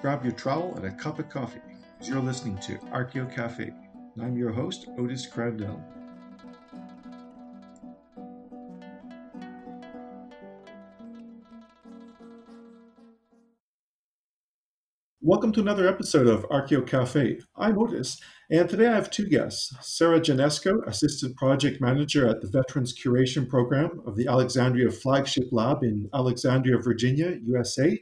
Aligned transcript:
Grab 0.00 0.22
your 0.22 0.34
trowel 0.34 0.74
and 0.76 0.84
a 0.84 0.92
cup 0.92 1.18
of 1.18 1.28
coffee 1.30 1.60
you're 2.06 2.20
listening 2.20 2.58
to 2.58 2.76
Archeo 2.92 3.32
Cafe. 3.34 3.72
I'm 4.20 4.36
your 4.36 4.52
host, 4.52 4.88
Otis 4.98 5.26
Crandell. 5.26 5.82
Welcome 15.34 15.50
to 15.54 15.60
another 15.60 15.88
episode 15.88 16.28
of 16.28 16.48
Archeo 16.48 16.86
Cafe. 16.86 17.40
I'm 17.56 17.76
Otis, 17.76 18.20
and 18.52 18.68
today 18.68 18.86
I 18.86 18.94
have 18.94 19.10
two 19.10 19.28
guests 19.28 19.74
Sarah 19.80 20.20
Janesco, 20.20 20.86
Assistant 20.86 21.36
Project 21.36 21.80
Manager 21.80 22.28
at 22.28 22.40
the 22.40 22.46
Veterans 22.46 22.94
Curation 22.96 23.48
Program 23.48 24.00
of 24.06 24.14
the 24.14 24.28
Alexandria 24.28 24.92
Flagship 24.92 25.46
Lab 25.50 25.82
in 25.82 26.08
Alexandria, 26.14 26.78
Virginia, 26.78 27.36
USA, 27.46 27.98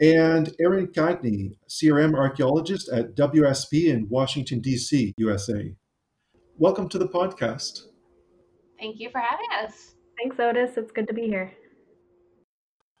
and 0.00 0.54
Erin 0.60 0.88
Gagne, 0.94 1.58
CRM 1.68 2.14
Archaeologist 2.14 2.88
at 2.90 3.16
WSP 3.16 3.86
in 3.86 4.06
Washington, 4.08 4.60
D.C., 4.60 5.12
USA. 5.18 5.74
Welcome 6.56 6.88
to 6.90 6.98
the 6.98 7.08
podcast. 7.08 7.80
Thank 8.78 9.00
you 9.00 9.10
for 9.10 9.20
having 9.20 9.48
us. 9.60 9.96
Thanks, 10.16 10.38
Otis. 10.38 10.76
It's 10.76 10.92
good 10.92 11.08
to 11.08 11.14
be 11.14 11.22
here. 11.22 11.52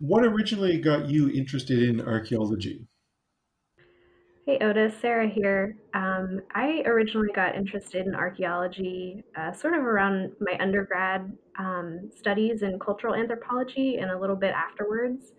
What 0.00 0.24
originally 0.24 0.80
got 0.80 1.08
you 1.08 1.30
interested 1.30 1.84
in 1.88 2.00
archaeology? 2.00 2.88
Hey 4.48 4.58
Otis, 4.60 4.94
Sarah 5.00 5.28
here. 5.28 5.76
Um, 5.92 6.40
I 6.54 6.82
originally 6.86 7.32
got 7.34 7.56
interested 7.56 8.06
in 8.06 8.14
archaeology 8.14 9.24
uh, 9.36 9.52
sort 9.52 9.74
of 9.74 9.80
around 9.80 10.34
my 10.38 10.56
undergrad 10.60 11.36
um, 11.58 12.12
studies 12.16 12.62
in 12.62 12.78
cultural 12.78 13.16
anthropology 13.16 13.96
and 13.96 14.08
a 14.08 14.16
little 14.16 14.36
bit 14.36 14.54
afterwards. 14.54 15.32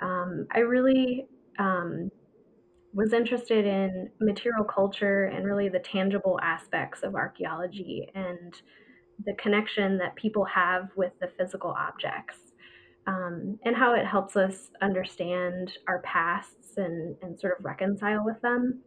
Um, 0.00 0.46
I 0.50 0.60
really 0.60 1.26
um, 1.58 2.10
was 2.94 3.12
interested 3.12 3.66
in 3.66 4.08
material 4.18 4.64
culture 4.64 5.24
and 5.24 5.44
really 5.44 5.68
the 5.68 5.80
tangible 5.80 6.40
aspects 6.42 7.02
of 7.02 7.16
archaeology 7.16 8.08
and 8.14 8.54
the 9.26 9.34
connection 9.34 9.98
that 9.98 10.16
people 10.16 10.46
have 10.46 10.88
with 10.96 11.12
the 11.20 11.28
physical 11.36 11.74
objects 11.78 12.47
um, 13.08 13.58
and 13.64 13.74
how 13.74 13.94
it 13.94 14.06
helps 14.06 14.36
us 14.36 14.68
understand 14.82 15.72
our 15.88 16.00
pasts 16.02 16.76
and, 16.76 17.16
and 17.22 17.40
sort 17.40 17.58
of 17.58 17.64
reconcile 17.64 18.22
with 18.22 18.40
them. 18.42 18.82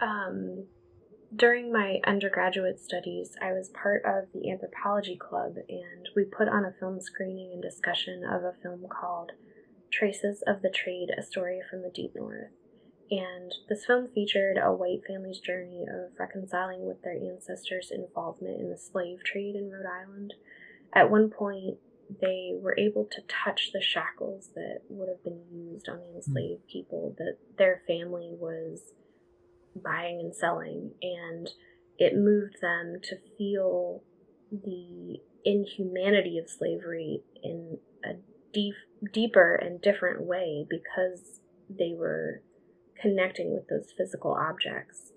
Um, 0.00 0.66
during 1.34 1.72
my 1.72 1.98
undergraduate 2.06 2.78
studies, 2.78 3.32
I 3.42 3.52
was 3.52 3.70
part 3.70 4.04
of 4.04 4.28
the 4.32 4.52
anthropology 4.52 5.16
club, 5.16 5.56
and 5.68 6.08
we 6.14 6.22
put 6.22 6.48
on 6.48 6.64
a 6.64 6.74
film 6.78 7.00
screening 7.00 7.50
and 7.52 7.60
discussion 7.60 8.22
of 8.24 8.44
a 8.44 8.54
film 8.62 8.86
called 8.88 9.32
Traces 9.90 10.44
of 10.46 10.62
the 10.62 10.70
Trade 10.70 11.08
A 11.18 11.22
Story 11.22 11.60
from 11.68 11.82
the 11.82 11.90
Deep 11.90 12.12
North. 12.14 12.52
And 13.10 13.52
this 13.68 13.84
film 13.84 14.08
featured 14.14 14.58
a 14.62 14.72
white 14.72 15.00
family's 15.08 15.40
journey 15.40 15.82
of 15.82 16.12
reconciling 16.20 16.86
with 16.86 17.02
their 17.02 17.16
ancestors' 17.16 17.90
involvement 17.90 18.60
in 18.60 18.70
the 18.70 18.78
slave 18.78 19.24
trade 19.24 19.56
in 19.56 19.72
Rhode 19.72 19.86
Island. 19.86 20.34
At 20.94 21.10
one 21.10 21.30
point, 21.30 21.78
they 22.20 22.52
were 22.54 22.76
able 22.78 23.08
to 23.10 23.22
touch 23.22 23.70
the 23.72 23.80
shackles 23.80 24.50
that 24.54 24.80
would 24.88 25.08
have 25.08 25.22
been 25.24 25.42
used 25.52 25.88
on 25.88 25.98
the 25.98 26.14
enslaved 26.14 26.62
hmm. 26.62 26.72
people 26.72 27.14
that 27.18 27.38
their 27.58 27.82
family 27.86 28.30
was 28.32 28.92
buying 29.76 30.20
and 30.20 30.34
selling 30.34 30.92
and 31.02 31.50
it 31.98 32.14
moved 32.14 32.56
them 32.60 32.96
to 33.02 33.16
feel 33.36 34.02
the 34.50 35.18
inhumanity 35.44 36.38
of 36.38 36.48
slavery 36.48 37.22
in 37.42 37.78
a 38.04 38.14
deep, 38.52 38.74
deeper 39.12 39.54
and 39.54 39.80
different 39.80 40.22
way 40.22 40.66
because 40.68 41.40
they 41.68 41.92
were 41.96 42.42
connecting 43.00 43.52
with 43.52 43.68
those 43.68 43.92
physical 43.96 44.32
objects. 44.32 45.12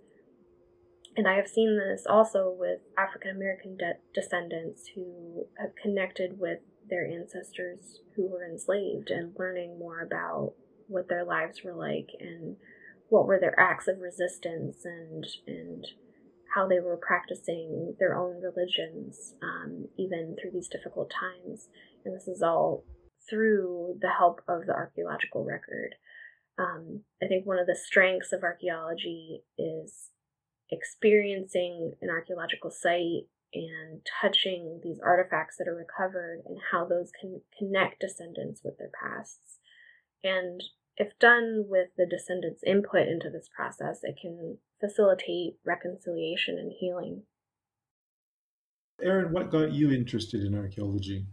And 1.16 1.28
I 1.28 1.35
have 1.35 1.47
seen 1.47 1.78
this 1.78 2.06
also 2.07 2.56
with 2.56 2.79
African 2.97 3.31
American 3.31 3.75
de- 3.78 3.97
descendants 4.13 4.91
who 4.94 5.47
have 5.57 5.72
connected 5.81 6.39
with 6.39 6.59
their 6.90 7.06
ancestors 7.06 8.00
who 8.16 8.28
were 8.28 8.46
enslaved 8.46 9.09
and 9.09 9.36
learning 9.38 9.78
more 9.80 10.02
about 10.02 10.53
what 10.88 11.09
their 11.09 11.25
lives 11.25 11.64
were 11.64 11.74
like 11.74 12.09
and 12.20 12.56
what 13.09 13.25
were 13.25 13.40
their 13.40 13.58
acts 13.59 13.88
of 13.88 14.00
resistance 14.00 14.86
and 14.86 15.25
and 15.48 15.88
how 16.56 16.68
they 16.68 16.80
were 16.80 16.98
practicing 16.98 17.96
their 18.00 18.18
own 18.18 18.42
religions 18.42 19.34
um, 19.44 19.86
even 19.98 20.36
through 20.42 20.52
these 20.52 20.70
difficult 20.70 21.12
times. 21.12 21.68
And 22.06 22.16
this 22.16 22.28
is 22.28 22.42
all 22.42 22.86
through 23.30 23.98
the 24.02 24.09
help 24.18 24.42
of 24.48 24.66
the 24.66 24.74
archaeological 24.74 25.44
record. 25.44 25.96
Um, 26.59 27.04
i 27.22 27.28
think 27.28 27.46
one 27.46 27.59
of 27.59 27.68
the 27.68 27.75
strengths 27.75 28.34
of 28.34 28.42
archaeology 28.42 29.44
is 29.59 30.09
experiencing 30.72 31.94
an 32.02 32.09
archaeological 32.09 32.72
site 32.72 33.28
and 33.53 34.02
touching 34.22 34.81
these 34.84 35.00
artifacts 35.03 35.58
that 35.58 35.68
are 35.68 35.75
recovered 35.75 36.41
and 36.46 36.58
how 36.72 36.85
those 36.85 37.12
can 37.19 37.41
connect 37.58 38.02
descendants 38.02 38.62
with 38.63 38.78
their 38.78 38.91
pasts. 39.02 39.59
And 40.24 40.62
if 40.97 41.18
done 41.19 41.66
with 41.68 41.90
the 41.97 42.07
descendants' 42.09 42.63
input 42.66 43.07
into 43.07 43.30
this 43.30 43.50
process, 43.56 44.00
it 44.03 44.18
can 44.22 44.57
facilitate 44.80 45.57
reconciliation 45.66 46.57
and 46.57 46.72
healing. 46.78 47.24
Erin, 49.02 49.31
what 49.31 49.52
got 49.52 49.72
you 49.72 49.91
interested 49.91 50.44
in 50.44 50.56
archaeology? 50.56 51.25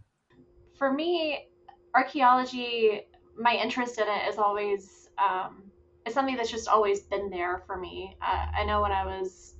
For 0.77 0.93
me, 0.93 1.47
archaeology, 1.95 3.01
my 3.37 3.55
interest 3.55 3.97
in 3.97 4.07
it 4.07 4.29
is 4.29 4.37
always 4.37 5.09
um, 5.17 5.63
it's 6.05 6.13
something 6.13 6.35
that's 6.35 6.51
just 6.51 6.67
always 6.67 7.01
been 7.01 7.29
there 7.29 7.63
for 7.65 7.77
me. 7.77 8.15
Uh, 8.21 8.45
I 8.55 8.65
know 8.65 8.81
when 8.81 8.91
I 8.91 9.05
was 9.05 9.54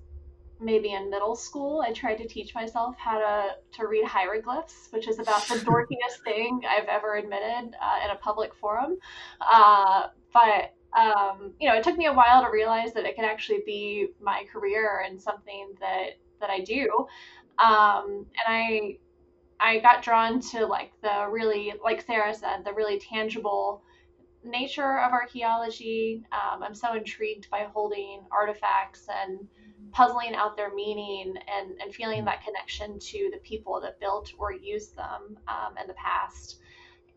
maybe 0.60 0.94
in 0.94 1.10
middle 1.10 1.36
school, 1.36 1.84
I 1.86 1.92
tried 1.92 2.16
to 2.16 2.28
teach 2.28 2.56
myself 2.56 2.96
how 2.98 3.20
to, 3.20 3.56
to 3.78 3.88
read 3.88 4.06
hieroglyphs, 4.06 4.88
which 4.92 5.08
is 5.08 5.20
about 5.20 5.48
the 5.48 5.56
dorkiest 5.56 6.20
thing 6.24 6.62
I've 6.68 6.88
ever 6.88 7.16
admitted 7.16 7.76
uh, 7.82 8.06
in 8.06 8.12
a 8.12 8.16
public 8.16 8.54
forum. 8.56 8.98
Uh, 9.42 10.08
but 10.34 10.74
um, 10.98 11.54
you 11.60 11.68
know, 11.68 11.76
it 11.76 11.84
took 11.84 11.98
me 11.98 12.06
a 12.06 12.14
while 12.14 12.42
to 12.42 12.50
realize 12.50 12.94
that 12.94 13.06
it 13.06 13.16
could 13.16 13.26
actually 13.26 13.64
be 13.66 14.08
my 14.22 14.44
career 14.52 15.04
and 15.06 15.22
something 15.22 15.74
that 15.82 16.12
that 16.40 16.50
I 16.50 16.62
do. 16.62 17.08
Um, 17.60 18.26
and 18.36 18.48
I 18.48 18.98
I 19.60 19.80
got 19.80 20.04
drawn 20.04 20.40
to 20.52 20.66
like 20.66 20.92
the 21.02 21.28
really, 21.30 21.74
like 21.84 22.02
Sarah 22.02 22.34
said, 22.34 22.64
the 22.64 22.74
really 22.74 23.00
tangible 23.00 23.84
nature 24.44 25.00
of 25.00 25.12
archaeology. 25.12 26.24
Um, 26.32 26.64
I'm 26.64 26.76
so 26.76 26.94
intrigued 26.94 27.50
by 27.50 27.68
holding 27.74 28.26
artifacts 28.32 29.08
and 29.10 29.48
puzzling 29.96 30.36
out 30.36 30.58
their 30.58 30.76
meaning 30.76 31.36
and, 31.48 31.80
and 31.82 31.96
feeling 31.96 32.26
that 32.26 32.44
connection 32.44 33.00
to 33.00 33.30
the 33.32 33.40
people 33.40 33.80
that 33.80 34.00
built 34.00 34.34
or 34.38 34.52
used 34.52 34.96
them 34.98 35.38
um, 35.48 35.78
in 35.82 35.88
the 35.88 35.94
past. 35.94 36.60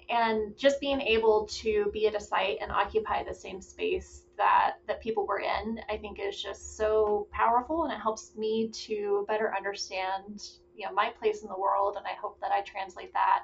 And 0.09 0.57
just 0.57 0.81
being 0.81 1.01
able 1.01 1.47
to 1.47 1.91
be 1.93 2.07
at 2.07 2.15
a 2.15 2.21
site 2.21 2.59
and 2.63 2.71
occupy 2.71 3.25
the 3.25 3.35
same 3.35 3.61
space 3.61 4.23
that, 4.39 4.77
that 4.87 5.03
people 5.03 5.27
were 5.27 5.41
in, 5.41 5.81
I 5.91 5.97
think 5.97 6.21
is 6.21 6.41
just 6.41 6.77
so 6.77 7.27
powerful 7.33 7.83
and 7.85 7.93
it 7.93 8.01
helps 8.01 8.37
me 8.37 8.69
to 8.69 9.25
better 9.29 9.53
understand 9.57 10.49
you 10.77 10.87
know 10.87 10.95
my 10.95 11.11
place 11.19 11.43
in 11.43 11.49
the 11.49 11.59
world 11.59 11.97
and 11.97 12.07
I 12.07 12.15
hope 12.23 12.41
that 12.41 12.53
I 12.53 12.61
translate 12.61 13.13
that 13.13 13.41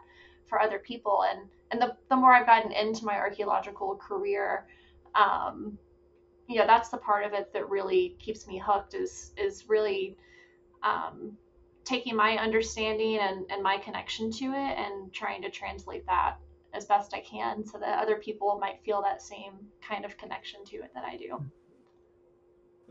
for 0.46 0.60
other 0.60 0.78
people 0.78 1.24
and 1.28 1.48
and 1.72 1.82
the, 1.82 1.96
the 2.08 2.14
more 2.14 2.32
I've 2.32 2.46
gotten 2.46 2.70
into 2.70 3.04
my 3.04 3.16
archaeological 3.16 3.96
career 3.96 4.66
um, 5.16 5.76
you 6.48 6.58
know 6.58 6.66
that's 6.66 6.88
the 6.90 6.98
part 6.98 7.24
of 7.24 7.32
it 7.32 7.52
that 7.52 7.68
really 7.68 8.16
keeps 8.18 8.46
me 8.46 8.62
hooked 8.64 8.94
is 8.94 9.32
is 9.36 9.68
really 9.68 10.16
um, 10.82 11.36
taking 11.84 12.16
my 12.16 12.36
understanding 12.36 13.18
and, 13.18 13.44
and 13.50 13.62
my 13.62 13.78
connection 13.78 14.30
to 14.30 14.46
it 14.46 14.78
and 14.78 15.12
trying 15.12 15.42
to 15.42 15.50
translate 15.50 16.04
that 16.06 16.36
as 16.74 16.86
best 16.86 17.14
I 17.14 17.20
can 17.20 17.64
so 17.64 17.78
that 17.78 17.98
other 17.98 18.16
people 18.16 18.58
might 18.60 18.82
feel 18.84 19.00
that 19.02 19.22
same 19.22 19.54
kind 19.86 20.04
of 20.04 20.16
connection 20.16 20.64
to 20.66 20.76
it 20.76 20.90
that 20.94 21.04
I 21.04 21.16
do. 21.16 21.42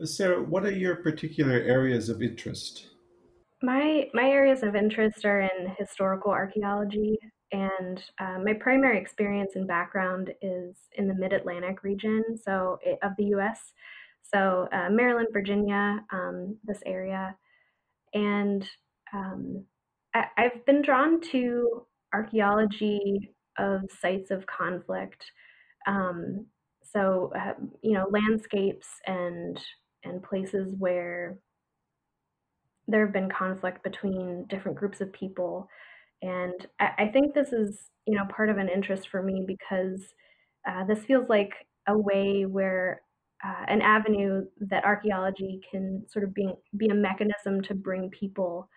Sarah, 0.04 0.42
what 0.42 0.64
are 0.64 0.72
your 0.72 0.96
particular 0.96 1.54
areas 1.54 2.08
of 2.08 2.22
interest? 2.22 2.88
My 3.62 4.08
my 4.12 4.28
areas 4.28 4.62
of 4.62 4.74
interest 4.74 5.24
are 5.24 5.40
in 5.40 5.74
historical 5.78 6.32
archaeology, 6.32 7.18
and 7.54 8.02
uh, 8.18 8.38
my 8.42 8.52
primary 8.52 8.98
experience 8.98 9.52
and 9.54 9.68
background 9.68 10.32
is 10.42 10.76
in 10.96 11.06
the 11.06 11.14
Mid 11.14 11.32
Atlantic 11.32 11.84
region, 11.84 12.24
so 12.42 12.80
it, 12.82 12.98
of 13.00 13.12
the 13.16 13.26
U.S. 13.26 13.72
So 14.22 14.66
uh, 14.72 14.90
Maryland, 14.90 15.28
Virginia, 15.32 16.00
um, 16.12 16.56
this 16.64 16.80
area, 16.84 17.36
and 18.12 18.68
um, 19.12 19.64
I, 20.14 20.24
I've 20.36 20.66
been 20.66 20.82
drawn 20.82 21.20
to 21.30 21.86
archaeology 22.12 23.30
of 23.56 23.82
sites 24.00 24.32
of 24.32 24.46
conflict. 24.46 25.24
Um, 25.86 26.46
so 26.82 27.32
uh, 27.36 27.54
you 27.82 27.92
know 27.92 28.08
landscapes 28.10 28.88
and 29.06 29.60
and 30.02 30.24
places 30.24 30.74
where 30.76 31.38
there 32.88 33.04
have 33.04 33.14
been 33.14 33.30
conflict 33.30 33.84
between 33.84 34.44
different 34.48 34.76
groups 34.76 35.00
of 35.00 35.12
people 35.12 35.68
And 36.24 36.66
I, 36.80 36.90
I 36.98 37.06
think 37.08 37.34
this 37.34 37.52
is, 37.52 37.90
you 38.06 38.16
know, 38.16 38.24
part 38.34 38.48
of 38.48 38.56
an 38.56 38.68
interest 38.68 39.08
for 39.08 39.22
me 39.22 39.44
because 39.46 40.02
uh, 40.66 40.84
this 40.84 41.04
feels 41.04 41.28
like 41.28 41.52
a 41.86 41.96
way 41.96 42.46
where 42.46 43.02
uh, 43.44 43.64
an 43.68 43.82
avenue 43.82 44.46
that 44.58 44.86
archaeology 44.86 45.60
can 45.70 46.02
sort 46.08 46.24
of 46.24 46.32
be, 46.32 46.48
be 46.76 46.88
a 46.88 46.94
mechanism 46.94 47.60
to 47.62 47.74
bring 47.74 48.08
people 48.08 48.70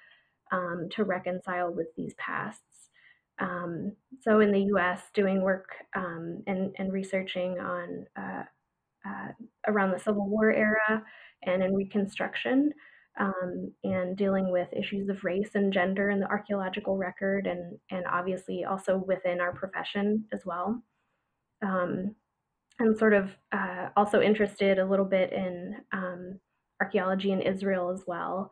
um, 0.52 0.90
to 0.92 1.06
reconcile 1.06 1.74
with 1.74 1.88
these 1.96 2.14
pasts. 2.16 2.90
Um, 3.40 3.94
so 4.22 4.42
in 4.42 4.52
the 4.52 4.64
U.S., 4.74 5.04
doing 5.14 5.42
work 5.42 5.70
um, 5.96 6.44
and, 6.48 6.76
and 6.78 6.92
researching 6.92 7.60
on 7.60 8.06
uh, 8.20 8.44
uh, 9.08 9.28
around 9.68 9.92
the 9.92 10.00
Civil 10.00 10.28
War 10.28 10.52
era 10.52 11.04
and 11.44 11.64
in 11.64 11.74
Reconstruction, 11.74 12.74
um, 13.20 13.72
and 13.84 14.16
dealing 14.18 14.52
with 14.52 14.68
issues 14.74 15.10
of 15.10 15.24
race 15.24 15.52
and 15.56 15.74
gender 15.74 16.10
in 16.10 16.20
the 16.20 16.28
archaeological 16.28 16.98
record, 16.98 17.48
and 17.48 17.78
and 17.92 18.06
obviously 18.12 18.66
also 18.66 19.04
within 19.08 19.42
our 19.42 19.54
profession 19.54 20.26
as 20.34 20.46
well. 20.46 20.82
Um, 21.64 22.16
I'm 22.80 22.96
sort 22.96 23.14
of 23.14 23.32
uh, 23.52 23.90
also 23.96 24.22
interested 24.22 24.78
a 24.78 24.86
little 24.86 25.06
bit 25.06 25.34
in 25.34 25.76
um, 25.92 26.40
archaeology 26.82 27.32
in 27.32 27.42
Israel 27.42 27.90
as 27.90 28.04
well. 28.06 28.52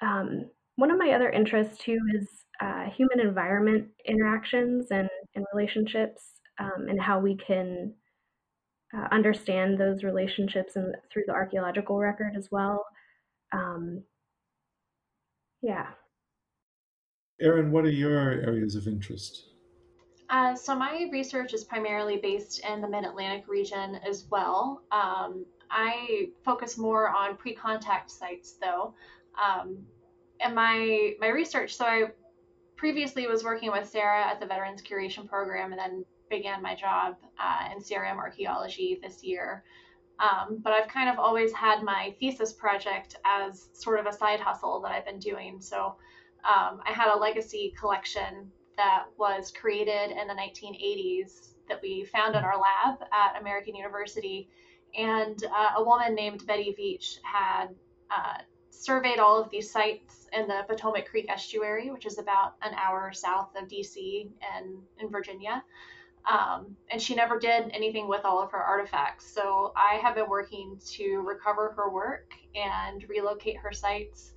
Um, 0.00 0.50
one 0.76 0.90
of 0.90 0.98
my 0.98 1.10
other 1.10 1.28
interests 1.28 1.82
too 1.82 1.98
is 2.14 2.28
uh, 2.60 2.84
human 2.96 3.20
environment 3.20 3.88
interactions 4.06 4.86
and, 4.90 5.08
and 5.34 5.44
relationships 5.52 6.22
um, 6.58 6.86
and 6.88 7.00
how 7.00 7.18
we 7.18 7.36
can 7.36 7.92
uh, 8.96 9.08
understand 9.10 9.78
those 9.78 10.04
relationships 10.04 10.76
and 10.76 10.94
through 11.12 11.24
the 11.26 11.32
archaeological 11.32 11.98
record 11.98 12.34
as 12.36 12.48
well. 12.50 12.84
Um, 13.52 14.02
yeah. 15.62 15.88
Erin, 17.40 17.72
what 17.72 17.84
are 17.84 17.90
your 17.90 18.30
areas 18.30 18.74
of 18.74 18.86
interest? 18.86 19.44
Uh, 20.28 20.54
so 20.54 20.76
my 20.76 21.08
research 21.10 21.54
is 21.54 21.64
primarily 21.64 22.18
based 22.18 22.60
in 22.64 22.80
the 22.80 22.88
Mid-Atlantic 22.88 23.48
region 23.48 23.96
as 24.06 24.26
well. 24.30 24.82
Um, 24.92 25.44
I 25.70 26.28
focus 26.44 26.78
more 26.78 27.08
on 27.08 27.36
pre-contact 27.36 28.10
sites 28.10 28.56
though. 28.60 28.94
Um, 29.42 29.78
and 30.40 30.54
my 30.54 31.14
my 31.20 31.28
research, 31.28 31.74
so 31.74 31.84
I 31.84 32.04
previously 32.76 33.26
was 33.26 33.44
working 33.44 33.70
with 33.70 33.88
Sarah 33.88 34.24
at 34.24 34.40
the 34.40 34.46
Veterans 34.46 34.82
Curation 34.82 35.28
Program 35.28 35.72
and 35.72 35.78
then 35.78 36.04
began 36.30 36.62
my 36.62 36.74
job 36.74 37.16
uh, 37.38 37.68
in 37.72 37.82
CRM 37.82 38.16
archaeology 38.16 38.98
this 39.02 39.22
year. 39.22 39.64
Um, 40.20 40.58
but 40.62 40.72
I've 40.72 40.88
kind 40.88 41.08
of 41.08 41.18
always 41.18 41.52
had 41.52 41.82
my 41.82 42.14
thesis 42.20 42.52
project 42.52 43.16
as 43.24 43.68
sort 43.72 43.98
of 43.98 44.06
a 44.06 44.12
side 44.12 44.38
hustle 44.38 44.80
that 44.82 44.92
I've 44.92 45.06
been 45.06 45.18
doing. 45.18 45.60
So 45.60 45.96
um, 46.44 46.80
I 46.86 46.92
had 46.92 47.12
a 47.12 47.18
legacy 47.18 47.72
collection 47.78 48.50
that 48.76 49.04
was 49.18 49.50
created 49.50 50.10
in 50.10 50.28
the 50.28 50.34
1980s 50.34 51.48
that 51.68 51.80
we 51.82 52.04
found 52.04 52.36
in 52.36 52.44
our 52.44 52.56
lab 52.56 52.98
at 53.12 53.40
American 53.40 53.74
University. 53.74 54.48
And 54.96 55.42
uh, 55.44 55.78
a 55.78 55.84
woman 55.84 56.14
named 56.14 56.46
Betty 56.46 56.74
Veach 56.78 57.18
had 57.22 57.68
uh, 58.10 58.42
surveyed 58.70 59.18
all 59.18 59.40
of 59.40 59.50
these 59.50 59.70
sites 59.70 60.26
in 60.32 60.48
the 60.48 60.64
Potomac 60.68 61.06
Creek 61.08 61.26
estuary, 61.28 61.90
which 61.90 62.06
is 62.06 62.18
about 62.18 62.54
an 62.62 62.74
hour 62.74 63.12
south 63.12 63.50
of 63.56 63.68
DC 63.68 64.28
and 64.56 64.78
in 64.98 65.10
Virginia. 65.10 65.62
Um, 66.28 66.76
and 66.90 67.00
she 67.00 67.14
never 67.14 67.38
did 67.38 67.70
anything 67.72 68.08
with 68.08 68.24
all 68.24 68.42
of 68.42 68.50
her 68.52 68.58
artifacts. 68.58 69.32
So 69.32 69.72
I 69.76 69.96
have 69.96 70.14
been 70.14 70.28
working 70.28 70.78
to 70.92 71.22
recover 71.26 71.72
her 71.76 71.90
work 71.90 72.32
and 72.54 73.04
relocate 73.08 73.56
her 73.58 73.72
sites 73.72 74.34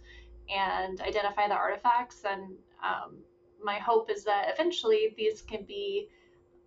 and 0.50 1.02
identify 1.02 1.48
the 1.48 1.56
artifacts. 1.56 2.24
And 2.30 2.56
um, 2.84 3.18
my 3.64 3.80
hope 3.80 4.10
is 4.10 4.24
that 4.24 4.54
eventually 4.54 5.14
these 5.18 5.42
can 5.42 5.66
be 5.66 6.08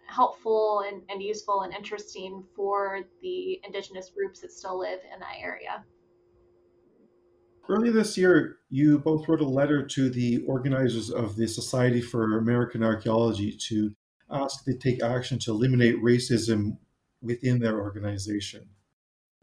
helpful 0.07 0.85
and, 0.87 1.03
and 1.09 1.23
useful 1.23 1.63
and 1.63 1.75
interesting 1.75 2.45
for 2.55 3.01
the 3.23 3.61
indigenous 3.65 4.11
groups 4.11 4.41
that 4.41 4.53
still 4.53 4.79
live 4.79 5.01
in 5.13 5.19
that 5.21 5.37
area. 5.41 5.85
Earlier 7.69 7.93
this 7.93 8.17
year, 8.17 8.59
you 8.71 9.01
both 9.01 9.27
wrote 9.29 9.41
a 9.41 9.49
letter 9.49 9.85
to 9.85 10.09
the 10.09 10.45
organizers 10.47 11.11
of 11.11 11.35
the 11.35 11.49
Society 11.49 12.01
for 12.01 12.39
American 12.39 12.85
Archaeology 12.85 13.57
to 13.69 13.91
ask 14.31 14.65
they 14.65 14.75
take 14.75 15.03
action 15.03 15.39
to 15.41 15.51
eliminate 15.51 16.03
racism 16.03 16.79
within 17.23 17.59
their 17.59 17.81
organization. 17.81 18.69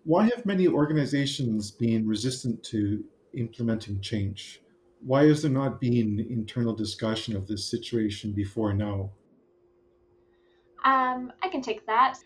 Why 0.03 0.23
have 0.25 0.45
many 0.45 0.67
organizations 0.67 1.71
been 1.71 2.07
resistant 2.07 2.63
to 2.65 3.03
implementing 3.33 4.01
change? 4.01 4.61
Why 5.01 5.25
has 5.27 5.41
there 5.41 5.51
not 5.51 5.81
been 5.81 6.25
internal 6.29 6.75
discussion 6.75 7.35
of 7.35 7.47
this 7.47 7.69
situation 7.69 8.33
before 8.33 8.73
now? 8.73 9.11
Um, 10.85 11.31
I 11.41 11.47
can 11.49 11.61
take 11.61 11.85
that. 11.87 12.17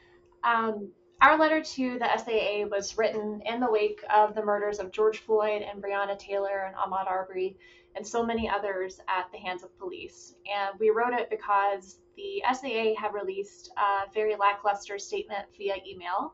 Um, 0.44 0.90
our 1.22 1.38
letter 1.38 1.62
to 1.62 2.00
the 2.00 2.18
SAA 2.18 2.68
was 2.70 2.98
written 2.98 3.42
in 3.46 3.60
the 3.60 3.72
wake 3.72 4.04
of 4.16 4.36
the 4.36 4.44
murders 4.44 4.80
of 4.80 4.92
George 4.92 5.20
Floyd 5.20 5.64
and 5.64 5.82
Breonna 5.82 6.18
Taylor 6.18 6.66
and 6.66 6.76
Ahmaud 6.76 7.08
Arbery 7.08 7.58
and 7.96 8.06
so 8.06 8.24
many 8.24 8.48
others 8.48 9.00
at 9.08 9.32
the 9.32 9.40
hands 9.40 9.64
of 9.64 9.76
police. 9.80 10.36
And 10.46 10.80
we 10.80 10.92
wrote 10.92 11.14
it 11.14 11.32
because 11.32 12.00
the 12.18 12.44
SAA 12.52 13.00
had 13.00 13.14
released 13.14 13.72
a 13.78 14.12
very 14.14 14.36
lackluster 14.36 15.00
statement 15.00 15.46
via 15.58 15.76
email, 15.88 16.34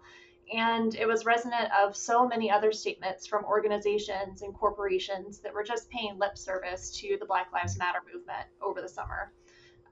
and 0.51 0.95
it 0.95 1.07
was 1.07 1.25
resonant 1.25 1.69
of 1.77 1.95
so 1.95 2.27
many 2.27 2.49
other 2.49 2.71
statements 2.71 3.27
from 3.27 3.45
organizations 3.45 4.41
and 4.41 4.53
corporations 4.53 5.39
that 5.39 5.53
were 5.53 5.63
just 5.63 5.89
paying 5.89 6.17
lip 6.17 6.37
service 6.37 6.89
to 6.99 7.17
the 7.19 7.25
Black 7.25 7.51
Lives 7.53 7.77
Matter 7.77 7.99
movement 8.11 8.47
over 8.61 8.81
the 8.81 8.89
summer. 8.89 9.31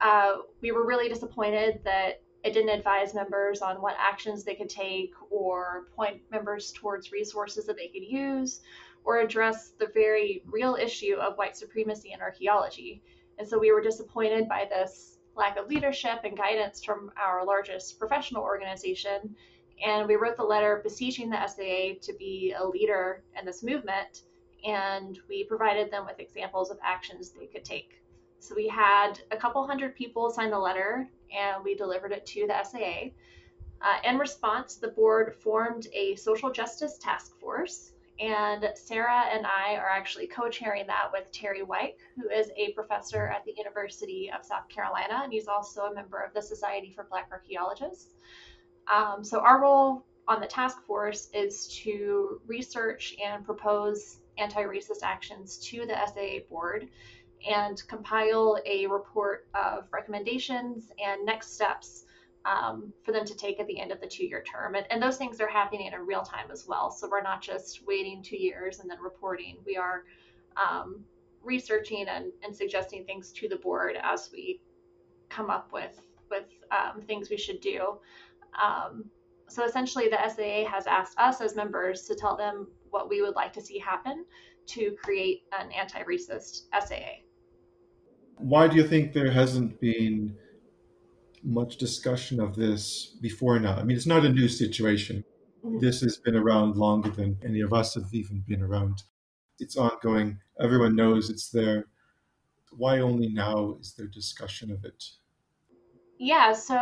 Uh, 0.00 0.38
we 0.60 0.72
were 0.72 0.86
really 0.86 1.08
disappointed 1.08 1.80
that 1.84 2.22
it 2.42 2.54
didn't 2.54 2.70
advise 2.70 3.14
members 3.14 3.62
on 3.62 3.80
what 3.80 3.94
actions 3.98 4.42
they 4.42 4.54
could 4.54 4.68
take 4.68 5.12
or 5.30 5.86
point 5.94 6.20
members 6.30 6.72
towards 6.72 7.12
resources 7.12 7.66
that 7.66 7.76
they 7.76 7.86
could 7.86 8.02
use 8.02 8.62
or 9.04 9.20
address 9.20 9.70
the 9.78 9.90
very 9.94 10.42
real 10.46 10.74
issue 10.74 11.14
of 11.14 11.36
white 11.36 11.56
supremacy 11.56 12.12
in 12.12 12.20
archaeology. 12.20 13.02
And 13.38 13.46
so 13.46 13.58
we 13.58 13.72
were 13.72 13.80
disappointed 13.80 14.48
by 14.48 14.66
this 14.68 15.11
lack 15.36 15.56
of 15.56 15.68
leadership 15.68 16.20
and 16.24 16.36
guidance 16.36 16.82
from 16.82 17.10
our 17.16 17.44
largest 17.44 17.98
professional 17.98 18.42
organization. 18.42 19.34
And 19.84 20.06
we 20.06 20.16
wrote 20.16 20.36
the 20.36 20.44
letter 20.44 20.80
beseeching 20.82 21.30
the 21.30 21.46
SAA 21.46 21.98
to 22.02 22.16
be 22.18 22.54
a 22.58 22.64
leader 22.64 23.22
in 23.38 23.44
this 23.44 23.62
movement. 23.62 24.22
And 24.64 25.18
we 25.28 25.44
provided 25.44 25.90
them 25.90 26.06
with 26.06 26.20
examples 26.20 26.70
of 26.70 26.78
actions 26.82 27.30
they 27.30 27.46
could 27.46 27.64
take. 27.64 28.02
So 28.38 28.54
we 28.54 28.68
had 28.68 29.20
a 29.30 29.36
couple 29.36 29.66
hundred 29.66 29.94
people 29.94 30.30
sign 30.30 30.50
the 30.50 30.58
letter 30.58 31.08
and 31.32 31.64
we 31.64 31.74
delivered 31.74 32.12
it 32.12 32.26
to 32.26 32.46
the 32.46 32.62
SAA. 32.64 33.10
Uh, 33.80 33.98
in 34.04 34.18
response, 34.18 34.76
the 34.76 34.88
board 34.88 35.34
formed 35.34 35.88
a 35.92 36.14
social 36.16 36.52
justice 36.52 36.98
task 36.98 37.38
force 37.40 37.92
and 38.22 38.70
Sarah 38.76 39.24
and 39.32 39.44
I 39.46 39.74
are 39.74 39.88
actually 39.88 40.28
co 40.28 40.48
chairing 40.48 40.86
that 40.86 41.10
with 41.12 41.30
Terry 41.32 41.62
Weik, 41.62 41.96
who 42.16 42.30
is 42.30 42.50
a 42.56 42.72
professor 42.72 43.26
at 43.26 43.44
the 43.44 43.52
University 43.56 44.30
of 44.30 44.44
South 44.44 44.68
Carolina, 44.68 45.22
and 45.24 45.32
he's 45.32 45.48
also 45.48 45.82
a 45.82 45.94
member 45.94 46.20
of 46.20 46.32
the 46.32 46.40
Society 46.40 46.92
for 46.94 47.04
Black 47.10 47.28
Archaeologists. 47.32 48.14
Um, 48.92 49.24
so, 49.24 49.40
our 49.40 49.60
role 49.60 50.04
on 50.28 50.40
the 50.40 50.46
task 50.46 50.84
force 50.86 51.30
is 51.34 51.66
to 51.82 52.40
research 52.46 53.16
and 53.22 53.44
propose 53.44 54.18
anti 54.38 54.62
racist 54.62 55.02
actions 55.02 55.58
to 55.58 55.84
the 55.84 55.94
SAA 56.06 56.46
board 56.48 56.88
and 57.50 57.82
compile 57.88 58.56
a 58.64 58.86
report 58.86 59.48
of 59.52 59.88
recommendations 59.92 60.92
and 61.04 61.26
next 61.26 61.54
steps 61.54 62.04
um, 62.44 62.92
for 63.04 63.12
them 63.12 63.24
to 63.24 63.36
take 63.36 63.60
at 63.60 63.66
the 63.66 63.78
end 63.78 63.92
of 63.92 64.00
the 64.00 64.06
two 64.06 64.24
year 64.24 64.42
term. 64.42 64.74
And, 64.74 64.86
and, 64.90 65.02
those 65.02 65.16
things 65.16 65.40
are 65.40 65.48
happening 65.48 65.90
in 65.92 66.06
real 66.06 66.22
time 66.22 66.50
as 66.50 66.66
well. 66.66 66.90
So 66.90 67.08
we're 67.08 67.22
not 67.22 67.40
just 67.40 67.86
waiting 67.86 68.22
two 68.22 68.36
years 68.36 68.80
and 68.80 68.90
then 68.90 68.98
reporting. 69.00 69.58
We 69.64 69.76
are 69.76 70.04
um, 70.56 71.04
researching 71.42 72.06
and, 72.08 72.32
and 72.44 72.54
suggesting 72.54 73.04
things 73.04 73.32
to 73.32 73.48
the 73.48 73.56
board 73.56 73.96
as 74.02 74.30
we 74.32 74.60
come 75.28 75.50
up 75.50 75.72
with, 75.72 76.00
with 76.30 76.46
um, 76.70 77.02
things 77.02 77.30
we 77.30 77.36
should 77.36 77.60
do. 77.60 77.98
Um, 78.60 79.04
so 79.48 79.64
essentially, 79.64 80.08
the 80.08 80.18
SAA 80.28 80.68
has 80.70 80.86
asked 80.86 81.18
us 81.18 81.40
as 81.40 81.54
members 81.54 82.02
to 82.04 82.14
tell 82.14 82.36
them 82.36 82.68
what 82.90 83.08
we 83.08 83.22
would 83.22 83.34
like 83.34 83.52
to 83.54 83.60
see 83.60 83.78
happen 83.78 84.24
to 84.66 84.96
create 85.02 85.42
an 85.58 85.70
anti 85.72 86.02
racist 86.02 86.62
SAA. 86.72 87.20
Why 88.38 88.66
do 88.66 88.76
you 88.76 88.86
think 88.86 89.12
there 89.12 89.30
hasn't 89.30 89.78
been 89.80 90.36
much 91.42 91.76
discussion 91.76 92.40
of 92.40 92.54
this 92.54 93.16
before 93.20 93.58
now. 93.58 93.76
I 93.76 93.82
mean, 93.82 93.96
it's 93.96 94.06
not 94.06 94.24
a 94.24 94.28
new 94.28 94.48
situation. 94.48 95.24
Mm-hmm. 95.64 95.78
This 95.78 96.00
has 96.00 96.16
been 96.16 96.36
around 96.36 96.76
longer 96.76 97.10
than 97.10 97.38
any 97.44 97.60
of 97.60 97.72
us 97.72 97.94
have 97.94 98.12
even 98.12 98.42
been 98.46 98.62
around. 98.62 99.02
It's 99.58 99.76
ongoing. 99.76 100.38
Everyone 100.60 100.96
knows 100.96 101.30
it's 101.30 101.50
there. 101.50 101.86
Why 102.76 103.00
only 103.00 103.28
now 103.28 103.76
is 103.80 103.94
there 103.94 104.06
discussion 104.06 104.70
of 104.70 104.84
it? 104.84 105.04
Yeah, 106.18 106.52
so 106.52 106.76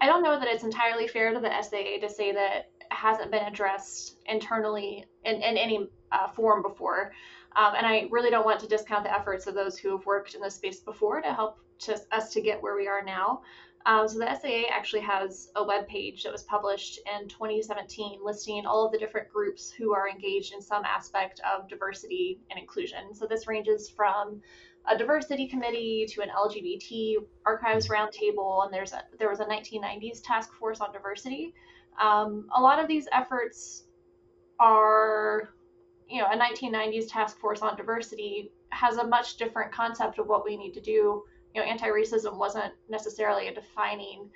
I 0.00 0.06
don't 0.06 0.22
know 0.22 0.38
that 0.38 0.48
it's 0.48 0.64
entirely 0.64 1.08
fair 1.08 1.32
to 1.32 1.40
the 1.40 1.62
SAA 1.62 2.00
to 2.06 2.12
say 2.12 2.32
that 2.32 2.70
it 2.80 2.86
hasn't 2.90 3.30
been 3.30 3.44
addressed 3.44 4.18
internally 4.26 5.06
in, 5.24 5.36
in 5.36 5.56
any 5.56 5.88
uh, 6.12 6.28
form 6.28 6.62
before. 6.62 7.12
Um, 7.56 7.74
and 7.76 7.86
I 7.86 8.08
really 8.10 8.30
don't 8.30 8.44
want 8.44 8.60
to 8.60 8.66
discount 8.66 9.04
the 9.04 9.12
efforts 9.12 9.46
of 9.46 9.54
those 9.54 9.78
who 9.78 9.96
have 9.96 10.06
worked 10.06 10.34
in 10.34 10.40
this 10.40 10.56
space 10.56 10.80
before 10.80 11.20
to 11.20 11.32
help 11.32 11.58
to, 11.80 12.00
us 12.12 12.32
to 12.32 12.40
get 12.40 12.62
where 12.62 12.76
we 12.76 12.88
are 12.88 13.02
now. 13.02 13.42
Um, 13.86 14.08
so 14.08 14.18
the 14.18 14.38
SAA 14.40 14.62
actually 14.72 15.02
has 15.02 15.50
a 15.56 15.62
web 15.64 15.86
page 15.86 16.22
that 16.22 16.32
was 16.32 16.44
published 16.44 17.00
in 17.14 17.28
2017 17.28 18.20
listing 18.24 18.64
all 18.64 18.86
of 18.86 18.92
the 18.92 18.98
different 18.98 19.30
groups 19.30 19.70
who 19.70 19.92
are 19.92 20.08
engaged 20.08 20.54
in 20.54 20.62
some 20.62 20.84
aspect 20.84 21.40
of 21.40 21.68
diversity 21.68 22.40
and 22.50 22.58
inclusion. 22.58 23.14
So 23.14 23.26
this 23.26 23.46
ranges 23.46 23.90
from 23.90 24.40
a 24.90 24.96
diversity 24.96 25.46
committee 25.46 26.06
to 26.10 26.22
an 26.22 26.28
LGBT 26.30 27.16
archives 27.44 27.88
roundtable, 27.88 28.64
and 28.64 28.72
there's 28.72 28.92
a, 28.92 29.02
there 29.18 29.28
was 29.28 29.40
a 29.40 29.44
1990s 29.44 30.22
task 30.22 30.52
force 30.54 30.80
on 30.80 30.92
diversity. 30.92 31.54
Um, 32.00 32.48
a 32.56 32.60
lot 32.60 32.78
of 32.78 32.88
these 32.88 33.06
efforts 33.12 33.84
are, 34.58 35.54
you 36.08 36.20
know, 36.20 36.26
a 36.26 36.36
1990s 36.36 37.10
task 37.10 37.38
force 37.38 37.62
on 37.62 37.76
diversity 37.76 38.52
has 38.70 38.96
a 38.96 39.06
much 39.06 39.36
different 39.36 39.72
concept 39.72 40.18
of 40.18 40.26
what 40.26 40.44
we 40.44 40.56
need 40.56 40.72
to 40.74 40.80
do. 40.80 41.22
You 41.54 41.60
know, 41.60 41.62
anti-racism 41.62 42.36
wasn't 42.36 42.72
necessarily 42.88 43.48
a 43.48 43.54
defining 43.54 44.30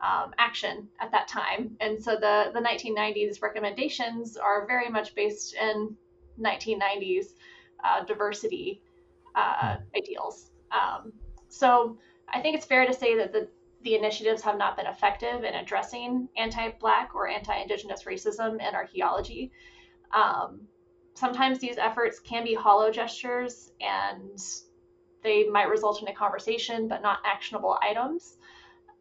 um, 0.00 0.32
action 0.38 0.88
at 1.00 1.10
that 1.12 1.28
time, 1.28 1.76
and 1.80 2.02
so 2.02 2.12
the 2.12 2.50
the 2.54 2.60
1990s 2.60 3.42
recommendations 3.42 4.36
are 4.36 4.66
very 4.66 4.88
much 4.88 5.14
based 5.14 5.54
in 5.54 5.94
1990s 6.40 7.34
uh, 7.84 8.04
diversity 8.04 8.80
uh, 9.34 9.76
ideals. 9.96 10.50
Um, 10.72 11.12
so 11.48 11.98
I 12.32 12.40
think 12.40 12.56
it's 12.56 12.66
fair 12.66 12.86
to 12.86 12.94
say 12.94 13.16
that 13.16 13.32
the 13.32 13.48
the 13.82 13.94
initiatives 13.94 14.42
have 14.42 14.58
not 14.58 14.76
been 14.76 14.86
effective 14.86 15.42
in 15.42 15.54
addressing 15.54 16.28
anti-black 16.36 17.14
or 17.14 17.28
anti-indigenous 17.28 18.04
racism 18.04 18.54
in 18.54 18.74
archaeology. 18.74 19.52
Um, 20.12 20.60
sometimes 21.20 21.58
these 21.58 21.76
efforts 21.76 22.18
can 22.18 22.42
be 22.44 22.54
hollow 22.54 22.90
gestures 22.90 23.72
and 23.80 24.38
they 25.22 25.44
might 25.44 25.68
result 25.68 26.00
in 26.00 26.08
a 26.08 26.14
conversation 26.14 26.88
but 26.88 27.02
not 27.02 27.18
actionable 27.26 27.78
items. 27.82 28.38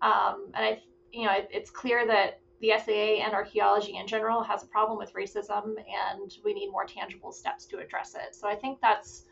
Um, 0.02 0.52
and 0.54 0.66
I, 0.66 0.84
you 1.14 1.26
know, 1.26 1.32
it, 1.32 1.48
it's 1.52 1.72
clear 1.72 2.06
that 2.08 2.42
the 2.60 2.74
SAA 2.78 3.24
and 3.24 3.34
archaeology 3.34 3.96
in 3.96 4.06
general 4.06 4.44
has 4.44 4.64
a 4.64 4.68
problem 4.68 4.98
with 4.98 5.14
racism, 5.14 5.76
and 5.78 6.38
we 6.44 6.54
need 6.54 6.70
more 6.70 6.86
tangible 6.86 7.32
steps 7.32 7.66
to 7.68 7.80
address 7.80 8.16
it. 8.16 8.36
So 8.36 8.50
I 8.50 8.56
think 8.56 8.80
that's 8.82 9.24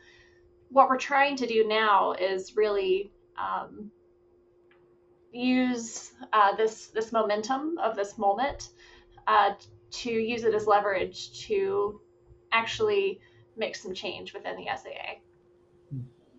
what 0.70 0.88
we're 0.88 0.96
trying 0.98 1.36
to 1.36 1.46
do 1.46 1.68
now 1.68 2.12
is 2.12 2.56
really 2.56 3.12
um, 3.36 3.90
use 5.30 6.12
uh, 6.32 6.56
this 6.56 6.86
this 6.86 7.12
momentum 7.12 7.76
of 7.78 7.96
this 7.96 8.16
moment 8.16 8.70
uh, 9.26 9.50
to 9.90 10.10
use 10.10 10.44
it 10.44 10.54
as 10.54 10.66
leverage 10.66 11.46
to 11.48 12.00
actually 12.52 13.20
make 13.56 13.76
some 13.76 13.94
change 13.94 14.32
within 14.32 14.56
the 14.56 14.66
SAA. 14.66 15.20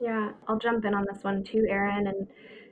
Yeah, 0.01 0.31
I'll 0.47 0.59
jump 0.59 0.85
in 0.85 0.93
on 0.93 1.05
this 1.11 1.23
one 1.23 1.43
too, 1.43 1.65
Erin, 1.69 2.07
and 2.07 2.27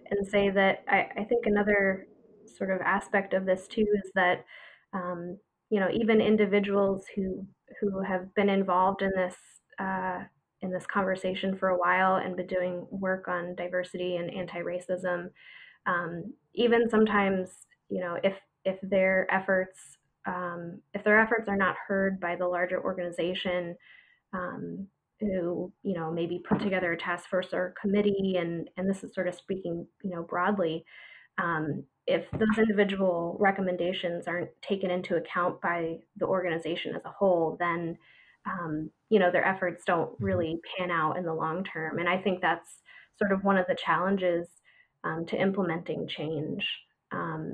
and 0.09 0.25
say 0.25 0.49
that 0.49 0.83
I, 0.87 1.09
I 1.17 1.23
think 1.25 1.45
another 1.45 2.07
sort 2.45 2.71
of 2.71 2.79
aspect 2.81 3.33
of 3.33 3.45
this 3.45 3.67
too 3.67 3.85
is 4.03 4.11
that 4.15 4.45
um, 4.93 5.37
you 5.69 5.79
know 5.79 5.89
even 5.91 6.21
individuals 6.21 7.05
who 7.15 7.45
who 7.81 8.01
have 8.01 8.33
been 8.33 8.49
involved 8.49 9.01
in 9.01 9.11
this 9.15 9.35
uh, 9.79 10.19
in 10.61 10.71
this 10.71 10.85
conversation 10.87 11.55
for 11.55 11.69
a 11.69 11.77
while 11.77 12.15
and 12.15 12.37
been 12.37 12.47
doing 12.47 12.87
work 12.89 13.27
on 13.27 13.55
diversity 13.55 14.15
and 14.15 14.33
anti-racism 14.33 15.29
um, 15.85 16.33
even 16.55 16.89
sometimes 16.89 17.49
you 17.89 17.99
know 17.99 18.17
if 18.23 18.33
if 18.65 18.77
their 18.81 19.27
efforts 19.29 19.96
um, 20.27 20.81
if 20.93 21.03
their 21.03 21.19
efforts 21.19 21.47
are 21.47 21.57
not 21.57 21.75
heard 21.87 22.19
by 22.19 22.35
the 22.35 22.47
larger 22.47 22.83
organization 22.83 23.75
um, 24.33 24.87
who 25.19 25.71
you 25.83 25.93
know 25.95 26.11
maybe 26.11 26.43
put 26.47 26.59
together 26.59 26.91
a 26.91 26.97
task 26.97 27.29
force 27.29 27.47
or 27.53 27.73
committee 27.79 28.35
and 28.37 28.69
and 28.77 28.87
this 28.87 29.03
is 29.03 29.13
sort 29.15 29.27
of 29.27 29.33
speaking 29.33 29.87
you 30.03 30.11
know 30.11 30.23
broadly 30.23 30.85
um, 31.39 31.83
if 32.05 32.29
those 32.31 32.57
individual 32.57 33.37
recommendations 33.39 34.27
aren't 34.27 34.49
taken 34.61 34.91
into 34.91 35.15
account 35.15 35.59
by 35.61 35.97
the 36.17 36.25
organization 36.25 36.95
as 36.95 37.05
a 37.05 37.09
whole 37.09 37.57
then 37.59 37.97
um, 38.45 38.91
you 39.09 39.19
know 39.19 39.31
their 39.31 39.45
efforts 39.45 39.83
don't 39.85 40.11
really 40.19 40.59
pan 40.77 40.91
out 40.91 41.17
in 41.17 41.23
the 41.23 41.33
long 41.33 41.63
term. 41.63 41.99
And 41.99 42.09
i 42.09 42.17
think 42.17 42.41
that's 42.41 42.81
sort 43.17 43.31
of 43.31 43.43
one 43.43 43.57
of 43.57 43.65
the 43.67 43.75
challenges 43.75 44.47
um, 45.03 45.25
to 45.27 45.41
implementing 45.41 46.07
change 46.07 46.63
um, 47.11 47.46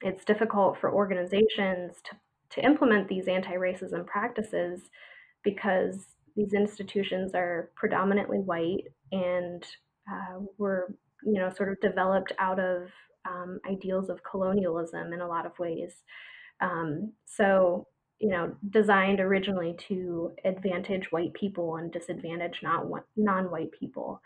it's 0.00 0.24
difficult 0.24 0.78
for 0.80 0.92
organizations 0.92 1.96
to, 2.04 2.16
to 2.50 2.64
implement 2.64 3.08
these 3.08 3.28
anti-racism 3.28 4.06
practices 4.06 4.90
because 5.42 6.06
these 6.36 6.52
institutions 6.52 7.32
are 7.34 7.70
predominantly 7.74 8.38
white 8.38 8.84
and 9.12 9.64
uh, 10.10 10.40
were 10.56 10.94
you 11.24 11.34
know 11.34 11.50
sort 11.50 11.70
of 11.70 11.80
developed 11.80 12.32
out 12.38 12.60
of 12.60 12.88
um, 13.28 13.58
ideals 13.68 14.08
of 14.08 14.22
colonialism 14.22 15.12
in 15.12 15.20
a 15.20 15.26
lot 15.26 15.46
of 15.46 15.58
ways 15.58 16.02
um, 16.60 17.12
so 17.24 17.86
you 18.18 18.30
know, 18.30 18.52
designed 18.70 19.20
originally 19.20 19.76
to 19.88 20.32
advantage 20.44 21.12
white 21.12 21.32
people 21.34 21.76
and 21.76 21.92
disadvantage 21.92 22.60
not 22.62 22.86
non-white 23.16 23.70
people. 23.78 24.20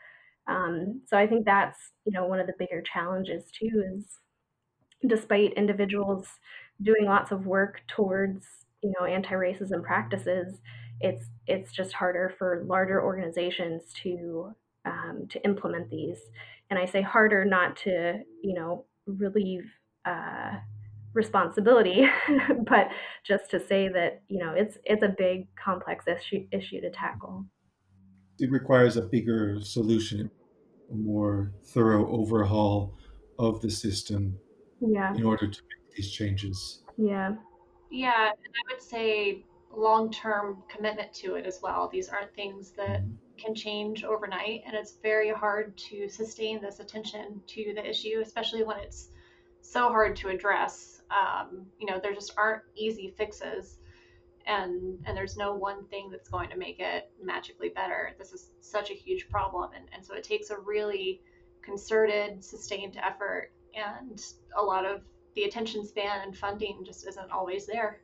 Um, 0.48 1.02
so 1.06 1.16
I 1.16 1.26
think 1.26 1.44
that's 1.44 1.78
you 2.04 2.12
know 2.12 2.26
one 2.26 2.40
of 2.40 2.46
the 2.46 2.54
bigger 2.58 2.82
challenges 2.82 3.44
too 3.52 3.84
is 3.94 4.04
despite 5.06 5.54
individuals 5.54 6.26
doing 6.80 7.04
lots 7.06 7.30
of 7.32 7.47
work 7.47 7.82
towards 7.88 8.47
you 8.82 8.92
know 8.99 9.06
anti-racism 9.06 9.82
practices, 9.82 10.61
it's 11.00 11.26
it's 11.47 11.73
just 11.73 11.92
harder 11.92 12.35
for 12.38 12.64
larger 12.66 13.02
organizations 13.02 13.92
to 14.02 14.52
um, 14.85 15.26
to 15.30 15.44
implement 15.44 15.90
these. 15.90 16.18
And 16.71 16.78
I 16.78 16.87
say 16.87 17.02
harder 17.02 17.44
not 17.44 17.76
to 17.78 18.21
you 18.42 18.54
know 18.54 18.87
relieve 19.06 19.71
uh, 20.04 20.52
responsibility, 21.14 22.06
but 22.68 22.88
just 23.25 23.50
to 23.50 23.64
say 23.66 23.88
that 23.88 24.23
you 24.28 24.38
know 24.38 24.52
it's 24.56 24.78
it's 24.85 25.02
a 25.02 25.14
big 25.16 25.49
complex 25.56 26.06
issue 26.06 26.47
issue 26.52 26.80
to 26.80 26.90
tackle. 26.90 27.47
It 28.38 28.50
requires 28.50 28.97
a 28.97 29.02
bigger 29.02 29.61
solution, 29.61 30.30
a 30.90 30.94
more 30.94 31.52
thorough 31.66 32.11
overhaul 32.11 32.99
of 33.38 33.61
the 33.61 33.71
system. 33.71 34.38
Yeah. 34.84 35.14
In 35.14 35.24
order 35.24 35.46
to 35.46 35.62
make 35.62 35.96
these 35.96 36.10
changes. 36.10 36.82
Yeah. 36.96 37.34
Yeah, 37.90 38.28
and 38.28 38.54
I 38.54 38.72
would 38.72 38.82
say 38.82 39.44
long-term 39.74 40.62
commitment 40.68 41.12
to 41.14 41.34
it 41.36 41.46
as 41.46 41.60
well. 41.62 41.88
These 41.90 42.08
aren't 42.08 42.34
things 42.34 42.72
that 42.72 43.02
mm-hmm. 43.02 43.12
can 43.38 43.54
change 43.54 44.04
overnight, 44.04 44.62
and 44.66 44.74
it's 44.74 44.96
very 45.02 45.30
hard 45.30 45.76
to 45.88 46.08
sustain 46.08 46.60
this 46.60 46.80
attention 46.80 47.40
to 47.48 47.72
the 47.74 47.88
issue, 47.88 48.20
especially 48.22 48.64
when 48.64 48.78
it's 48.78 49.08
so 49.60 49.88
hard 49.88 50.16
to 50.16 50.28
address 50.28 50.92
um, 51.12 51.66
you 51.78 51.86
know 51.86 51.98
there 52.02 52.14
just 52.14 52.32
aren't 52.36 52.62
easy 52.74 53.14
fixes 53.16 53.78
and 54.46 54.98
and 55.04 55.16
there's 55.16 55.36
no 55.36 55.54
one 55.54 55.84
thing 55.86 56.10
that's 56.10 56.28
going 56.28 56.50
to 56.50 56.56
make 56.56 56.80
it 56.80 57.10
magically 57.22 57.68
better 57.68 58.14
this 58.18 58.32
is 58.32 58.50
such 58.60 58.90
a 58.90 58.94
huge 58.94 59.28
problem 59.28 59.70
and, 59.76 59.84
and 59.94 60.04
so 60.04 60.14
it 60.14 60.24
takes 60.24 60.50
a 60.50 60.58
really 60.58 61.20
concerted 61.62 62.42
sustained 62.42 62.98
effort 63.02 63.52
and 63.74 64.20
a 64.58 64.62
lot 64.62 64.84
of 64.84 65.02
the 65.34 65.44
attention 65.44 65.86
span 65.86 66.22
and 66.22 66.36
funding 66.36 66.82
just 66.84 67.06
isn't 67.08 67.30
always 67.30 67.66
there. 67.66 68.00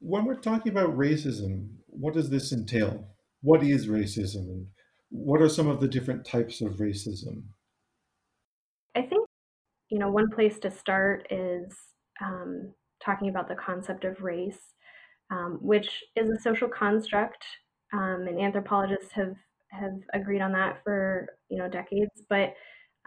When 0.00 0.24
we're 0.24 0.36
talking 0.36 0.70
about 0.70 0.96
racism 0.96 1.70
what 1.98 2.14
does 2.14 2.30
this 2.30 2.52
entail? 2.52 3.08
What 3.42 3.62
is 3.62 3.88
racism? 3.88 4.48
And 4.48 4.66
what 5.10 5.42
are 5.42 5.48
some 5.48 5.68
of 5.68 5.80
the 5.80 5.88
different 5.88 6.24
types 6.24 6.60
of 6.60 6.74
racism? 6.74 7.42
I 8.94 9.02
think 9.02 9.26
you 9.90 9.98
know, 9.98 10.10
one 10.10 10.30
place 10.30 10.58
to 10.60 10.70
start 10.70 11.26
is 11.30 11.72
um, 12.22 12.74
talking 13.02 13.30
about 13.30 13.48
the 13.48 13.54
concept 13.54 14.04
of 14.04 14.20
race, 14.20 14.74
um, 15.30 15.58
which 15.62 16.04
is 16.14 16.28
a 16.28 16.38
social 16.38 16.68
construct, 16.68 17.42
um, 17.94 18.26
and 18.28 18.38
anthropologists 18.38 19.12
have 19.12 19.34
have 19.70 19.98
agreed 20.14 20.42
on 20.42 20.52
that 20.52 20.82
for 20.84 21.26
you 21.48 21.58
know 21.58 21.68
decades. 21.68 22.22
But 22.28 22.54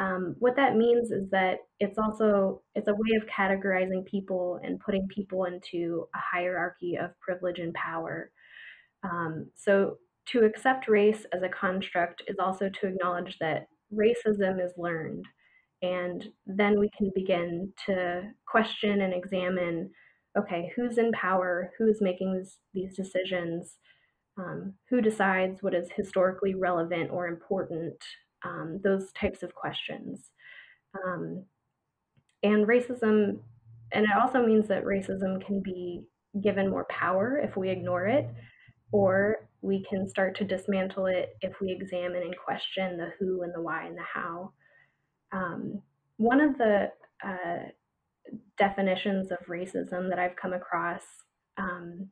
um, 0.01 0.35
what 0.39 0.55
that 0.55 0.75
means 0.75 1.11
is 1.11 1.29
that 1.29 1.59
it's 1.79 1.99
also 1.99 2.63
it's 2.73 2.87
a 2.87 2.93
way 2.93 3.15
of 3.21 3.27
categorizing 3.27 4.03
people 4.05 4.59
and 4.63 4.79
putting 4.79 5.07
people 5.07 5.45
into 5.45 6.07
a 6.15 6.17
hierarchy 6.17 6.95
of 6.95 7.11
privilege 7.19 7.59
and 7.59 7.73
power. 7.75 8.31
Um, 9.03 9.51
so 9.55 9.97
to 10.29 10.39
accept 10.43 10.87
race 10.87 11.25
as 11.33 11.43
a 11.43 11.49
construct 11.49 12.23
is 12.27 12.37
also 12.39 12.69
to 12.69 12.87
acknowledge 12.87 13.37
that 13.39 13.67
racism 13.93 14.63
is 14.63 14.71
learned 14.75 15.25
and 15.83 16.25
then 16.47 16.79
we 16.79 16.89
can 16.97 17.11
begin 17.13 17.71
to 17.85 18.23
question 18.47 19.01
and 19.01 19.13
examine 19.13 19.91
okay, 20.37 20.71
who's 20.75 20.97
in 20.97 21.11
power? 21.11 21.71
Who's 21.77 22.01
making 22.01 22.33
this, 22.33 22.57
these 22.73 22.95
decisions? 22.95 23.77
Um, 24.37 24.75
who 24.89 25.01
decides 25.01 25.61
what 25.61 25.73
is 25.73 25.89
historically 25.93 26.55
relevant 26.55 27.11
or 27.11 27.27
important? 27.27 28.01
Um, 28.43 28.79
those 28.83 29.11
types 29.13 29.43
of 29.43 29.53
questions. 29.55 30.31
Um, 31.05 31.45
and 32.43 32.67
racism, 32.67 33.39
and 33.91 34.05
it 34.05 34.11
also 34.21 34.45
means 34.45 34.67
that 34.67 34.83
racism 34.85 35.45
can 35.45 35.61
be 35.61 36.03
given 36.41 36.69
more 36.69 36.85
power 36.85 37.37
if 37.37 37.57
we 37.57 37.69
ignore 37.69 38.07
it. 38.07 38.27
or 38.91 39.47
we 39.61 39.83
can 39.87 40.07
start 40.07 40.35
to 40.37 40.43
dismantle 40.43 41.05
it 41.05 41.37
if 41.41 41.59
we 41.61 41.71
examine 41.71 42.23
and 42.23 42.35
question 42.37 42.97
the 42.97 43.11
who 43.19 43.43
and 43.43 43.53
the 43.53 43.61
why 43.61 43.85
and 43.85 43.97
the 43.97 44.03
how. 44.03 44.51
Um, 45.31 45.81
one 46.17 46.41
of 46.41 46.57
the 46.57 46.91
uh, 47.23 47.69
definitions 48.57 49.31
of 49.31 49.37
racism 49.47 50.09
that 50.09 50.19
I've 50.19 50.35
come 50.35 50.53
across 50.53 51.03
um, 51.57 52.09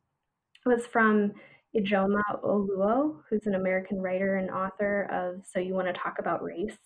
was 0.66 0.86
from 0.86 1.34
Ijeoma 1.76 2.22
Oluo, 2.44 3.18
who's 3.30 3.46
an 3.46 3.56
American 3.56 4.02
writer 4.02 4.38
and 4.38 4.50
author 4.50 5.04
of 5.12 5.46
So 5.46 5.60
You 5.60 5.74
Want 5.74 5.88
to 5.88 5.94
Talk 5.94 6.16
About 6.20 6.44
Race. 6.44 6.78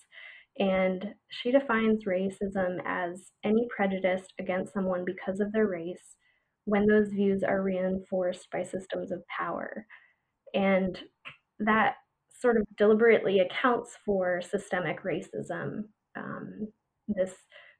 And 0.60 1.16
she 1.30 1.52
defines 1.52 2.06
racism 2.06 2.78
as 2.86 3.32
any 3.44 3.68
prejudice 3.76 4.24
against 4.40 4.74
someone 4.74 5.04
because 5.06 5.40
of 5.40 5.52
their 5.52 5.68
race 5.68 6.18
when 6.66 6.86
those 6.86 7.10
views 7.10 7.44
are 7.44 7.64
reinforced 7.64 8.48
by 8.52 8.64
systems 8.64 9.12
of 9.12 9.24
power. 9.28 9.86
And 10.54 10.98
that 11.60 11.96
sort 12.40 12.58
of 12.58 12.64
deliberately 12.78 13.40
accounts 13.40 13.98
for 14.06 14.42
systemic 14.42 15.04
racism. 15.04 15.86
Um, 16.16 16.68
this 17.08 17.32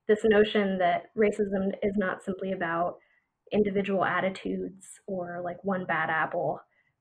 this 0.08 0.20
notion 0.24 0.78
that 0.80 1.04
racism 1.18 1.72
is 1.82 1.94
not 1.96 2.24
simply 2.24 2.52
about 2.52 2.96
individual 3.54 4.04
attitudes 4.04 4.86
or 5.08 5.42
like 5.44 5.64
one 5.64 5.86
bad 5.86 6.10
apple, 6.10 6.60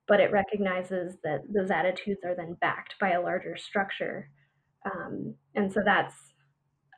but 0.08 0.20
it 0.20 0.32
recognizes 0.32 1.16
that 1.24 1.40
those 1.48 1.70
attitudes 1.70 2.20
are 2.24 2.34
then 2.34 2.56
backed 2.60 2.94
by 3.00 3.12
a 3.12 3.20
larger 3.20 3.56
structure. 3.56 4.28
Um, 4.84 5.34
and 5.54 5.72
so 5.72 5.80
that's 5.84 6.14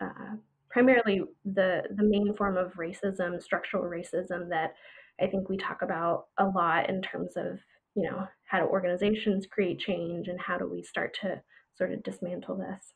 uh, 0.01 0.37
primarily 0.71 1.23
the 1.45 1.83
the 1.97 2.05
main 2.05 2.35
form 2.37 2.57
of 2.57 2.73
racism, 2.75 3.41
structural 3.43 3.85
racism 3.85 4.49
that 4.51 4.75
I 5.21 5.27
think 5.27 5.49
we 5.49 5.57
talk 5.57 5.83
about 5.83 6.27
a 6.39 6.47
lot 6.47 6.89
in 6.89 7.03
terms 7.03 7.37
of 7.37 7.59
you 7.95 8.11
know 8.11 8.27
how 8.47 8.61
do 8.61 8.67
organizations 8.67 9.47
create 9.47 9.79
change 9.79 10.29
and 10.29 10.41
how 10.41 10.59
do 10.59 10.69
we 10.69 10.83
start 10.83 11.17
to 11.23 11.41
sort 11.77 11.93
of 11.93 12.03
dismantle 12.03 12.57
this. 12.57 12.95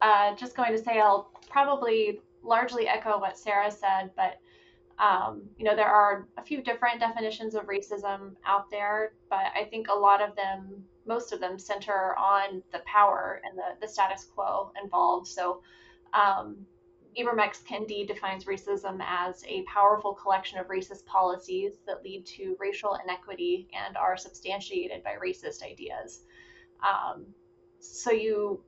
Uh, 0.00 0.34
just 0.36 0.56
going 0.56 0.72
to 0.72 0.82
say 0.82 1.00
I'll 1.00 1.30
probably 1.48 2.20
largely 2.42 2.88
echo 2.88 3.18
what 3.20 3.38
Sarah 3.38 3.70
said, 3.70 4.10
but 4.16 4.38
um, 4.98 5.42
you 5.58 5.64
know 5.64 5.74
there 5.74 5.88
are 5.88 6.26
a 6.36 6.42
few 6.42 6.62
different 6.62 7.00
definitions 7.00 7.54
of 7.54 7.66
racism 7.66 8.32
out 8.46 8.70
there, 8.70 9.12
but 9.30 9.46
I 9.54 9.64
think 9.70 9.88
a 9.88 9.98
lot 9.98 10.22
of 10.22 10.36
them, 10.36 10.84
most 11.06 11.32
of 11.32 11.40
them, 11.40 11.58
center 11.58 12.16
on 12.18 12.62
the 12.72 12.80
power 12.86 13.40
and 13.44 13.58
the, 13.58 13.86
the 13.86 13.92
status 13.92 14.24
quo 14.24 14.72
involved. 14.82 15.26
So 15.26 15.62
um, 16.12 16.66
Ibram. 17.18 17.38
Kendi 17.68 18.06
defines 18.06 18.44
racism 18.44 19.00
as 19.06 19.44
a 19.46 19.62
powerful 19.64 20.14
collection 20.14 20.58
of 20.58 20.68
racist 20.68 21.04
policies 21.04 21.74
that 21.86 22.02
lead 22.02 22.24
to 22.26 22.56
racial 22.58 22.98
inequity 23.04 23.68
and 23.72 23.96
are 23.96 24.16
substantiated 24.16 25.02
by 25.04 25.16
racist 25.22 25.62
ideas. 25.62 26.22
Um, 26.82 27.26
so 27.80 28.10
you, 28.10 28.62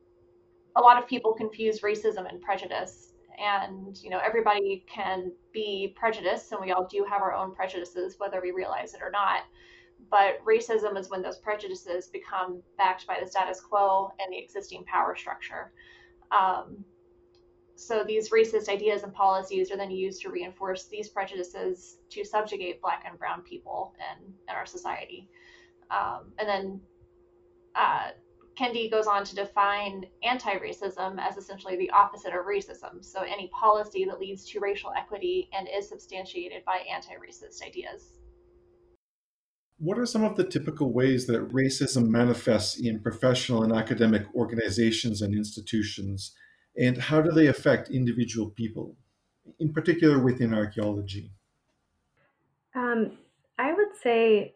a 0.76 0.80
lot 0.80 1.02
of 1.02 1.08
people 1.08 1.32
confuse 1.32 1.80
racism 1.80 2.28
and 2.28 2.40
prejudice, 2.40 3.13
and 3.38 4.00
you 4.02 4.10
know 4.10 4.20
everybody 4.24 4.84
can 4.88 5.32
be 5.52 5.94
prejudiced, 5.96 6.52
and 6.52 6.60
we 6.60 6.72
all 6.72 6.86
do 6.86 7.04
have 7.08 7.22
our 7.22 7.34
own 7.34 7.54
prejudices, 7.54 8.16
whether 8.18 8.40
we 8.40 8.50
realize 8.50 8.94
it 8.94 9.02
or 9.02 9.10
not. 9.10 9.42
But 10.10 10.44
racism 10.44 10.98
is 10.98 11.08
when 11.08 11.22
those 11.22 11.38
prejudices 11.38 12.08
become 12.08 12.62
backed 12.76 13.06
by 13.06 13.18
the 13.22 13.28
status 13.28 13.60
quo 13.60 14.12
and 14.18 14.32
the 14.32 14.38
existing 14.38 14.84
power 14.84 15.16
structure. 15.16 15.72
Um, 16.30 16.84
so 17.76 18.04
these 18.04 18.30
racist 18.30 18.68
ideas 18.68 19.02
and 19.02 19.12
policies 19.12 19.70
are 19.70 19.76
then 19.76 19.90
used 19.90 20.22
to 20.22 20.30
reinforce 20.30 20.84
these 20.84 21.08
prejudices 21.08 21.98
to 22.10 22.24
subjugate 22.24 22.80
black 22.80 23.04
and 23.08 23.18
brown 23.18 23.42
people 23.42 23.94
in, 23.98 24.32
in 24.48 24.54
our 24.54 24.66
society. 24.66 25.28
Um, 25.90 26.32
and 26.38 26.48
then 26.48 26.80
uh, 27.74 28.10
Kendi 28.58 28.90
goes 28.90 29.06
on 29.06 29.24
to 29.24 29.34
define 29.34 30.06
anti-racism 30.22 31.18
as 31.18 31.36
essentially 31.36 31.76
the 31.76 31.90
opposite 31.90 32.32
of 32.32 32.46
racism. 32.46 33.04
So 33.04 33.22
any 33.22 33.48
policy 33.48 34.04
that 34.04 34.20
leads 34.20 34.44
to 34.46 34.60
racial 34.60 34.92
equity 34.96 35.48
and 35.52 35.68
is 35.68 35.88
substantiated 35.88 36.64
by 36.64 36.84
anti-racist 36.92 37.62
ideas. 37.66 38.18
What 39.78 39.98
are 39.98 40.06
some 40.06 40.22
of 40.22 40.36
the 40.36 40.44
typical 40.44 40.92
ways 40.92 41.26
that 41.26 41.48
racism 41.52 42.08
manifests 42.08 42.78
in 42.78 43.00
professional 43.00 43.64
and 43.64 43.72
academic 43.72 44.22
organizations 44.34 45.20
and 45.20 45.34
institutions? 45.34 46.32
and 46.76 46.98
how 46.98 47.20
do 47.20 47.30
they 47.30 47.46
affect 47.46 47.90
individual 47.90 48.50
people, 48.50 48.96
in 49.58 49.72
particular 49.72 50.18
within 50.18 50.52
archaeology? 50.54 51.30
Um, 52.74 53.12
I 53.58 53.72
would 53.72 53.96
say 54.02 54.54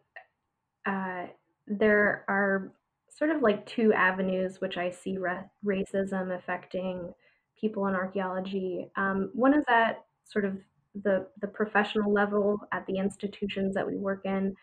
uh, 0.85 1.27
there 1.67 2.25
are 2.29 2.73
sort 3.19 3.31
of 3.31 3.43
like 3.43 3.67
two 3.67 3.93
avenues 3.93 4.61
which 4.61 4.77
I 4.77 4.91
see 4.91 5.19
ra- 5.19 5.43
racism 5.65 6.37
affecting 6.37 7.13
people 7.61 7.89
in 7.89 7.95
archaeology. 7.95 8.91
Um, 8.97 9.31
one 9.35 9.55
is 9.55 9.65
at 9.69 10.05
sort 10.25 10.45
of 10.45 10.57
the 11.03 11.27
the 11.41 11.49
professional 11.49 12.13
level 12.13 12.61
at 12.73 12.87
the 12.87 12.99
institutions 12.99 13.75
that 13.75 13.87
we 13.87 13.97
work 13.97 14.25
in, 14.25 14.55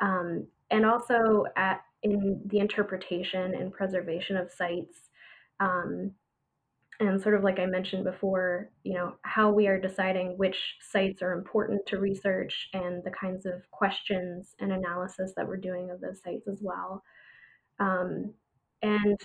um, 0.00 0.46
and 0.70 0.84
also 0.84 1.44
at 1.56 1.82
in 2.02 2.42
the 2.46 2.58
interpretation 2.58 3.54
and 3.54 3.72
preservation 3.72 4.36
of 4.36 4.50
sites. 4.50 5.10
Um, 5.60 6.12
and 6.98 7.20
sort 7.20 7.34
of 7.34 7.42
like 7.42 7.58
I 7.58 7.64
mentioned 7.64 8.04
before, 8.04 8.70
you 8.84 8.92
know, 8.92 9.14
how 9.22 9.50
we 9.50 9.68
are 9.68 9.80
deciding 9.80 10.36
which 10.36 10.76
sites 10.80 11.22
are 11.22 11.32
important 11.32 11.86
to 11.86 11.98
research 11.98 12.68
and 12.74 13.02
the 13.04 13.10
kinds 13.10 13.46
of 13.46 13.62
questions 13.70 14.54
and 14.58 14.70
analysis 14.70 15.32
that 15.34 15.48
we're 15.48 15.56
doing 15.56 15.90
of 15.90 16.00
those 16.00 16.20
sites 16.22 16.46
as 16.46 16.58
well. 16.60 17.02
Um, 17.80 18.34
and 18.82 19.18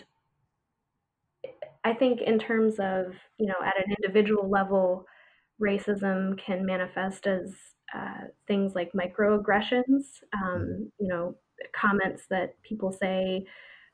I 1.84 1.94
think 1.94 2.22
in 2.22 2.40
terms 2.40 2.76
of, 2.80 3.14
you 3.38 3.48
know, 3.48 3.56
at 3.64 3.78
an 3.78 3.94
individual 4.02 4.50
level, 4.50 5.06
racism 5.62 6.38
can 6.38 6.66
manifest 6.66 7.28
as 7.28 7.54
uh, 7.94 8.26
things 8.48 8.74
like 8.76 8.92
microaggressions, 8.94 10.04
um, 10.34 10.92
you 11.00 11.08
know, 11.08 11.36
comments 11.76 12.24
that 12.30 12.62
people 12.64 12.92
say 12.92 13.46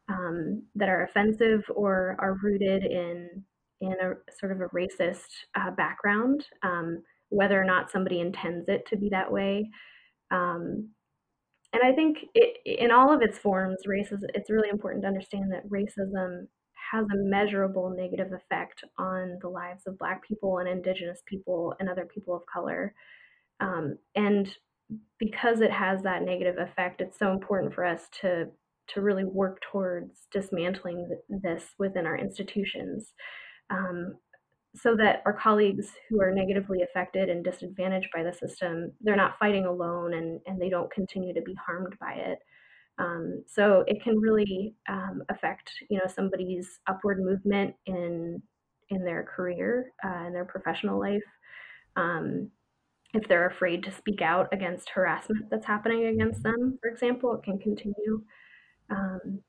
um, 0.09 0.63
that 0.75 0.89
are 0.89 1.03
offensive 1.03 1.63
or 1.75 2.15
are 2.19 2.37
rooted 2.43 2.83
in 2.85 3.43
in 3.81 3.93
a 3.93 4.13
sort 4.39 4.51
of 4.51 4.61
a 4.61 4.69
racist 4.69 5.27
uh, 5.55 5.71
background, 5.71 6.45
um, 6.63 7.03
whether 7.29 7.61
or 7.61 7.65
not 7.65 7.91
somebody 7.91 8.19
intends 8.21 8.69
it 8.69 8.85
to 8.87 8.97
be 8.97 9.09
that 9.09 9.31
way. 9.31 9.69
Um, 10.31 10.89
and 11.73 11.83
I 11.83 11.93
think 11.93 12.17
it, 12.33 12.57
in 12.65 12.91
all 12.91 13.13
of 13.13 13.21
its 13.21 13.37
forms, 13.37 13.83
racism, 13.87 14.29
it's 14.33 14.49
really 14.49 14.69
important 14.69 15.03
to 15.03 15.07
understand 15.07 15.51
that 15.51 15.69
racism 15.69 16.47
has 16.91 17.05
a 17.05 17.23
measurable 17.29 17.93
negative 17.95 18.33
effect 18.33 18.83
on 18.97 19.37
the 19.41 19.47
lives 19.47 19.83
of 19.87 19.97
Black 19.97 20.21
people 20.27 20.57
and 20.57 20.67
Indigenous 20.67 21.21
people 21.25 21.73
and 21.79 21.89
other 21.89 22.05
people 22.05 22.35
of 22.35 22.41
color. 22.51 22.93
Um, 23.61 23.97
and 24.15 24.53
because 25.19 25.61
it 25.61 25.71
has 25.71 26.01
that 26.01 26.23
negative 26.23 26.55
effect, 26.57 26.99
it's 26.99 27.17
so 27.17 27.31
important 27.31 27.73
for 27.73 27.85
us 27.85 28.01
to 28.21 28.47
to 28.87 29.01
really 29.01 29.23
work 29.23 29.61
towards 29.71 30.27
dismantling 30.33 31.07
this 31.29 31.63
within 31.79 32.05
our 32.05 32.17
institutions 32.17 33.13
um, 33.69 34.15
so 34.75 34.95
that 34.95 35.21
our 35.25 35.33
colleagues 35.33 35.91
who 36.09 36.21
are 36.21 36.31
negatively 36.31 36.81
affected 36.81 37.29
and 37.29 37.43
disadvantaged 37.43 38.07
by 38.13 38.23
the 38.23 38.33
system, 38.33 38.91
they're 39.01 39.15
not 39.15 39.37
fighting 39.37 39.65
alone 39.65 40.13
and, 40.13 40.39
and 40.45 40.61
they 40.61 40.69
don't 40.69 40.91
continue 40.91 41.33
to 41.33 41.41
be 41.41 41.53
harmed 41.55 41.93
by 41.99 42.13
it. 42.13 42.39
Um, 42.97 43.43
so 43.47 43.83
it 43.87 44.01
can 44.03 44.17
really 44.19 44.75
um, 44.87 45.23
affect, 45.29 45.71
you 45.89 45.97
know, 45.97 46.07
somebody's 46.07 46.79
upward 46.87 47.19
movement 47.19 47.75
in 47.85 48.41
in 48.89 49.05
their 49.05 49.23
career, 49.23 49.93
uh, 50.05 50.25
in 50.27 50.33
their 50.33 50.43
professional 50.43 50.99
life. 50.99 51.23
Um, 51.95 52.51
if 53.13 53.27
they're 53.27 53.47
afraid 53.47 53.83
to 53.83 53.91
speak 53.91 54.21
out 54.21 54.49
against 54.51 54.89
harassment 54.89 55.49
that's 55.49 55.65
happening 55.65 56.07
against 56.07 56.43
them, 56.43 56.77
for 56.81 56.89
example, 56.89 57.33
it 57.33 57.43
can 57.43 57.57
continue. 57.57 58.21
Um, 58.89 59.41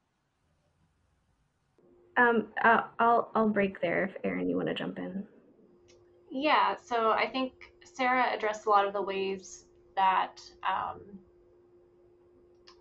um, 2.17 2.49
I'll, 2.63 2.91
I'll, 2.99 3.31
I'll 3.35 3.49
break 3.49 3.81
there 3.81 4.05
if 4.05 4.17
Erin, 4.25 4.49
you 4.49 4.57
want 4.57 4.69
to 4.69 4.75
jump 4.75 4.99
in. 4.99 5.25
Yeah, 6.31 6.77
so 6.83 7.11
I 7.11 7.27
think 7.27 7.53
Sarah 7.85 8.33
addressed 8.35 8.67
a 8.67 8.71
lot 8.71 8.87
of 8.87 8.93
the 8.93 9.03
ways 9.03 9.67
that 9.97 10.41
um, 10.67 11.01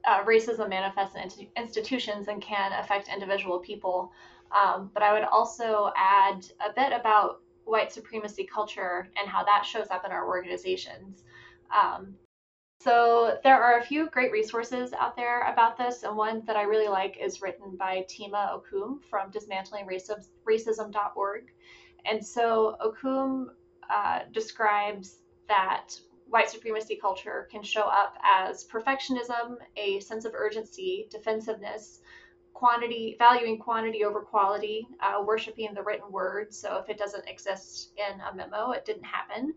uh, 0.06 0.24
racism 0.24 0.70
manifests 0.70 1.16
in 1.16 1.48
institutions 1.58 2.28
and 2.28 2.42
can 2.42 2.72
affect 2.74 3.10
individual 3.10 3.60
people. 3.60 4.12
Um, 4.52 4.90
but 4.94 5.04
I 5.04 5.14
would 5.14 5.24
also 5.24 5.92
add 5.96 6.46
a 6.66 6.74
bit 6.74 6.92
about 6.98 7.42
white 7.66 7.92
supremacy 7.92 8.46
culture 8.46 9.10
and 9.20 9.30
how 9.30 9.44
that 9.44 9.66
shows 9.66 9.88
up 9.92 10.06
in 10.06 10.12
our 10.12 10.28
organizations. 10.28 11.24
Um, 11.74 12.16
so 12.84 13.38
there 13.44 13.62
are 13.62 13.80
a 13.80 13.84
few 13.84 14.10
great 14.10 14.32
resources 14.32 14.94
out 14.94 15.16
there 15.16 15.52
about 15.52 15.78
this, 15.78 16.02
and 16.04 16.18
one 16.18 16.42
that 16.46 16.56
I 16.56 16.64
really 16.64 16.88
like 16.88 17.18
is 17.22 17.42
written 17.42 17.76
by 17.78 18.06
Tema 18.08 18.52
Okun 18.54 19.00
from 19.10 19.32
dismantlingracism.org. 19.32 21.52
And 22.06 22.26
so 22.26 22.78
Okun 22.82 23.50
uh, 23.94 24.22
describes 24.32 25.18
that 25.48 25.90
white 26.28 26.50
supremacy 26.50 26.96
culture 26.96 27.48
can 27.52 27.62
show 27.62 27.84
up 27.84 28.16
as 28.24 28.66
perfectionism, 28.66 29.58
a 29.76 30.00
sense 30.00 30.26
of 30.26 30.34
urgency, 30.34 31.08
defensiveness, 31.12 32.00
quantity, 32.54 33.16
valuing 33.20 33.60
quantity 33.60 34.04
over 34.04 34.22
quality, 34.22 34.88
uh, 35.02 35.22
worshiping 35.24 35.74
the 35.74 35.84
written 35.84 36.12
word. 36.12 36.54
So 36.54 36.78
if 36.78 36.90
it 36.90 36.98
doesn't 36.98 37.28
exist 37.28 37.92
in 37.98 38.20
a 38.22 38.34
memo, 38.34 38.72
it 38.72 38.86
didn't 38.86 39.06
happen. 39.06 39.54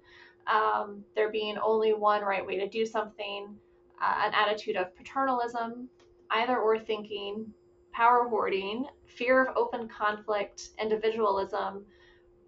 Um, 0.46 1.04
there 1.14 1.30
being 1.30 1.56
only 1.58 1.92
one 1.92 2.22
right 2.22 2.44
way 2.44 2.58
to 2.58 2.68
do 2.68 2.84
something, 2.84 3.56
uh, 4.00 4.22
an 4.26 4.32
attitude 4.34 4.76
of 4.76 4.94
paternalism, 4.94 5.88
either 6.30 6.58
or 6.58 6.78
thinking, 6.78 7.46
power 7.92 8.28
hoarding, 8.28 8.86
fear 9.06 9.42
of 9.42 9.56
open 9.56 9.88
conflict, 9.88 10.70
individualism, 10.80 11.84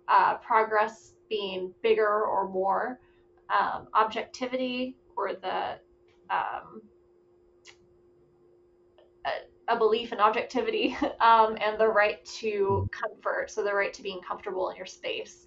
uh, 0.09 0.37
progress 0.39 1.15
being 1.29 1.73
bigger 1.83 2.25
or 2.25 2.49
more, 2.49 3.01
um, 3.51 3.87
objectivity 3.95 4.97
or 5.17 5.35
the 5.35 5.79
um, 6.31 6.83
a, 9.69 9.77
belief 9.77 10.13
in 10.13 10.21
objectivity, 10.21 10.97
um, 11.21 11.57
and 11.61 11.79
the 11.79 11.89
right 11.89 12.25
to 12.25 12.89
comfort, 12.93 13.51
so 13.51 13.63
the 13.63 13.73
right 13.73 13.93
to 13.93 14.03
being 14.03 14.21
comfortable 14.27 14.71
in 14.71 14.77
your 14.77 14.87
space. 14.87 15.47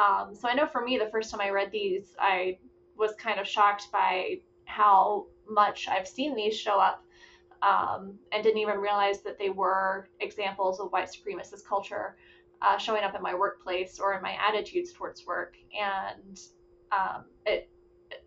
Um, 0.00 0.34
so 0.34 0.48
I 0.48 0.54
know 0.54 0.66
for 0.66 0.80
me, 0.82 0.96
the 0.96 1.10
first 1.10 1.30
time 1.30 1.40
I 1.40 1.50
read 1.50 1.70
these, 1.70 2.14
I 2.18 2.58
was 2.96 3.12
kind 3.16 3.38
of 3.38 3.46
shocked 3.46 3.88
by 3.92 4.40
how 4.64 5.26
much 5.48 5.88
I've 5.88 6.08
seen 6.08 6.34
these 6.34 6.56
show 6.58 6.78
up 6.78 7.04
um, 7.62 8.14
and 8.32 8.42
didn't 8.42 8.60
even 8.60 8.78
realize 8.78 9.20
that 9.22 9.38
they 9.38 9.50
were 9.50 10.08
examples 10.20 10.80
of 10.80 10.90
white 10.92 11.08
supremacist 11.08 11.66
culture 11.68 12.16
uh, 12.62 12.78
showing 12.78 13.04
up 13.04 13.14
in 13.14 13.22
my 13.22 13.34
workplace 13.34 13.98
or 13.98 14.14
in 14.14 14.22
my 14.22 14.36
attitudes 14.48 14.92
towards 14.92 15.26
work. 15.26 15.56
And 15.78 16.40
um, 16.92 17.24
it, 17.46 17.68
it, 18.10 18.24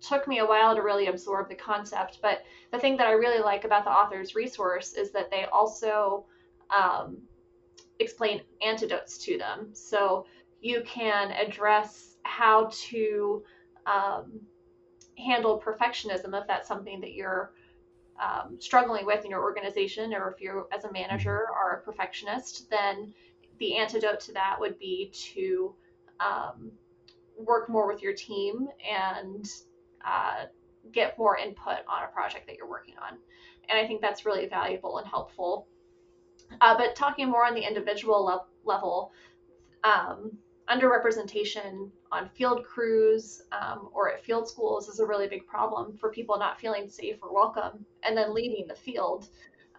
took 0.00 0.28
me 0.28 0.38
a 0.38 0.46
while 0.46 0.76
to 0.76 0.82
really 0.82 1.06
absorb 1.06 1.48
the 1.48 1.54
concept. 1.54 2.18
But 2.22 2.44
the 2.70 2.78
thing 2.78 2.96
that 2.98 3.06
I 3.06 3.12
really 3.12 3.42
like 3.42 3.64
about 3.64 3.84
the 3.84 3.90
author's 3.90 4.34
resource 4.34 4.92
is 4.92 5.10
that 5.12 5.30
they 5.30 5.46
also 5.52 6.24
um, 6.70 7.18
explain 7.98 8.42
antidotes 8.64 9.18
to 9.18 9.38
them. 9.38 9.70
So 9.72 10.26
you 10.60 10.82
can 10.86 11.30
address 11.30 12.16
how 12.22 12.70
to 12.72 13.42
um, 13.86 14.40
handle 15.16 15.60
perfectionism 15.60 16.38
if 16.40 16.46
that's 16.46 16.68
something 16.68 17.00
that 17.00 17.12
you're 17.12 17.52
um, 18.20 18.56
struggling 18.60 19.06
with 19.06 19.24
in 19.24 19.30
your 19.30 19.42
organization, 19.42 20.12
or 20.12 20.32
if 20.32 20.40
you, 20.40 20.66
as 20.76 20.84
a 20.84 20.92
manager, 20.92 21.46
mm-hmm. 21.46 21.54
are 21.54 21.78
a 21.78 21.82
perfectionist, 21.82 22.68
then 22.70 23.14
the 23.58 23.76
antidote 23.76 24.20
to 24.20 24.32
that 24.32 24.56
would 24.58 24.78
be 24.78 25.12
to 25.12 25.74
um, 26.20 26.70
work 27.36 27.68
more 27.68 27.86
with 27.86 28.02
your 28.02 28.12
team 28.12 28.68
and 28.88 29.48
uh, 30.04 30.46
get 30.92 31.18
more 31.18 31.36
input 31.36 31.78
on 31.88 32.04
a 32.04 32.08
project 32.12 32.46
that 32.46 32.56
you're 32.56 32.68
working 32.68 32.94
on. 33.02 33.18
And 33.68 33.78
I 33.78 33.86
think 33.86 34.00
that's 34.00 34.24
really 34.26 34.46
valuable 34.46 34.98
and 34.98 35.06
helpful. 35.06 35.68
Uh, 36.60 36.76
but 36.76 36.96
talking 36.96 37.28
more 37.28 37.44
on 37.44 37.54
the 37.54 37.60
individual 37.60 38.24
le- 38.24 38.46
level, 38.64 39.12
um, 39.84 40.32
underrepresentation 40.70 41.90
on 42.12 42.28
field 42.28 42.64
crews 42.64 43.42
um, 43.52 43.88
or 43.92 44.12
at 44.12 44.24
field 44.24 44.48
schools 44.48 44.88
is 44.88 45.00
a 45.00 45.06
really 45.06 45.28
big 45.28 45.46
problem 45.46 45.96
for 45.96 46.10
people 46.10 46.38
not 46.38 46.60
feeling 46.60 46.88
safe 46.88 47.16
or 47.22 47.32
welcome 47.32 47.84
and 48.02 48.16
then 48.16 48.34
leaving 48.34 48.66
the 48.66 48.74
field 48.74 49.28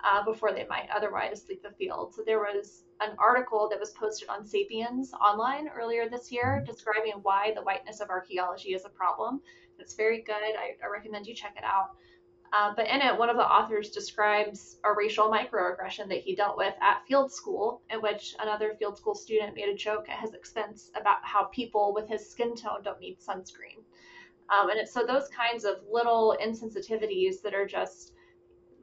uh, 0.04 0.24
before 0.24 0.52
they 0.52 0.66
might 0.68 0.88
otherwise 0.96 1.46
leave 1.50 1.62
the 1.62 1.72
field. 1.72 2.14
So 2.16 2.24
there 2.26 2.40
was 2.40 2.84
an 3.02 3.16
article 3.18 3.68
that 3.70 3.80
was 3.80 3.92
posted 3.92 4.30
on 4.30 4.46
Sapiens 4.46 5.14
online 5.14 5.68
earlier 5.70 6.10
this 6.10 6.32
year 6.32 6.64
describing 6.66 7.14
why 7.22 7.54
the 7.56 7.62
whiteness 7.62 8.00
of 8.00 8.10
archaeology 8.10 8.70
is 8.70 8.86
a 8.86 8.90
problem. 8.90 9.42
It's 9.78 9.94
very 9.94 10.22
good. 10.22 10.34
I, 10.36 10.76
I 10.84 10.92
recommend 10.92 11.28
you 11.28 11.36
check 11.36 11.56
it 11.58 11.64
out. 11.64 11.92
Uh, 12.52 12.74
but 12.76 12.88
in 12.88 13.02
it, 13.02 13.18
one 13.18 13.30
of 13.30 13.38
the 13.38 13.46
authors 13.46 13.92
describes 13.92 14.78
a 14.84 14.92
racial 14.94 15.30
microaggression 15.30 16.08
that 16.10 16.22
he 16.22 16.36
dealt 16.36 16.58
with 16.58 16.74
at 16.82 17.06
field 17.08 17.32
school, 17.32 17.82
in 17.92 18.02
which 18.02 18.36
another 18.40 18.76
field 18.80 18.98
school 18.98 19.14
student 19.14 19.56
made 19.56 19.70
a 19.70 19.76
joke 19.76 20.10
at 20.10 20.20
his 20.20 20.34
expense 20.34 20.90
about 21.00 21.18
how 21.22 21.46
people 21.46 21.94
with 21.94 22.08
his 22.08 22.28
skin 22.28 22.56
tone 22.56 22.82
don't 22.84 23.00
need 23.00 23.20
sunscreen. 23.20 23.84
Um, 24.50 24.70
and 24.70 24.80
it's 24.80 24.92
so 24.92 25.06
those 25.06 25.30
kinds 25.30 25.64
of 25.64 25.76
little 25.92 26.36
insensitivities 26.44 27.42
that 27.44 27.54
are 27.54 27.68
just 27.68 28.14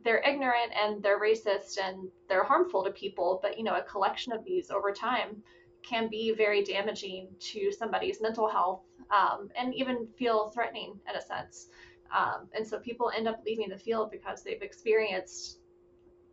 they're 0.04 0.22
ignorant 0.22 0.72
and 0.80 1.02
they're 1.02 1.20
racist 1.20 1.78
and 1.82 2.08
they're 2.28 2.44
harmful 2.44 2.84
to 2.84 2.90
people. 2.92 3.40
But 3.42 3.58
you 3.58 3.64
know, 3.64 3.74
a 3.74 3.82
collection 3.82 4.32
of 4.32 4.44
these 4.44 4.70
over 4.70 4.92
time 4.92 5.42
can 5.82 6.08
be 6.08 6.32
very 6.32 6.62
damaging 6.62 7.28
to 7.38 7.72
somebody's 7.72 8.20
mental 8.20 8.48
health 8.48 8.82
um, 9.10 9.48
and 9.56 9.74
even 9.74 10.06
feel 10.16 10.50
threatening 10.50 10.98
in 11.08 11.16
a 11.16 11.20
sense. 11.20 11.68
Um, 12.14 12.48
and 12.54 12.66
so 12.66 12.78
people 12.78 13.10
end 13.16 13.28
up 13.28 13.42
leaving 13.44 13.68
the 13.68 13.78
field 13.78 14.10
because 14.10 14.42
they've 14.42 14.62
experienced 14.62 15.60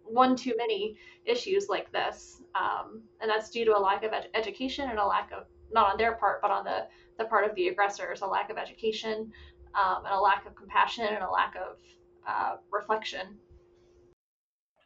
one 0.04 0.36
too 0.36 0.54
many 0.58 0.98
issues 1.26 1.68
like 1.70 1.92
this. 1.92 2.42
Um, 2.56 3.04
and 3.22 3.30
that's 3.30 3.50
due 3.50 3.66
to 3.66 3.78
a 3.78 3.80
lack 3.80 4.04
of 4.04 4.14
ed- 4.14 4.30
education 4.34 4.90
and 4.90 5.00
a 5.00 5.06
lack 5.06 5.32
of, 5.32 5.46
not 5.72 5.92
on 5.92 5.98
their 5.98 6.16
part, 6.16 6.42
but 6.42 6.52
on 6.52 6.64
the, 6.64 6.88
the 7.18 7.26
part 7.26 7.50
of 7.50 7.56
the 7.56 7.70
aggressors, 7.70 8.22
a 8.22 8.28
lack 8.28 8.50
of 8.50 8.58
education 8.58 9.32
um, 9.76 10.06
and 10.06 10.14
a 10.14 10.20
lack 10.20 10.46
of 10.46 10.56
compassion 10.56 11.06
and 11.06 11.24
a 11.24 11.30
lack 11.30 11.56
of 11.56 11.78
uh, 12.28 12.56
reflection. 12.72 13.38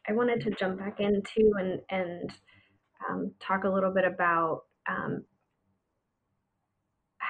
I 0.08 0.12
wanted 0.12 0.40
to 0.42 0.50
jump 0.52 0.78
back 0.78 1.00
in 1.00 1.22
too 1.22 1.52
and, 1.58 1.80
and 1.90 2.32
um, 3.08 3.32
talk 3.40 3.64
a 3.64 3.68
little 3.68 3.92
bit 3.92 4.04
about 4.04 4.62
um, 4.88 5.24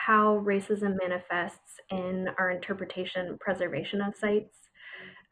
how 0.08 0.42
racism 0.42 0.96
manifests 1.02 1.74
in 1.90 2.28
our 2.38 2.50
interpretation 2.50 3.36
preservation 3.40 4.00
of 4.00 4.16
sites. 4.16 4.56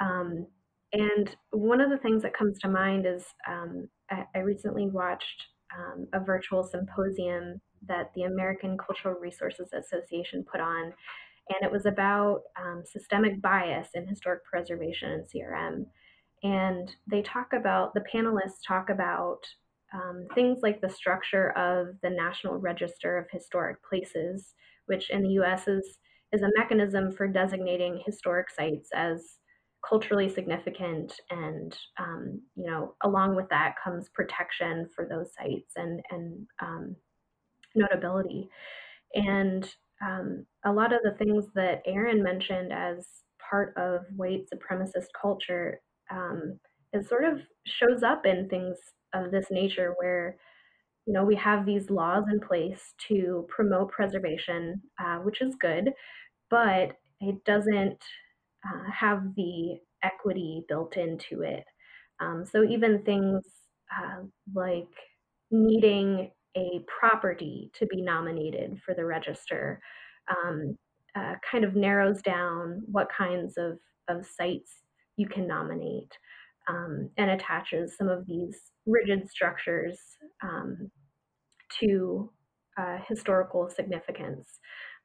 Um, 0.00 0.46
and 0.92 1.34
one 1.50 1.80
of 1.80 1.88
the 1.88 1.96
things 1.96 2.22
that 2.22 2.36
comes 2.36 2.58
to 2.58 2.68
mind 2.68 3.06
is 3.06 3.24
um, 3.48 3.88
I, 4.10 4.24
I, 4.34 4.38
recently 4.40 4.86
watched 4.86 5.44
um, 5.74 6.06
a 6.12 6.20
virtual 6.22 6.62
symposium 6.62 7.58
that 7.86 8.10
the 8.14 8.24
American 8.24 8.76
Cultural 8.76 9.18
Resources 9.18 9.70
Association 9.72 10.44
put 10.50 10.60
on, 10.60 10.92
and 11.48 11.62
it 11.62 11.72
was 11.72 11.86
about 11.86 12.42
um, 12.62 12.82
systemic 12.84 13.40
bias 13.40 13.88
in 13.94 14.06
historic 14.06 14.44
preservation 14.44 15.10
and 15.12 15.24
CRM. 15.24 15.86
And 16.42 16.94
they 17.06 17.22
talk 17.22 17.54
about, 17.54 17.94
the 17.94 18.04
panelists 18.14 18.60
talk 18.68 18.90
about 18.90 19.38
um, 19.94 20.26
things 20.34 20.60
like 20.62 20.80
the 20.80 20.90
structure 20.90 21.50
of 21.52 21.88
the 22.02 22.10
National 22.10 22.56
Register 22.56 23.18
of 23.18 23.30
Historic 23.30 23.78
Places, 23.88 24.54
which 24.86 25.10
in 25.10 25.22
the 25.22 25.40
US 25.40 25.68
is, 25.68 25.98
is 26.32 26.42
a 26.42 26.50
mechanism 26.56 27.12
for 27.12 27.28
designating 27.28 28.02
historic 28.04 28.50
sites 28.50 28.90
as 28.94 29.38
culturally 29.86 30.28
significant 30.28 31.20
and 31.30 31.78
um, 32.00 32.40
you 32.56 32.68
know 32.68 32.94
along 33.04 33.36
with 33.36 33.48
that 33.50 33.74
comes 33.82 34.08
protection 34.08 34.88
for 34.94 35.06
those 35.06 35.32
sites 35.38 35.74
and 35.76 36.00
and 36.10 36.46
um, 36.60 36.96
notability. 37.74 38.48
And 39.14 39.68
um, 40.04 40.44
a 40.64 40.72
lot 40.72 40.92
of 40.92 41.00
the 41.04 41.16
things 41.16 41.46
that 41.54 41.82
Erin 41.86 42.22
mentioned 42.22 42.72
as 42.72 43.06
part 43.38 43.74
of 43.76 44.02
white 44.16 44.46
supremacist 44.52 45.06
culture 45.20 45.80
um, 46.10 46.58
it 46.92 47.08
sort 47.08 47.24
of 47.24 47.40
shows 47.66 48.02
up 48.02 48.26
in 48.26 48.48
things 48.48 48.76
of 49.24 49.30
this 49.30 49.46
nature 49.50 49.94
where 49.98 50.36
you 51.06 51.12
know 51.12 51.24
we 51.24 51.36
have 51.36 51.64
these 51.64 51.90
laws 51.90 52.24
in 52.30 52.40
place 52.40 52.94
to 53.08 53.46
promote 53.48 53.90
preservation 53.90 54.80
uh, 54.98 55.16
which 55.18 55.40
is 55.40 55.54
good 55.56 55.90
but 56.50 56.92
it 57.20 57.44
doesn't 57.44 58.02
uh, 58.64 58.90
have 58.90 59.34
the 59.36 59.78
equity 60.02 60.64
built 60.68 60.96
into 60.96 61.42
it. 61.42 61.64
Um, 62.20 62.44
so 62.50 62.62
even 62.62 63.02
things 63.02 63.44
uh, 63.94 64.22
like 64.54 64.88
needing 65.50 66.30
a 66.56 66.80
property 66.86 67.70
to 67.74 67.86
be 67.86 68.00
nominated 68.00 68.80
for 68.84 68.94
the 68.94 69.04
register 69.04 69.80
um, 70.28 70.76
uh, 71.14 71.34
kind 71.48 71.64
of 71.64 71.76
narrows 71.76 72.22
down 72.22 72.82
what 72.90 73.08
kinds 73.16 73.58
of, 73.58 73.78
of 74.08 74.26
sites 74.26 74.72
you 75.16 75.28
can 75.28 75.46
nominate 75.46 76.12
um, 76.68 77.10
and 77.16 77.30
attaches 77.30 77.96
some 77.96 78.08
of 78.08 78.26
these 78.26 78.56
rigid 78.86 79.28
structures 79.28 79.98
um, 80.42 80.90
to 81.80 82.30
uh, 82.78 82.98
historical 83.08 83.68
significance 83.68 84.58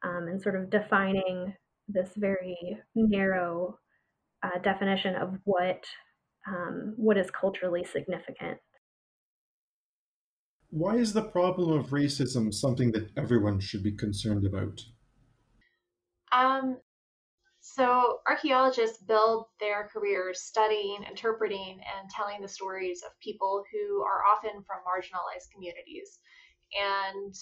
um, 0.04 0.28
and 0.28 0.42
sort 0.42 0.56
of 0.56 0.70
defining 0.70 1.54
this 1.88 2.10
very 2.18 2.58
narrow 2.96 3.78
uh, 4.44 4.60
definition 4.64 5.16
of 5.16 5.36
what 5.44 5.84
um, 6.48 6.94
what 6.98 7.18
is 7.18 7.30
culturally 7.30 7.84
significant. 7.84 8.58
Why 10.72 10.96
is 10.96 11.14
the 11.14 11.24
problem 11.24 11.78
of 11.78 11.88
racism 11.88 12.54
something 12.54 12.92
that 12.94 13.10
everyone 13.18 13.60
should 13.60 13.84
be 13.84 13.92
concerned 13.92 14.46
about? 14.46 14.82
Um, 16.32 16.78
so, 17.76 18.20
archaeologists 18.28 19.02
build 19.04 19.46
their 19.60 19.90
careers 19.94 20.42
studying, 20.42 21.04
interpreting, 21.08 21.80
and 21.80 22.10
telling 22.10 22.42
the 22.42 22.48
stories 22.48 23.02
of 23.04 23.18
people 23.20 23.64
who 23.72 24.02
are 24.04 24.26
often 24.26 24.64
from 24.64 24.84
marginalized 24.84 25.52
communities. 25.54 26.20
And, 26.78 27.34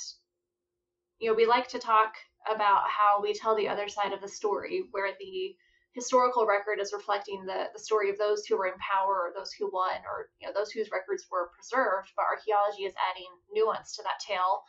you 1.20 1.30
know, 1.30 1.36
we 1.36 1.48
like 1.48 1.68
to 1.70 1.80
talk 1.80 2.14
about 2.50 2.84
how 2.88 3.22
we 3.22 3.34
tell 3.34 3.56
the 3.56 3.68
other 3.68 3.88
side 3.88 4.14
of 4.14 4.22
the 4.22 4.28
story, 4.28 4.84
where 4.92 5.14
the 5.20 5.56
historical 5.94 6.46
record 6.46 6.80
is 6.80 6.94
reflecting 6.94 7.46
the, 7.46 7.66
the 7.74 7.80
story 7.80 8.10
of 8.12 8.18
those 8.18 8.46
who 8.46 8.56
were 8.56 8.68
in 8.68 8.78
power 8.78 9.26
or 9.26 9.32
those 9.36 9.52
who 9.52 9.70
won 9.74 9.98
or 10.06 10.30
you 10.40 10.48
know 10.48 10.54
those 10.54 10.72
whose 10.72 10.92
records 10.92 11.26
were 11.32 11.50
preserved, 11.56 12.12
but 12.16 12.26
archaeology 12.26 12.84
is 12.84 12.94
adding 13.10 13.28
nuance 13.52 13.96
to 13.96 14.04
that 14.04 14.20
tale 14.26 14.62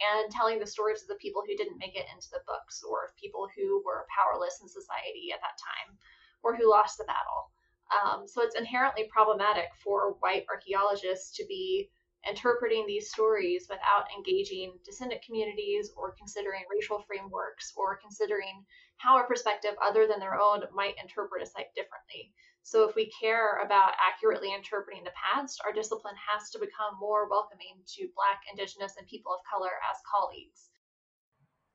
and 0.00 0.30
telling 0.30 0.58
the 0.58 0.66
stories 0.66 1.02
of 1.02 1.08
the 1.08 1.22
people 1.22 1.42
who 1.46 1.56
didn't 1.56 1.78
make 1.78 1.96
it 1.96 2.06
into 2.12 2.28
the 2.30 2.44
books 2.46 2.82
or 2.82 3.04
of 3.04 3.16
people 3.16 3.48
who 3.56 3.82
were 3.84 4.06
powerless 4.12 4.60
in 4.60 4.68
society 4.68 5.32
at 5.32 5.40
that 5.40 5.56
time 5.56 5.96
or 6.42 6.54
who 6.54 6.70
lost 6.70 6.98
the 6.98 7.04
battle. 7.04 7.50
Um, 7.88 8.26
so 8.26 8.42
it's 8.42 8.56
inherently 8.58 9.04
problematic 9.04 9.70
for 9.82 10.16
white 10.20 10.44
archaeologists 10.50 11.36
to 11.36 11.46
be 11.46 11.88
interpreting 12.28 12.84
these 12.86 13.10
stories 13.10 13.68
without 13.70 14.10
engaging 14.16 14.74
descendant 14.84 15.22
communities 15.22 15.92
or 15.96 16.16
considering 16.18 16.62
racial 16.70 17.02
frameworks 17.06 17.72
or 17.76 17.96
considering 18.02 18.64
how 18.96 19.22
a 19.22 19.26
perspective 19.26 19.74
other 19.82 20.06
than 20.06 20.18
their 20.18 20.38
own 20.40 20.62
might 20.74 20.98
interpret 21.00 21.42
a 21.42 21.46
site 21.46 21.72
differently. 21.74 22.32
So, 22.66 22.82
if 22.82 22.96
we 22.96 23.08
care 23.20 23.62
about 23.64 23.92
accurately 24.02 24.52
interpreting 24.52 25.04
the 25.04 25.12
past, 25.14 25.60
our 25.64 25.72
discipline 25.72 26.16
has 26.18 26.50
to 26.50 26.58
become 26.58 26.98
more 26.98 27.30
welcoming 27.30 27.76
to 27.94 28.08
Black, 28.16 28.40
Indigenous, 28.50 28.94
and 28.98 29.06
people 29.06 29.30
of 29.32 29.38
color 29.48 29.70
as 29.88 29.98
colleagues. 30.12 30.70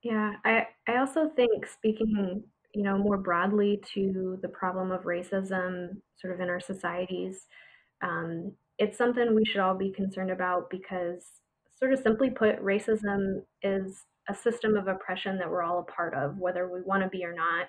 Yeah, 0.04 0.34
I, 0.44 0.68
I 0.90 0.98
also 0.98 1.30
think 1.34 1.66
speaking, 1.66 2.44
you 2.76 2.84
know, 2.84 2.98
more 2.98 3.16
broadly 3.16 3.82
to 3.94 4.38
the 4.42 4.50
problem 4.50 4.92
of 4.92 5.04
racism 5.04 6.02
sort 6.20 6.34
of 6.34 6.42
in 6.42 6.50
our 6.50 6.60
societies, 6.60 7.48
um, 8.02 8.52
it's 8.78 8.98
something 8.98 9.34
we 9.34 9.46
should 9.46 9.62
all 9.62 9.78
be 9.78 9.94
concerned 9.94 10.30
about 10.30 10.70
because, 10.70 11.24
sort 11.80 11.94
of 11.94 12.02
simply 12.02 12.32
put, 12.32 12.62
racism 12.62 13.44
is 13.64 14.04
a 14.28 14.36
system 14.36 14.76
of 14.76 14.90
oppression 14.90 15.38
that 15.38 15.50
we're 15.50 15.64
all 15.64 15.80
a 15.80 15.90
part 15.90 16.14
of, 16.14 16.38
whether 16.38 16.70
we 16.70 16.82
want 16.82 17.02
to 17.02 17.08
be 17.08 17.24
or 17.24 17.34
not, 17.34 17.68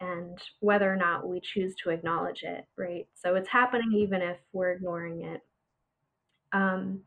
and 0.00 0.38
whether 0.60 0.92
or 0.92 0.96
not 0.96 1.28
we 1.28 1.40
choose 1.40 1.74
to 1.76 1.90
acknowledge 1.90 2.42
it, 2.42 2.64
right? 2.76 3.06
So 3.14 3.34
it's 3.34 3.48
happening 3.48 3.92
even 3.94 4.22
if 4.22 4.38
we're 4.52 4.72
ignoring 4.72 5.22
it. 5.22 5.40
Um, 6.52 7.02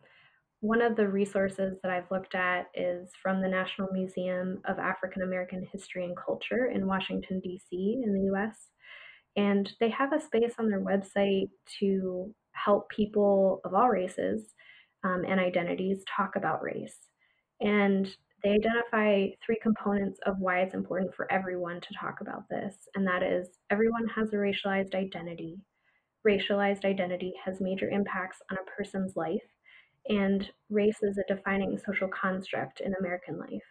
one 0.59 0.81
of 0.81 0.95
the 0.95 1.07
resources 1.07 1.77
that 1.81 1.91
I've 1.91 2.09
looked 2.09 2.35
at 2.35 2.67
is 2.73 3.09
from 3.21 3.41
the 3.41 3.49
National 3.49 3.89
Museum 3.91 4.61
of 4.65 4.79
African 4.79 5.23
American 5.23 5.67
History 5.71 6.05
and 6.05 6.15
Culture 6.15 6.67
in 6.67 6.87
Washington, 6.87 7.41
D.C., 7.41 8.01
in 8.01 8.13
the 8.13 8.33
US. 8.33 8.69
And 9.35 9.69
they 9.79 9.89
have 9.89 10.13
a 10.13 10.21
space 10.21 10.53
on 10.59 10.69
their 10.69 10.79
website 10.79 11.49
to 11.79 12.33
help 12.53 12.89
people 12.89 13.59
of 13.65 13.73
all 13.73 13.89
races 13.89 14.53
um, 15.03 15.23
and 15.27 15.39
identities 15.39 16.03
talk 16.15 16.35
about 16.35 16.63
race. 16.63 16.97
And 17.59 18.07
they 18.43 18.51
identify 18.51 19.27
three 19.45 19.57
components 19.61 20.19
of 20.25 20.39
why 20.39 20.61
it's 20.61 20.73
important 20.73 21.15
for 21.15 21.31
everyone 21.31 21.79
to 21.79 21.93
talk 21.99 22.19
about 22.21 22.47
this, 22.49 22.75
and 22.95 23.07
that 23.07 23.23
is 23.23 23.47
everyone 23.69 24.07
has 24.15 24.33
a 24.33 24.35
racialized 24.35 24.95
identity. 24.95 25.57
Racialized 26.27 26.85
identity 26.85 27.33
has 27.43 27.61
major 27.61 27.89
impacts 27.89 28.41
on 28.51 28.57
a 28.57 28.71
person's 28.75 29.15
life, 29.15 29.41
and 30.09 30.49
race 30.69 30.97
is 31.01 31.17
a 31.17 31.33
defining 31.33 31.77
social 31.77 32.09
construct 32.09 32.81
in 32.81 32.93
American 32.99 33.37
life. 33.39 33.63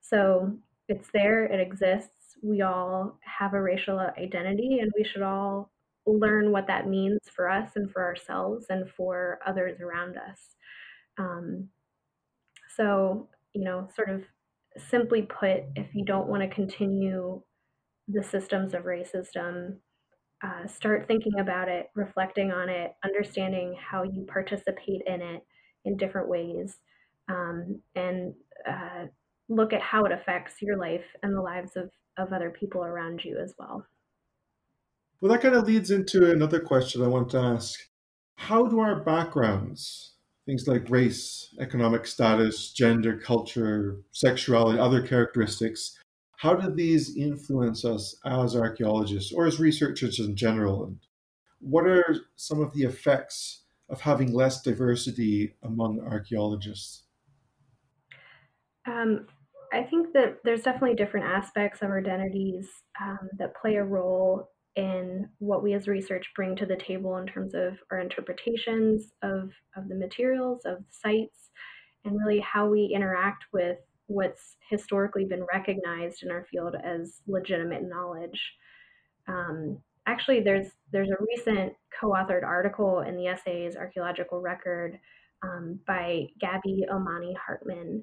So 0.00 0.54
it's 0.88 1.08
there, 1.12 1.44
it 1.44 1.60
exists. 1.60 2.36
We 2.42 2.62
all 2.62 3.18
have 3.22 3.54
a 3.54 3.62
racial 3.62 3.98
identity, 3.98 4.80
and 4.80 4.92
we 4.96 5.04
should 5.04 5.22
all 5.22 5.70
learn 6.06 6.52
what 6.52 6.66
that 6.66 6.88
means 6.88 7.20
for 7.34 7.48
us 7.48 7.72
and 7.76 7.90
for 7.90 8.02
ourselves 8.02 8.66
and 8.70 8.90
for 8.90 9.38
others 9.46 9.80
around 9.80 10.16
us. 10.16 10.56
Um, 11.18 11.68
so, 12.76 13.28
you 13.54 13.64
know, 13.64 13.88
sort 13.94 14.10
of 14.10 14.22
simply 14.76 15.22
put, 15.22 15.62
if 15.76 15.94
you 15.94 16.04
don't 16.04 16.28
want 16.28 16.42
to 16.42 16.54
continue 16.54 17.42
the 18.08 18.22
systems 18.22 18.74
of 18.74 18.84
racism, 18.84 19.76
uh, 20.42 20.66
start 20.66 21.06
thinking 21.06 21.38
about 21.38 21.68
it, 21.68 21.86
reflecting 21.94 22.50
on 22.50 22.68
it, 22.68 22.92
understanding 23.04 23.76
how 23.78 24.02
you 24.02 24.26
participate 24.32 25.02
in 25.06 25.20
it 25.20 25.42
in 25.84 25.96
different 25.96 26.28
ways, 26.28 26.76
um, 27.28 27.80
and 27.94 28.34
uh, 28.68 29.06
look 29.48 29.72
at 29.72 29.82
how 29.82 30.04
it 30.04 30.12
affects 30.12 30.54
your 30.62 30.78
life 30.78 31.04
and 31.22 31.36
the 31.36 31.40
lives 31.40 31.72
of, 31.76 31.90
of 32.18 32.32
other 32.32 32.50
people 32.50 32.82
around 32.84 33.24
you 33.24 33.38
as 33.42 33.54
well. 33.58 33.84
Well, 35.20 35.32
that 35.32 35.42
kind 35.42 35.54
of 35.54 35.66
leads 35.66 35.90
into 35.90 36.30
another 36.30 36.60
question 36.60 37.02
I 37.02 37.08
want 37.08 37.30
to 37.30 37.38
ask. 37.38 37.78
How 38.36 38.66
do 38.66 38.80
our 38.80 39.00
backgrounds, 39.00 40.14
things 40.50 40.66
like 40.66 40.90
race, 40.90 41.54
economic 41.60 42.04
status, 42.04 42.72
gender, 42.72 43.16
culture, 43.16 44.00
sexuality, 44.10 44.80
other 44.80 45.00
characteristics, 45.00 45.96
how 46.38 46.54
do 46.54 46.74
these 46.74 47.16
influence 47.16 47.84
us 47.84 48.16
as 48.26 48.56
archaeologists 48.56 49.32
or 49.32 49.46
as 49.46 49.60
researchers 49.60 50.18
in 50.18 50.34
general? 50.34 50.86
And 50.86 50.98
what 51.60 51.86
are 51.86 52.16
some 52.34 52.60
of 52.60 52.74
the 52.74 52.82
effects 52.82 53.62
of 53.88 54.00
having 54.00 54.32
less 54.32 54.60
diversity 54.60 55.54
among 55.62 56.00
archaeologists? 56.00 57.04
Um, 58.88 59.26
I 59.72 59.84
think 59.84 60.12
that 60.14 60.38
there's 60.42 60.62
definitely 60.62 60.96
different 60.96 61.26
aspects 61.26 61.80
of 61.80 61.90
our 61.90 62.00
identities 62.00 62.66
um, 63.00 63.28
that 63.38 63.54
play 63.54 63.76
a 63.76 63.84
role 63.84 64.50
in 64.76 65.28
what 65.38 65.62
we 65.62 65.74
as 65.74 65.88
research 65.88 66.30
bring 66.34 66.54
to 66.56 66.66
the 66.66 66.76
table 66.76 67.16
in 67.16 67.26
terms 67.26 67.54
of 67.54 67.78
our 67.90 68.00
interpretations 68.00 69.12
of, 69.22 69.50
of 69.76 69.88
the 69.88 69.94
materials, 69.94 70.62
of 70.64 70.78
the 70.78 70.84
sites, 70.90 71.50
and 72.04 72.18
really 72.18 72.40
how 72.40 72.68
we 72.68 72.92
interact 72.94 73.44
with 73.52 73.78
what's 74.06 74.56
historically 74.68 75.24
been 75.24 75.46
recognized 75.52 76.22
in 76.22 76.30
our 76.30 76.46
field 76.50 76.76
as 76.82 77.20
legitimate 77.26 77.82
knowledge. 77.82 78.54
Um, 79.28 79.78
actually, 80.06 80.40
there's 80.40 80.68
there's 80.92 81.10
a 81.10 81.24
recent 81.36 81.74
co-authored 81.98 82.44
article 82.44 83.00
in 83.00 83.16
the 83.16 83.36
SAA's 83.36 83.76
Archaeological 83.76 84.40
Record 84.40 84.98
um, 85.42 85.78
by 85.86 86.26
Gabby 86.40 86.84
Omoni 86.90 87.34
Hartemann, 87.36 88.02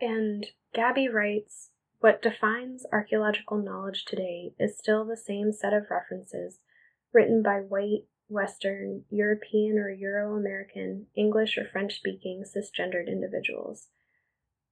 and 0.00 0.46
Gabby 0.74 1.08
writes 1.08 1.70
what 2.02 2.20
defines 2.20 2.84
archaeological 2.92 3.56
knowledge 3.56 4.04
today 4.04 4.52
is 4.58 4.76
still 4.76 5.04
the 5.04 5.16
same 5.16 5.52
set 5.52 5.72
of 5.72 5.84
references 5.88 6.58
written 7.14 7.44
by 7.44 7.58
white, 7.58 8.02
Western, 8.28 9.04
European 9.08 9.78
or 9.78 9.88
Euro 9.88 10.36
American, 10.36 11.06
English 11.14 11.56
or 11.56 11.64
French 11.64 11.94
speaking 11.94 12.42
cisgendered 12.42 13.06
individuals. 13.06 13.86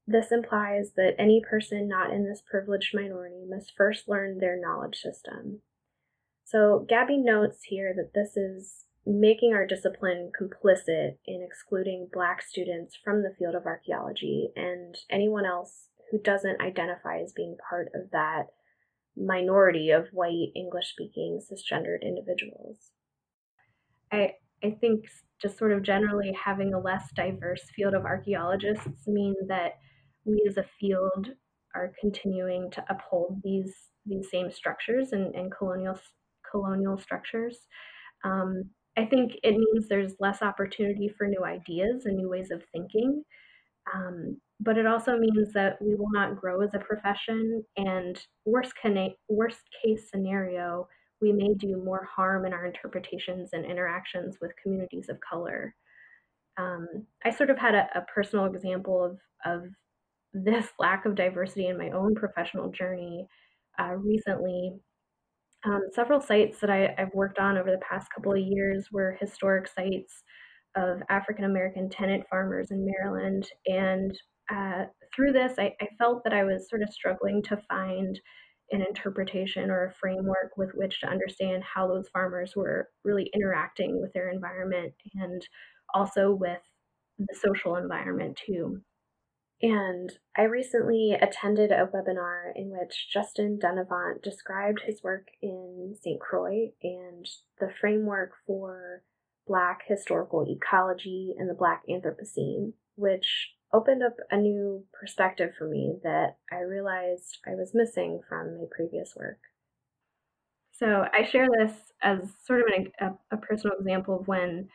This 0.09 0.33
implies 0.33 0.95
that 0.97 1.14
any 1.21 1.40
person 1.49 1.87
not 1.87 2.12
in 2.12 2.25
this 2.25 2.43
privileged 2.51 2.93
minority 2.93 3.47
must 3.49 3.77
first 3.77 4.09
learn 4.09 4.38
their 4.38 4.61
knowledge 4.61 4.97
system. 4.97 5.61
So, 6.45 6.85
Gabby 6.88 7.16
notes 7.16 7.62
here 7.62 7.95
that 7.95 8.12
this 8.12 8.37
is 8.37 8.87
making 9.07 9.53
our 9.55 9.69
discipline 9.69 10.33
complicit 10.37 11.19
in 11.27 11.47
excluding 11.47 12.09
Black 12.12 12.43
students 12.43 12.97
from 12.97 13.23
the 13.23 13.33
field 13.38 13.55
of 13.55 13.66
archaeology 13.66 14.51
and 14.57 14.97
anyone 15.09 15.47
else 15.47 15.89
who 16.11 16.18
doesn't 16.18 16.61
identify 16.61 17.20
as 17.20 17.33
being 17.33 17.57
part 17.68 17.88
of 17.94 18.11
that 18.12 18.46
minority 19.16 19.90
of 19.90 20.09
white 20.12 20.49
English 20.55 20.88
speaking 20.90 21.40
cisgendered 21.40 22.03
individuals. 22.03 22.90
I 24.12 24.35
I 24.62 24.73
think 24.81 25.07
just 25.40 25.59
sort 25.59 25.73
of 25.73 25.83
generally 25.83 26.33
having 26.33 26.75
a 26.75 26.81
less 26.81 27.11
diverse 27.14 27.62
field 27.75 27.94
of 27.94 28.05
archaeologists 28.05 29.07
mean 29.07 29.35
that 29.49 29.79
we 30.25 30.44
as 30.46 30.59
a 30.59 30.66
field 30.79 31.29
are 31.75 31.92
continuing 32.01 32.70
to 32.73 32.85
uphold 32.88 33.40
these 33.42 33.75
these 34.07 34.31
same 34.31 34.51
structures 34.51 35.12
and, 35.12 35.35
and 35.35 35.53
colonial 35.53 35.99
colonial 36.51 36.99
structures. 36.99 37.59
Um, 38.25 38.70
I 38.96 39.07
think 39.07 39.33
it 39.42 39.57
means 39.57 39.88
there's 39.88 40.14
less 40.20 40.42
opportunity 40.42 41.09
for 41.16 41.27
new 41.27 41.44
ideas 41.44 42.07
and 42.07 42.16
new 42.16 42.29
ways 42.29 42.51
of 42.51 42.62
thinking. 42.73 43.25
Um, 43.95 44.37
but 44.61 44.77
it 44.77 44.87
also 44.87 45.16
means 45.16 45.53
that 45.55 45.81
we 45.81 45.95
will 45.95 46.11
not 46.12 46.40
grow 46.40 46.61
as 46.61 46.71
a 46.75 46.79
profession 46.79 47.64
and 47.77 48.21
worst, 48.45 48.73
cana- 48.81 49.14
worst 49.29 49.62
case 49.83 50.11
scenario 50.11 50.87
we 51.21 51.33
may 51.33 51.53
do 51.55 51.77
more 51.77 52.05
harm 52.05 52.47
in 52.47 52.53
our 52.53 52.66
interpretations 52.66 53.51
and 53.53 53.64
interactions 53.64 54.38
with 54.40 54.53
communities 54.62 55.09
of 55.09 55.21
color. 55.21 55.75
Um, 56.57 57.07
i 57.25 57.31
sort 57.31 57.51
of 57.51 57.59
had 57.59 57.75
a, 57.75 57.88
a 57.95 58.05
personal 58.12 58.47
example 58.47 59.05
of, 59.05 59.19
of 59.45 59.69
this 60.33 60.66
lack 60.79 61.05
of 61.07 61.14
diversity 61.14 61.66
in 61.66 61.79
my 61.79 61.90
own 61.90 62.14
professional 62.14 62.71
journey 62.71 63.27
uh, 63.79 63.95
recently. 63.97 64.73
Um, 65.64 65.83
several 65.93 66.21
sites 66.21 66.59
that 66.61 66.71
I, 66.71 66.95
have 66.97 67.12
worked 67.12 67.38
on 67.38 67.59
over 67.59 67.71
the 67.71 67.79
past 67.87 68.09
couple 68.14 68.33
of 68.33 68.38
years 68.38 68.88
were 68.90 69.19
historic 69.21 69.69
sites 69.69 70.23
of 70.76 71.02
African 71.09 71.44
American 71.44 71.88
tenant 71.88 72.24
farmers 72.30 72.70
in 72.70 72.87
Maryland. 72.87 73.46
And 73.66 74.12
uh, 74.52 74.85
through 75.14 75.33
this, 75.33 75.54
I, 75.59 75.74
I, 75.80 75.88
felt 75.98 76.24
that 76.24 76.33
I 76.33 76.44
was 76.44 76.68
sort 76.68 76.83
of 76.83 76.92
struggling 76.92 77.42
to 77.44 77.62
find 77.68 78.18
an 78.72 78.83
interpretation 78.83 79.70
or 79.70 79.87
a 79.87 79.94
framework 79.94 80.52
with 80.56 80.70
which 80.74 81.00
to 81.00 81.09
understand 81.09 81.62
how 81.62 81.88
those 81.88 82.09
farmers 82.12 82.52
were 82.54 82.88
really 83.04 83.30
interacting 83.35 84.00
with 84.00 84.12
their 84.12 84.30
environment 84.30 84.92
and 85.14 85.42
also 85.94 86.33
with 86.33 86.61
the 87.18 87.35
social 87.35 87.76
environment 87.76 88.40
too. 88.46 88.80
And 89.62 90.11
I 90.37 90.44
recently 90.44 91.16
attended 91.20 91.70
a 91.70 91.87
webinar 91.87 92.52
in 92.56 92.70
which 92.70 93.09
Justin 93.12 93.59
Dunnavant 93.62 94.22
described 94.22 94.80
his 94.87 95.02
work 95.02 95.28
in 95.42 95.94
St. 96.00 96.18
Croix 96.18 96.70
and 96.83 97.26
the 97.59 97.68
framework 97.78 98.30
for 98.46 99.02
Black 99.46 99.83
historical 99.87 100.46
ecology 100.48 101.35
and 101.38 101.48
the 101.48 101.55
Black 101.55 101.83
Anthropocene, 101.88 102.72
which 102.96 103.50
opened 103.72 104.03
up 104.03 104.14
a 104.31 104.37
new 104.37 104.85
perspective 104.92 105.50
for 105.57 105.68
me 105.68 105.94
that 106.03 106.37
I 106.53 106.61
realized 106.61 107.38
I 107.46 107.55
was 107.55 107.72
missing 107.74 108.20
from 108.29 108.59
my 108.59 108.64
previous 108.74 109.14
work. 109.16 109.38
So 110.72 111.05
I 111.12 111.24
share 111.24 111.46
this 111.59 111.72
as 112.03 112.18
sort 112.44 112.61
of 112.61 112.66
an, 112.74 112.92
a, 113.00 113.37
a 113.37 113.38
personal 113.38 113.76
example 113.79 114.20
of 114.20 114.29
when 114.29 114.68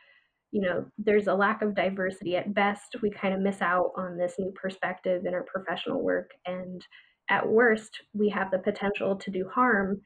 you 0.52 0.62
know 0.62 0.86
there's 0.96 1.26
a 1.26 1.34
lack 1.34 1.62
of 1.62 1.74
diversity 1.74 2.36
at 2.36 2.54
best 2.54 2.96
we 3.02 3.10
kind 3.10 3.34
of 3.34 3.40
miss 3.40 3.60
out 3.60 3.90
on 3.96 4.16
this 4.16 4.34
new 4.38 4.52
perspective 4.52 5.26
in 5.26 5.34
our 5.34 5.42
professional 5.42 6.00
work 6.00 6.30
and 6.46 6.86
at 7.28 7.46
worst 7.46 7.90
we 8.14 8.28
have 8.28 8.52
the 8.52 8.58
potential 8.58 9.16
to 9.16 9.30
do 9.32 9.50
harm 9.52 10.00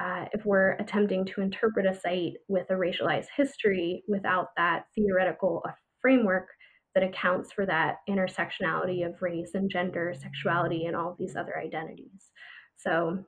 uh, 0.00 0.24
if 0.32 0.44
we're 0.44 0.72
attempting 0.72 1.24
to 1.24 1.40
interpret 1.40 1.86
a 1.86 1.94
site 1.94 2.34
with 2.48 2.68
a 2.70 2.74
racialized 2.74 3.28
history 3.36 4.02
without 4.08 4.48
that 4.56 4.86
theoretical 4.94 5.62
uh, 5.66 5.72
framework 6.00 6.48
that 6.94 7.04
accounts 7.04 7.52
for 7.52 7.66
that 7.66 7.96
intersectionality 8.08 9.06
of 9.06 9.20
race 9.20 9.50
and 9.54 9.70
gender, 9.70 10.14
sexuality, 10.16 10.86
and 10.86 10.96
all 10.96 11.10
of 11.10 11.18
these 11.18 11.36
other 11.36 11.58
identities. 11.58 12.30
So 12.76 13.24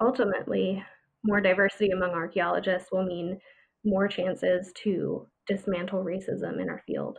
ultimately, 0.00 0.82
more 1.22 1.40
diversity 1.40 1.90
among 1.90 2.10
archaeologists 2.10 2.90
will 2.92 3.04
mean 3.04 3.38
more 3.84 4.08
chances 4.08 4.72
to 4.82 5.26
dismantle 5.46 6.04
racism 6.04 6.60
in 6.60 6.68
our 6.68 6.82
field. 6.86 7.18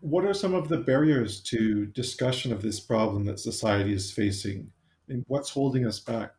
What 0.00 0.24
are 0.24 0.34
some 0.34 0.54
of 0.54 0.68
the 0.68 0.78
barriers 0.78 1.40
to 1.44 1.86
discussion 1.86 2.52
of 2.52 2.62
this 2.62 2.80
problem 2.80 3.24
that 3.24 3.40
society 3.40 3.94
is 3.94 4.12
facing? 4.12 4.70
And 5.08 5.24
what's 5.28 5.50
holding 5.50 5.86
us 5.86 6.00
back? 6.00 6.32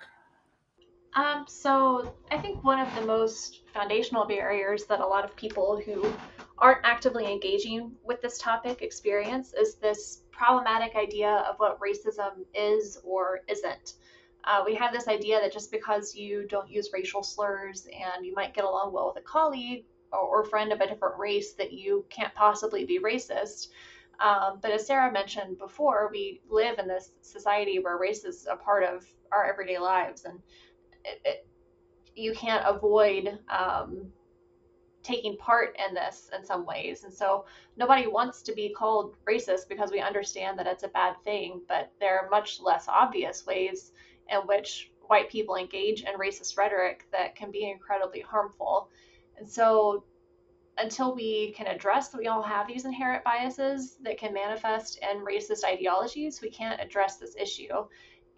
Um, 1.18 1.46
so, 1.48 2.14
I 2.30 2.38
think 2.38 2.64
one 2.64 2.80
of 2.80 2.94
the 2.94 3.02
most 3.02 3.62
foundational 3.74 4.26
barriers 4.26 4.86
that 4.86 5.00
a 5.00 5.06
lot 5.06 5.26
of 5.26 5.36
people 5.36 5.82
who 5.84 6.14
aren't 6.60 6.86
actively 6.86 7.26
engaging 7.26 7.92
with 8.04 8.22
this 8.22 8.38
topic 8.38 8.84
experience 8.84 9.52
is 9.60 9.76
this 9.76 10.22
problematic 10.30 10.96
idea 10.96 11.44
of 11.50 11.56
what 11.58 11.80
racism 11.80 12.46
is 12.54 13.00
or 13.04 13.42
isn't. 13.48 13.94
Uh, 14.44 14.62
we 14.64 14.76
have 14.76 14.94
this 14.94 15.08
idea 15.08 15.40
that 15.42 15.52
just 15.52 15.72
because 15.72 16.14
you 16.14 16.46
don't 16.48 16.70
use 16.70 16.92
racial 16.94 17.24
slurs 17.24 17.88
and 17.88 18.24
you 18.24 18.36
might 18.36 18.54
get 18.54 18.64
along 18.64 18.94
well 18.94 19.12
with 19.12 19.24
a 19.24 19.28
colleague 19.28 19.86
or, 20.12 20.20
or 20.20 20.44
friend 20.46 20.72
of 20.72 20.82
a 20.82 20.88
different 20.88 21.18
race, 21.18 21.54
that 21.54 21.74
you 21.74 22.06
can't 22.10 22.34
possibly 22.36 22.86
be 22.86 23.00
racist. 23.00 23.70
Um, 24.20 24.60
but 24.62 24.72
as 24.72 24.86
Sarah 24.86 25.12
mentioned 25.12 25.58
before, 25.58 26.10
we 26.12 26.42
live 26.48 26.78
in 26.78 26.88
this 26.88 27.12
society 27.22 27.80
where 27.80 27.98
race 27.98 28.24
is 28.24 28.48
a 28.50 28.56
part 28.56 28.84
of 28.84 29.04
our 29.32 29.50
everyday 29.50 29.78
lives, 29.78 30.26
and 30.26 30.40
it, 31.08 31.22
it, 31.26 31.48
you 32.16 32.34
can't 32.34 32.64
avoid 32.66 33.40
um, 33.50 34.12
taking 35.04 35.38
part 35.38 35.76
in 35.88 35.94
this 35.94 36.30
in 36.38 36.46
some 36.46 36.66
ways. 36.66 37.04
And 37.04 37.14
so 37.14 37.46
nobody 37.78 38.08
wants 38.08 38.42
to 38.44 38.54
be 38.54 38.74
called 38.78 39.16
racist 39.28 39.70
because 39.70 39.92
we 39.92 40.02
understand 40.02 40.60
that 40.60 40.68
it's 40.68 40.84
a 40.84 40.90
bad 40.90 41.16
thing, 41.24 41.62
but 41.70 41.92
there 42.00 42.20
are 42.20 42.30
much 42.30 42.60
less 42.60 42.88
obvious 42.88 43.46
ways 43.46 43.94
in 44.30 44.40
which 44.42 44.92
white 45.08 45.30
people 45.30 45.56
engage 45.56 46.02
in 46.02 46.20
racist 46.20 46.58
rhetoric 46.58 47.06
that 47.12 47.36
can 47.36 47.52
be 47.52 47.70
incredibly 47.70 48.20
harmful. 48.20 48.90
And 49.38 49.48
so, 49.48 50.04
until 50.80 51.16
we 51.16 51.54
can 51.58 51.66
address 51.66 52.10
that 52.10 52.20
we 52.20 52.28
all 52.28 52.44
have 52.44 52.68
these 52.68 52.86
inherent 52.86 53.24
biases 53.24 53.96
that 54.04 54.20
can 54.20 54.32
manifest 54.32 55.00
in 55.02 55.26
racist 55.26 55.64
ideologies, 55.64 56.40
we 56.42 56.52
can't 56.52 56.80
address 56.80 57.18
this 57.18 57.36
issue. 57.36 57.74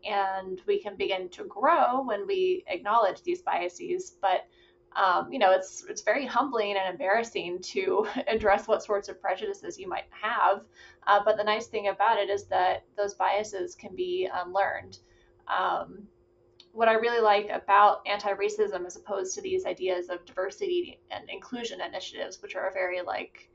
And 0.08 0.62
we 0.68 0.80
can 0.82 0.96
begin 0.96 1.30
to 1.30 1.44
grow 1.46 2.04
when 2.04 2.28
we 2.28 2.64
acknowledge 2.68 3.22
these 3.24 3.42
biases. 3.42 4.16
But 4.22 4.46
um, 4.96 5.32
you 5.32 5.40
know, 5.40 5.52
it's 5.52 5.86
it's 5.88 6.02
very 6.02 6.26
humbling 6.26 6.76
and 6.76 6.90
embarrassing 6.90 7.60
to 7.62 8.08
address 8.28 8.68
what 8.68 8.84
sorts 8.84 9.08
of 9.10 9.22
prejudices 9.22 9.78
you 9.78 9.88
might 9.88 10.08
have. 10.10 10.64
Uh, 11.06 11.20
but 11.24 11.38
the 11.38 11.44
nice 11.44 11.68
thing 11.68 11.88
about 11.88 12.18
it 12.18 12.30
is 12.30 12.46
that 12.46 12.86
those 12.98 13.14
biases 13.14 13.76
can 13.76 13.96
be 13.96 14.30
unlearned. 14.34 15.00
Um, 15.48 16.08
what 16.72 16.88
I 16.88 16.94
really 16.94 17.22
like 17.22 17.50
about 17.50 18.02
anti 18.06 18.34
racism 18.34 18.86
as 18.86 18.96
opposed 18.96 19.36
to 19.36 19.42
these 19.42 19.66
ideas 19.66 20.10
of 20.10 20.26
diversity 20.26 21.00
and 21.12 21.30
inclusion 21.30 21.82
initiatives, 21.82 22.42
which 22.42 22.56
are 22.56 22.68
a 22.68 22.74
very 22.74 23.02
like 23.02 23.50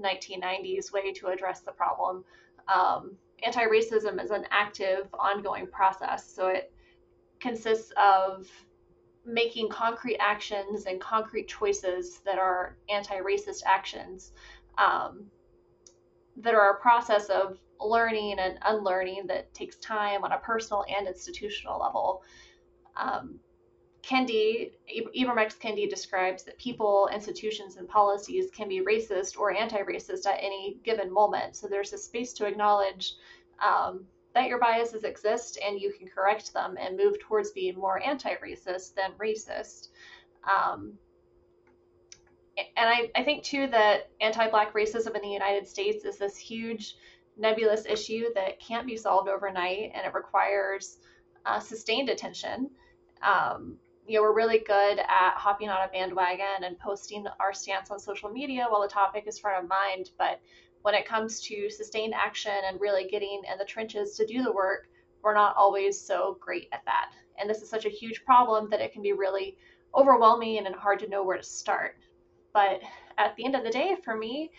1990s 0.00 0.92
way 0.92 1.12
to 1.12 1.28
address 1.28 1.60
the 1.60 1.72
problem. 1.72 2.24
Um, 2.72 3.16
anti 3.42 3.64
racism 3.64 4.22
is 4.22 4.30
an 4.30 4.46
active, 4.50 5.08
ongoing 5.14 5.66
process. 5.66 6.28
So 6.32 6.48
it 6.48 6.72
consists 7.40 7.92
of 7.96 8.48
making 9.26 9.68
concrete 9.68 10.18
actions 10.18 10.86
and 10.86 11.00
concrete 11.00 11.48
choices 11.48 12.20
that 12.24 12.38
are 12.38 12.76
anti 12.88 13.16
racist 13.16 13.62
actions 13.64 14.32
um, 14.78 15.26
that 16.36 16.54
are 16.54 16.72
a 16.72 16.80
process 16.80 17.26
of 17.26 17.58
learning 17.80 18.38
and 18.38 18.58
unlearning 18.64 19.26
that 19.26 19.52
takes 19.54 19.76
time 19.76 20.24
on 20.24 20.32
a 20.32 20.38
personal 20.38 20.84
and 20.88 21.06
institutional 21.06 21.78
level. 21.78 22.22
Um, 22.96 23.38
Kendi, 24.08 24.72
Ibram. 25.16 25.58
Kendi 25.58 25.88
describes 25.88 26.42
that 26.44 26.58
people, 26.58 27.08
institutions, 27.12 27.76
and 27.76 27.88
policies 27.88 28.50
can 28.50 28.68
be 28.68 28.80
racist 28.80 29.38
or 29.38 29.52
anti 29.52 29.82
racist 29.82 30.26
at 30.26 30.38
any 30.40 30.78
given 30.84 31.12
moment. 31.12 31.56
So 31.56 31.68
there's 31.68 31.92
a 31.92 31.98
space 31.98 32.32
to 32.34 32.46
acknowledge 32.46 33.14
um, 33.64 34.04
that 34.34 34.48
your 34.48 34.58
biases 34.58 35.04
exist 35.04 35.58
and 35.64 35.80
you 35.80 35.92
can 35.96 36.08
correct 36.08 36.52
them 36.52 36.76
and 36.78 36.96
move 36.96 37.18
towards 37.20 37.52
being 37.52 37.76
more 37.76 38.02
anti 38.02 38.34
racist 38.34 38.94
than 38.94 39.12
racist. 39.12 39.88
Um, 40.44 40.98
and 42.56 42.88
I, 42.88 43.10
I 43.16 43.24
think 43.24 43.42
too 43.42 43.66
that 43.68 44.10
anti-black 44.20 44.74
racism 44.74 45.16
in 45.16 45.22
the 45.22 45.28
United 45.28 45.66
States 45.66 46.04
is 46.04 46.18
this 46.18 46.36
huge 46.36 46.96
nebulous 47.36 47.84
issue 47.86 48.26
that 48.34 48.60
can't 48.60 48.86
be 48.86 48.96
solved 48.96 49.28
overnight, 49.28 49.90
and 49.94 50.06
it 50.06 50.14
requires 50.14 50.98
uh, 51.46 51.58
sustained 51.58 52.10
attention. 52.10 52.70
Um, 53.22 53.78
you 54.06 54.16
know, 54.16 54.22
we're 54.22 54.34
really 54.34 54.58
good 54.58 54.98
at 54.98 55.34
hopping 55.34 55.70
on 55.70 55.88
a 55.88 55.90
bandwagon 55.90 56.64
and 56.64 56.78
posting 56.78 57.24
our 57.40 57.52
stance 57.52 57.90
on 57.90 57.98
social 57.98 58.30
media 58.30 58.66
while 58.68 58.82
the 58.82 58.88
topic 58.88 59.24
is 59.26 59.38
front 59.38 59.62
of 59.62 59.68
mind. 59.68 60.10
But 60.18 60.40
when 60.82 60.94
it 60.94 61.06
comes 61.06 61.40
to 61.42 61.70
sustained 61.70 62.14
action 62.14 62.52
and 62.66 62.80
really 62.80 63.08
getting 63.08 63.42
in 63.50 63.58
the 63.58 63.64
trenches 63.64 64.16
to 64.16 64.26
do 64.26 64.42
the 64.42 64.52
work, 64.52 64.88
we're 65.22 65.34
not 65.34 65.56
always 65.56 65.98
so 65.98 66.36
great 66.40 66.68
at 66.72 66.84
that. 66.84 67.12
And 67.38 67.48
this 67.48 67.62
is 67.62 67.70
such 67.70 67.86
a 67.86 67.90
huge 67.90 68.24
problem 68.24 68.68
that 68.70 68.80
it 68.80 68.92
can 68.92 69.00
be 69.00 69.12
really 69.12 69.56
overwhelming 69.94 70.66
and 70.66 70.74
hard 70.74 70.98
to 71.00 71.08
know 71.08 71.24
where 71.24 71.38
to 71.38 71.42
start. 71.42 71.96
But 72.52 72.80
at 73.16 73.34
the 73.36 73.44
end 73.44 73.56
of 73.56 73.64
the 73.64 73.70
day, 73.70 73.96
for 74.04 74.14
me, 74.14 74.50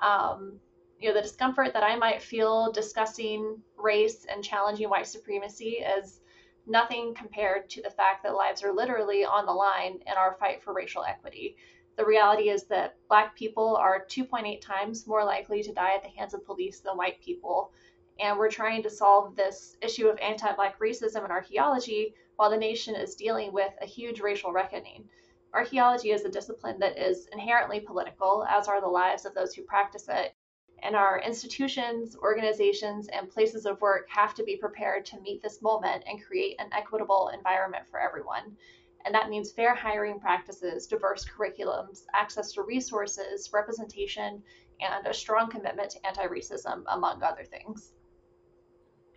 um, 0.00 0.58
you 0.98 1.08
know, 1.08 1.14
the 1.14 1.22
discomfort 1.22 1.72
that 1.72 1.84
I 1.84 1.94
might 1.94 2.20
feel 2.20 2.72
discussing 2.72 3.58
race 3.76 4.26
and 4.28 4.42
challenging 4.42 4.90
white 4.90 5.06
supremacy 5.06 5.84
is 5.98 6.20
nothing 6.68 7.14
compared 7.14 7.68
to 7.70 7.82
the 7.82 7.90
fact 7.90 8.22
that 8.22 8.34
lives 8.34 8.62
are 8.62 8.72
literally 8.72 9.24
on 9.24 9.46
the 9.46 9.52
line 9.52 10.00
in 10.06 10.12
our 10.16 10.36
fight 10.38 10.62
for 10.62 10.72
racial 10.72 11.04
equity. 11.04 11.56
The 11.96 12.04
reality 12.04 12.48
is 12.48 12.64
that 12.66 12.96
Black 13.08 13.34
people 13.34 13.76
are 13.76 14.06
2.8 14.06 14.60
times 14.60 15.06
more 15.06 15.24
likely 15.24 15.62
to 15.64 15.72
die 15.72 15.94
at 15.96 16.02
the 16.02 16.10
hands 16.10 16.32
of 16.32 16.46
police 16.46 16.80
than 16.80 16.96
white 16.96 17.20
people. 17.20 17.72
And 18.20 18.38
we're 18.38 18.50
trying 18.50 18.82
to 18.84 18.90
solve 18.90 19.34
this 19.34 19.76
issue 19.82 20.08
of 20.08 20.18
anti 20.18 20.52
Black 20.52 20.78
racism 20.78 21.24
in 21.24 21.30
archaeology 21.30 22.14
while 22.36 22.50
the 22.50 22.56
nation 22.56 22.94
is 22.94 23.16
dealing 23.16 23.52
with 23.52 23.72
a 23.80 23.86
huge 23.86 24.20
racial 24.20 24.52
reckoning. 24.52 25.08
Archaeology 25.52 26.12
is 26.12 26.24
a 26.24 26.30
discipline 26.30 26.78
that 26.78 26.98
is 26.98 27.26
inherently 27.32 27.80
political, 27.80 28.44
as 28.48 28.68
are 28.68 28.80
the 28.80 28.86
lives 28.86 29.24
of 29.24 29.34
those 29.34 29.54
who 29.54 29.62
practice 29.62 30.08
it. 30.08 30.36
And 30.82 30.94
our 30.94 31.20
institutions, 31.20 32.16
organizations, 32.16 33.08
and 33.08 33.28
places 33.28 33.66
of 33.66 33.80
work 33.80 34.06
have 34.10 34.34
to 34.34 34.44
be 34.44 34.56
prepared 34.56 35.04
to 35.06 35.20
meet 35.20 35.42
this 35.42 35.60
moment 35.60 36.04
and 36.06 36.24
create 36.24 36.56
an 36.60 36.70
equitable 36.72 37.30
environment 37.34 37.84
for 37.90 38.00
everyone. 38.00 38.56
And 39.04 39.14
that 39.14 39.28
means 39.28 39.52
fair 39.52 39.74
hiring 39.74 40.20
practices, 40.20 40.86
diverse 40.86 41.24
curriculums, 41.24 42.02
access 42.14 42.52
to 42.52 42.62
resources, 42.62 43.50
representation, 43.52 44.42
and 44.80 45.06
a 45.06 45.14
strong 45.14 45.50
commitment 45.50 45.90
to 45.90 46.06
anti 46.06 46.26
racism, 46.26 46.84
among 46.88 47.22
other 47.22 47.44
things. 47.44 47.92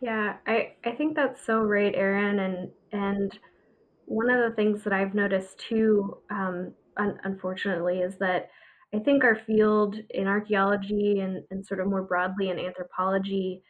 Yeah, 0.02 0.38
I, 0.48 0.74
I 0.84 0.92
think 0.92 1.16
that's 1.16 1.46
so 1.46 1.60
right, 1.60 1.94
Erin. 1.96 2.40
And, 2.40 2.72
and 2.92 3.40
one 4.06 4.30
of 4.30 4.50
the 4.50 4.56
things 4.56 4.84
that 4.84 4.94
I've 4.94 5.14
noticed 5.14 5.60
too, 5.60 6.18
um, 6.32 6.74
un- 6.98 7.20
unfortunately, 7.24 8.00
is 8.00 8.18
that 8.18 8.50
I 8.94 9.00
think 9.00 9.24
our 9.24 9.36
field 9.36 9.96
in 10.10 10.28
archaeology 10.28 11.20
and, 11.20 11.44
and 11.50 11.66
sort 11.66 11.80
of 11.80 11.88
more 11.88 12.04
broadly 12.04 12.50
in 12.50 12.60
anthropology, 12.60 13.64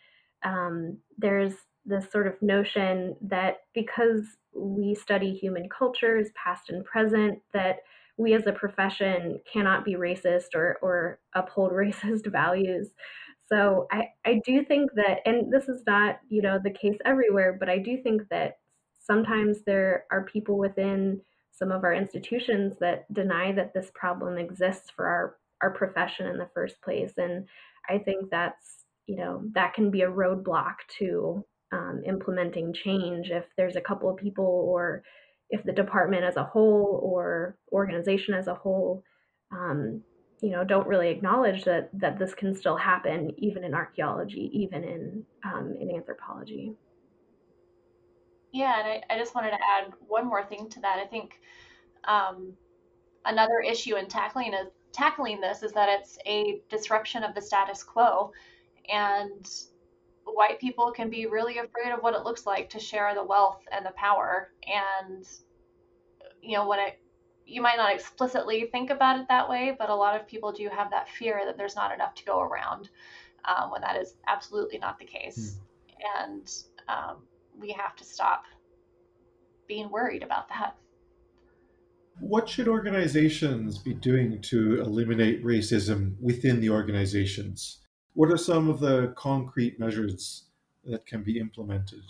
um, 0.44 0.98
there's 1.18 1.54
this 1.86 2.12
sort 2.12 2.28
of 2.28 2.42
notion 2.42 3.16
that 3.22 3.62
because 3.74 4.24
we 4.56 4.96
study 4.96 5.34
human 5.34 5.70
cultures, 5.70 6.30
past 6.36 6.70
and 6.70 6.84
present, 6.86 7.40
that 7.54 7.78
we 8.18 8.34
as 8.34 8.46
a 8.48 8.52
profession 8.52 9.40
cannot 9.52 9.86
be 9.86 9.96
racist 9.96 10.56
or, 10.56 10.78
or 10.82 11.20
uphold 11.36 11.72
racist 11.74 12.32
values. 12.32 12.90
So 13.52 13.88
I, 13.92 14.06
I 14.26 14.42
do 14.46 14.64
think 14.64 14.92
that, 14.96 15.20
and 15.26 15.52
this 15.52 15.68
is 15.68 15.84
not, 15.86 16.20
you 16.30 16.42
know, 16.42 16.60
the 16.64 16.72
case 16.72 16.98
everywhere, 17.04 17.58
but 17.60 17.70
I 17.70 17.80
do 17.80 18.02
think 18.02 18.24
that 18.30 18.60
sometimes 19.00 19.58
there 19.66 20.06
are 20.12 20.24
people 20.24 20.58
within 20.58 21.20
some 21.62 21.72
of 21.72 21.84
our 21.84 21.94
institutions 21.94 22.74
that 22.80 23.06
deny 23.14 23.52
that 23.52 23.72
this 23.72 23.92
problem 23.94 24.40
exists 24.40 24.90
for 24.90 25.06
our, 25.06 25.36
our 25.62 25.70
profession 25.70 26.26
in 26.26 26.38
the 26.40 26.50
first 26.56 26.82
place. 26.82 27.14
And 27.18 27.48
I 27.88 28.00
think 28.00 28.32
that's, 28.32 28.86
you 29.06 29.18
know, 29.18 29.44
that 29.54 29.76
can 29.76 29.92
be 29.92 30.02
a 30.02 30.10
roadblock 30.10 30.78
to 30.98 31.46
um, 31.72 32.02
implementing 32.04 32.74
change 32.74 33.30
if 33.30 33.46
there's 33.58 33.76
a 33.76 33.82
couple 33.82 34.10
of 34.10 34.18
people 34.18 34.44
or 34.44 35.04
if 35.52 35.64
the 35.64 35.72
department 35.72 36.24
as 36.24 36.36
a 36.36 36.44
whole 36.44 37.00
or 37.04 37.60
organization 37.72 38.34
as 38.34 38.48
a 38.48 38.56
whole 38.56 39.04
um, 39.52 40.02
you 40.42 40.50
know 40.50 40.64
don't 40.64 40.88
really 40.88 41.10
acknowledge 41.10 41.64
that 41.66 41.90
that 41.94 42.18
this 42.18 42.34
can 42.34 42.56
still 42.56 42.76
happen 42.76 43.32
even 43.38 43.64
in 43.64 43.74
archaeology 43.74 44.50
even 44.54 44.84
in 44.84 45.24
um, 45.44 45.76
in 45.80 45.94
anthropology 45.96 46.74
yeah 48.52 48.80
and 48.80 48.88
I, 48.88 49.16
I 49.16 49.18
just 49.18 49.36
wanted 49.36 49.52
to 49.52 49.56
add 49.58 49.94
one 50.08 50.28
more 50.28 50.44
thing 50.44 50.70
to 50.70 50.80
that 50.82 51.00
i 51.00 51.06
think 51.06 51.40
um, 52.06 52.54
another 53.26 53.60
issue 53.60 53.96
in 53.96 54.08
tackling 54.08 54.54
is 54.54 54.68
tackling 54.92 55.40
this 55.40 55.64
is 55.64 55.72
that 55.74 55.88
it's 55.88 56.18
a 56.26 56.62
disruption 56.70 57.24
of 57.24 57.36
the 57.36 57.42
status 57.42 57.84
quo 57.84 58.32
and 58.92 59.50
white 60.26 60.60
people 60.60 60.92
can 60.92 61.10
be 61.10 61.28
really 61.28 61.60
afraid 61.60 61.92
of 61.94 62.02
what 62.02 62.14
it 62.14 62.24
looks 62.24 62.46
like 62.46 62.70
to 62.70 62.80
share 62.80 63.14
the 63.14 63.24
wealth 63.24 63.62
and 63.72 63.86
the 63.86 63.92
power 63.92 64.52
and 64.68 65.28
you 66.42 66.58
know 66.58 66.68
when 66.68 66.80
it 66.80 67.00
you 67.52 67.62
might 67.62 67.78
not 67.78 67.94
explicitly 67.94 68.70
think 68.72 68.90
about 68.90 69.20
it 69.20 69.28
that 69.28 69.50
way, 69.50 69.76
but 69.78 69.90
a 69.90 69.96
lot 69.96 70.20
of 70.20 70.28
people 70.28 70.52
do 70.52 70.70
have 70.70 70.90
that 70.92 71.10
fear 71.10 71.42
that 71.46 71.58
there's 71.58 71.76
not 71.76 71.94
enough 71.94 72.16
to 72.16 72.24
go 72.24 72.40
around 72.40 72.90
um, 73.46 73.72
when 73.72 73.82
that 73.82 73.98
is 73.98 74.16
absolutely 74.28 74.78
not 74.78 74.98
the 74.98 75.06
case. 75.06 75.58
Mm. 75.58 76.24
And 76.24 76.54
um, 76.88 77.18
we 77.60 77.72
have 77.72 77.96
to 77.98 78.04
stop 78.04 78.44
being 79.68 79.90
worried 79.90 80.24
about 80.24 80.50
that. 80.50 80.76
What 82.20 82.48
should 82.48 82.68
organizations 82.68 83.78
be 83.78 83.94
doing 83.94 84.42
to 84.44 84.82
eliminate 84.82 85.44
racism 85.44 86.16
within 86.20 86.60
the 86.60 86.70
organizations? 86.70 87.80
What 88.14 88.30
are 88.30 88.38
some 88.38 88.70
of 88.70 88.80
the 88.80 89.14
concrete 89.16 89.80
measures 89.80 90.46
that 90.84 91.06
can 91.06 91.24
be 91.24 91.40
implemented? 91.40 92.04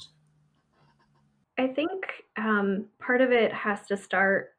I 1.58 1.68
think 1.68 1.92
um, 2.38 2.86
part 3.00 3.22
of 3.22 3.32
it 3.32 3.54
has 3.54 3.86
to 3.88 3.98
start 3.98 4.50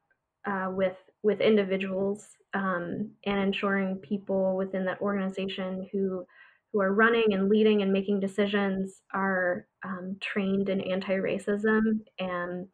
uh, 0.46 0.68
with 0.70 0.96
with 1.22 1.40
individuals 1.40 2.28
um, 2.54 3.10
and 3.26 3.38
ensuring 3.38 3.96
people 3.96 4.56
within 4.56 4.84
that 4.84 5.00
organization 5.00 5.88
who 5.92 6.26
who 6.72 6.80
are 6.80 6.94
running 6.94 7.32
and 7.32 7.48
leading 7.48 7.82
and 7.82 7.92
making 7.92 8.20
decisions 8.20 9.02
are 9.12 9.66
um, 9.84 10.16
trained 10.20 10.68
in 10.68 10.80
anti-racism 10.80 12.00
and 12.18 12.66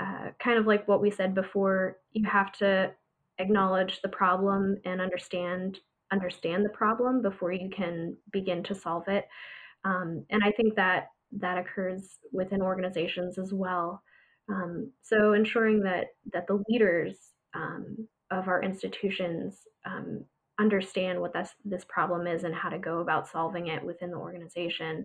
uh, 0.00 0.30
kind 0.38 0.58
of 0.58 0.66
like 0.66 0.86
what 0.86 1.00
we 1.00 1.10
said 1.10 1.34
before 1.34 1.98
you 2.12 2.28
have 2.28 2.52
to 2.52 2.90
acknowledge 3.38 4.00
the 4.02 4.08
problem 4.08 4.76
and 4.84 5.00
understand 5.00 5.78
understand 6.12 6.62
the 6.62 6.70
problem 6.70 7.22
before 7.22 7.52
you 7.52 7.70
can 7.70 8.14
begin 8.32 8.62
to 8.62 8.74
solve 8.74 9.08
it. 9.08 9.26
Um, 9.84 10.24
and 10.30 10.44
i 10.44 10.50
think 10.52 10.76
that 10.76 11.08
that 11.32 11.58
occurs 11.58 12.18
within 12.32 12.60
organizations 12.60 13.38
as 13.38 13.52
well. 13.52 14.02
Um, 14.48 14.92
so 15.02 15.32
ensuring 15.32 15.82
that 15.84 16.08
that 16.32 16.46
the 16.46 16.62
leaders 16.68 17.16
um, 17.54 17.96
of 18.30 18.48
our 18.48 18.62
institutions 18.62 19.60
um, 19.86 20.24
understand 20.62 21.20
what 21.20 21.32
this 21.32 21.50
this 21.64 21.84
problem 21.84 22.26
is 22.26 22.44
and 22.44 22.54
how 22.54 22.68
to 22.68 22.78
go 22.78 23.00
about 23.00 23.28
solving 23.28 23.66
it 23.66 23.84
within 23.84 24.10
the 24.10 24.16
organization. 24.16 25.04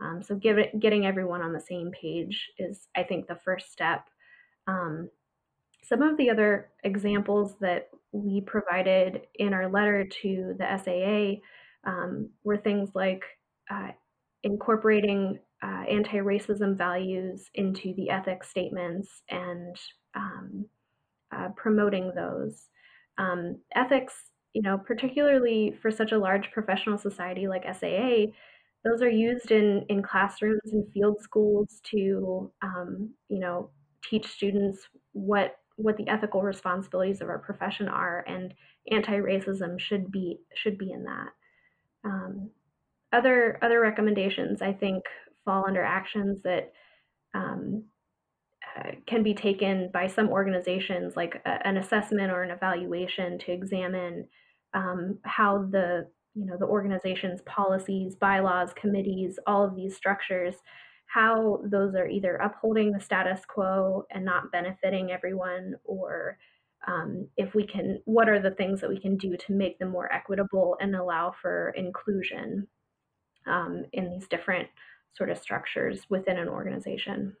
Um, 0.00 0.22
so 0.22 0.40
it, 0.42 0.80
getting 0.80 1.06
everyone 1.06 1.42
on 1.42 1.52
the 1.52 1.60
same 1.60 1.90
page 1.92 2.50
is, 2.58 2.88
I 2.96 3.04
think, 3.04 3.26
the 3.26 3.38
first 3.44 3.70
step. 3.70 4.04
Um, 4.66 5.08
some 5.84 6.02
of 6.02 6.16
the 6.16 6.30
other 6.30 6.70
examples 6.82 7.54
that 7.60 7.90
we 8.12 8.40
provided 8.40 9.22
in 9.34 9.52
our 9.52 9.68
letter 9.68 10.06
to 10.22 10.54
the 10.58 10.66
SAA 10.82 11.40
um, 11.88 12.30
were 12.42 12.56
things 12.56 12.90
like 12.94 13.22
uh, 13.70 13.90
incorporating 14.42 15.38
uh, 15.62 15.84
anti-racism 15.88 16.76
values 16.76 17.50
into 17.54 17.94
the 17.94 18.10
ethics 18.10 18.48
statements 18.50 19.22
and 19.30 19.76
um, 20.14 20.66
uh, 21.34 21.48
promoting 21.56 22.12
those 22.14 22.68
um, 23.18 23.58
ethics 23.74 24.14
you 24.54 24.62
know 24.62 24.78
particularly 24.78 25.76
for 25.82 25.90
such 25.90 26.12
a 26.12 26.18
large 26.18 26.50
professional 26.52 26.96
society 26.96 27.46
like 27.46 27.64
saa 27.74 28.26
those 28.84 29.02
are 29.02 29.10
used 29.10 29.50
in 29.50 29.84
in 29.88 30.02
classrooms 30.02 30.72
and 30.72 30.90
field 30.92 31.20
schools 31.20 31.80
to 31.84 32.50
um, 32.62 33.10
you 33.28 33.40
know 33.40 33.70
teach 34.08 34.26
students 34.26 34.88
what 35.12 35.56
what 35.76 35.96
the 35.96 36.08
ethical 36.08 36.42
responsibilities 36.42 37.20
of 37.20 37.28
our 37.28 37.38
profession 37.38 37.88
are 37.88 38.24
and 38.28 38.54
anti-racism 38.90 39.78
should 39.78 40.10
be 40.10 40.38
should 40.54 40.78
be 40.78 40.92
in 40.92 41.04
that. 41.04 41.28
Um, 42.04 42.50
other 43.12 43.58
other 43.62 43.80
recommendations 43.80 44.62
I 44.62 44.72
think 44.72 45.04
fall 45.44 45.64
under 45.66 45.82
actions 45.82 46.42
that 46.42 46.72
um, 47.34 47.84
uh, 48.76 48.92
can 49.06 49.22
be 49.22 49.34
taken 49.34 49.90
by 49.92 50.06
some 50.06 50.28
organizations, 50.28 51.16
like 51.16 51.40
a, 51.44 51.66
an 51.66 51.76
assessment 51.76 52.30
or 52.30 52.42
an 52.42 52.50
evaluation, 52.50 53.38
to 53.38 53.52
examine 53.52 54.26
um, 54.74 55.18
how 55.22 55.66
the 55.70 56.06
you 56.34 56.44
know 56.44 56.56
the 56.58 56.66
organization's 56.66 57.40
policies, 57.42 58.16
bylaws, 58.16 58.70
committees, 58.74 59.38
all 59.46 59.64
of 59.64 59.76
these 59.76 59.96
structures, 59.96 60.56
how 61.06 61.60
those 61.64 61.94
are 61.94 62.08
either 62.08 62.36
upholding 62.36 62.92
the 62.92 63.00
status 63.00 63.40
quo 63.46 64.04
and 64.10 64.24
not 64.24 64.50
benefiting 64.50 65.12
everyone, 65.12 65.74
or 65.84 66.38
um, 66.86 67.28
if 67.36 67.54
we 67.54 67.66
can, 67.66 68.00
what 68.04 68.28
are 68.28 68.40
the 68.40 68.50
things 68.50 68.80
that 68.80 68.90
we 68.90 69.00
can 69.00 69.16
do 69.16 69.36
to 69.36 69.52
make 69.52 69.78
them 69.78 69.88
more 69.88 70.12
equitable 70.12 70.76
and 70.80 70.94
allow 70.94 71.32
for 71.40 71.72
inclusion 71.76 72.66
um, 73.46 73.84
in 73.92 74.10
these 74.10 74.28
different 74.28 74.68
sort 75.16 75.30
of 75.30 75.38
structures 75.38 76.02
within 76.10 76.38
an 76.38 76.48
organization. 76.48 77.36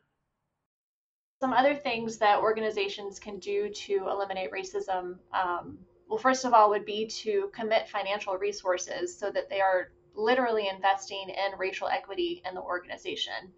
Some 1.40 1.52
other 1.52 1.74
things 1.74 2.16
that 2.18 2.38
organizations 2.38 3.18
can 3.18 3.38
do 3.38 3.68
to 3.68 4.06
eliminate 4.08 4.50
racism, 4.52 5.18
um, 5.32 5.78
well, 6.08 6.18
first 6.18 6.44
of 6.44 6.52
all, 6.52 6.70
would 6.70 6.84
be 6.84 7.06
to 7.06 7.50
commit 7.54 7.88
financial 7.88 8.36
resources 8.36 9.16
so 9.16 9.30
that 9.30 9.48
they 9.48 9.60
are 9.60 9.90
literally 10.14 10.68
investing 10.68 11.28
in 11.28 11.58
racial 11.58 11.88
equity 11.88 12.42
in 12.46 12.54
the 12.54 12.60
organization. 12.60 13.52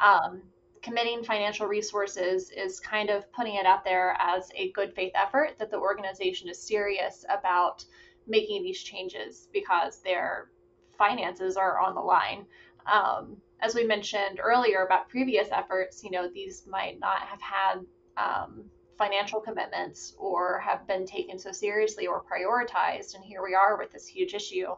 Um, 0.00 0.42
committing 0.82 1.24
financial 1.24 1.66
resources 1.66 2.50
is 2.50 2.78
kind 2.78 3.08
of 3.08 3.32
putting 3.32 3.54
it 3.54 3.64
out 3.64 3.84
there 3.84 4.16
as 4.20 4.50
a 4.54 4.70
good 4.72 4.92
faith 4.94 5.12
effort 5.14 5.56
that 5.58 5.70
the 5.70 5.78
organization 5.78 6.48
is 6.48 6.60
serious 6.60 7.24
about 7.30 7.84
making 8.26 8.62
these 8.62 8.82
changes 8.82 9.48
because 9.52 10.00
their 10.00 10.50
finances 10.98 11.56
are 11.56 11.80
on 11.80 11.94
the 11.94 12.00
line. 12.00 12.44
Um, 12.92 13.38
as 13.60 13.74
we 13.74 13.84
mentioned 13.84 14.40
earlier 14.42 14.84
about 14.84 15.08
previous 15.08 15.48
efforts, 15.50 16.04
you 16.04 16.10
know, 16.10 16.28
these 16.28 16.66
might 16.66 17.00
not 17.00 17.20
have 17.22 17.40
had 17.40 17.86
um, 18.16 18.64
financial 18.96 19.40
commitments 19.40 20.14
or 20.18 20.58
have 20.60 20.86
been 20.86 21.06
taken 21.06 21.38
so 21.38 21.52
seriously 21.52 22.06
or 22.06 22.22
prioritized. 22.22 23.14
And 23.14 23.24
here 23.24 23.42
we 23.42 23.54
are 23.54 23.76
with 23.76 23.92
this 23.92 24.06
huge 24.06 24.34
issue. 24.34 24.68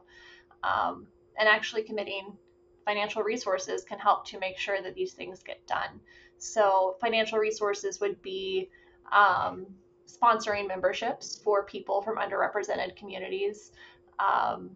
Um, 0.62 1.07
and 1.39 1.49
actually 1.49 1.83
committing 1.83 2.37
financial 2.85 3.23
resources 3.23 3.85
can 3.85 3.99
help 3.99 4.27
to 4.29 4.39
make 4.39 4.59
sure 4.59 4.81
that 4.81 4.95
these 4.95 5.12
things 5.12 5.43
get 5.43 5.67
done. 5.67 6.01
So, 6.39 6.97
financial 7.01 7.39
resources 7.39 8.01
would 8.01 8.21
be 8.23 8.71
um, 9.12 9.67
sponsoring 10.07 10.69
memberships 10.69 11.41
for 11.43 11.64
people 11.64 12.03
from 12.03 12.17
underrepresented 12.17 12.97
communities, 12.97 13.73
um, 14.19 14.71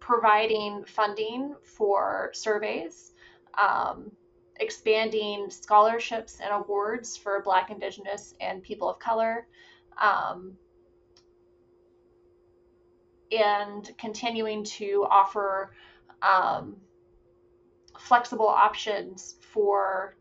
providing 0.00 0.84
funding 0.84 1.54
for 1.62 2.30
surveys, 2.34 3.12
um, 3.60 4.10
expanding 4.58 5.50
scholarships 5.50 6.40
and 6.40 6.50
awards 6.52 7.16
for 7.16 7.42
Black, 7.42 7.70
Indigenous, 7.70 8.34
and 8.40 8.62
people 8.62 8.88
of 8.88 8.98
color, 8.98 9.46
um, 10.00 10.56
and 13.30 13.90
continuing 13.98 14.64
to 14.64 15.06
offer 15.10 15.72
um, 16.22 16.76
flexible 17.98 18.48
options 18.48 19.36
for 19.52 20.16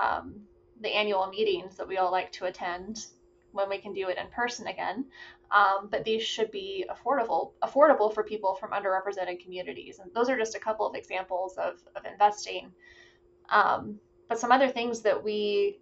um, 0.00 0.40
the 0.80 0.88
annual 0.88 1.26
meetings 1.28 1.76
that 1.76 1.86
we 1.86 1.98
all 1.98 2.10
like 2.10 2.32
to 2.32 2.46
attend 2.46 3.06
when 3.52 3.68
we 3.68 3.78
can 3.78 3.92
do 3.92 4.08
it 4.08 4.18
in 4.18 4.26
person 4.28 4.66
again 4.66 5.04
um, 5.50 5.88
but 5.90 6.04
these 6.04 6.22
should 6.22 6.50
be 6.50 6.84
affordable 6.90 7.52
affordable 7.62 8.12
for 8.12 8.22
people 8.22 8.54
from 8.54 8.70
underrepresented 8.70 9.42
communities. 9.42 9.98
And 9.98 10.12
those 10.14 10.28
are 10.28 10.36
just 10.36 10.54
a 10.54 10.60
couple 10.60 10.86
of 10.86 10.94
examples 10.94 11.56
of, 11.56 11.78
of 11.96 12.04
investing. 12.04 12.70
Um, 13.50 13.98
but 14.28 14.38
some 14.38 14.52
other 14.52 14.68
things 14.68 15.00
that 15.02 15.22
we 15.22 15.78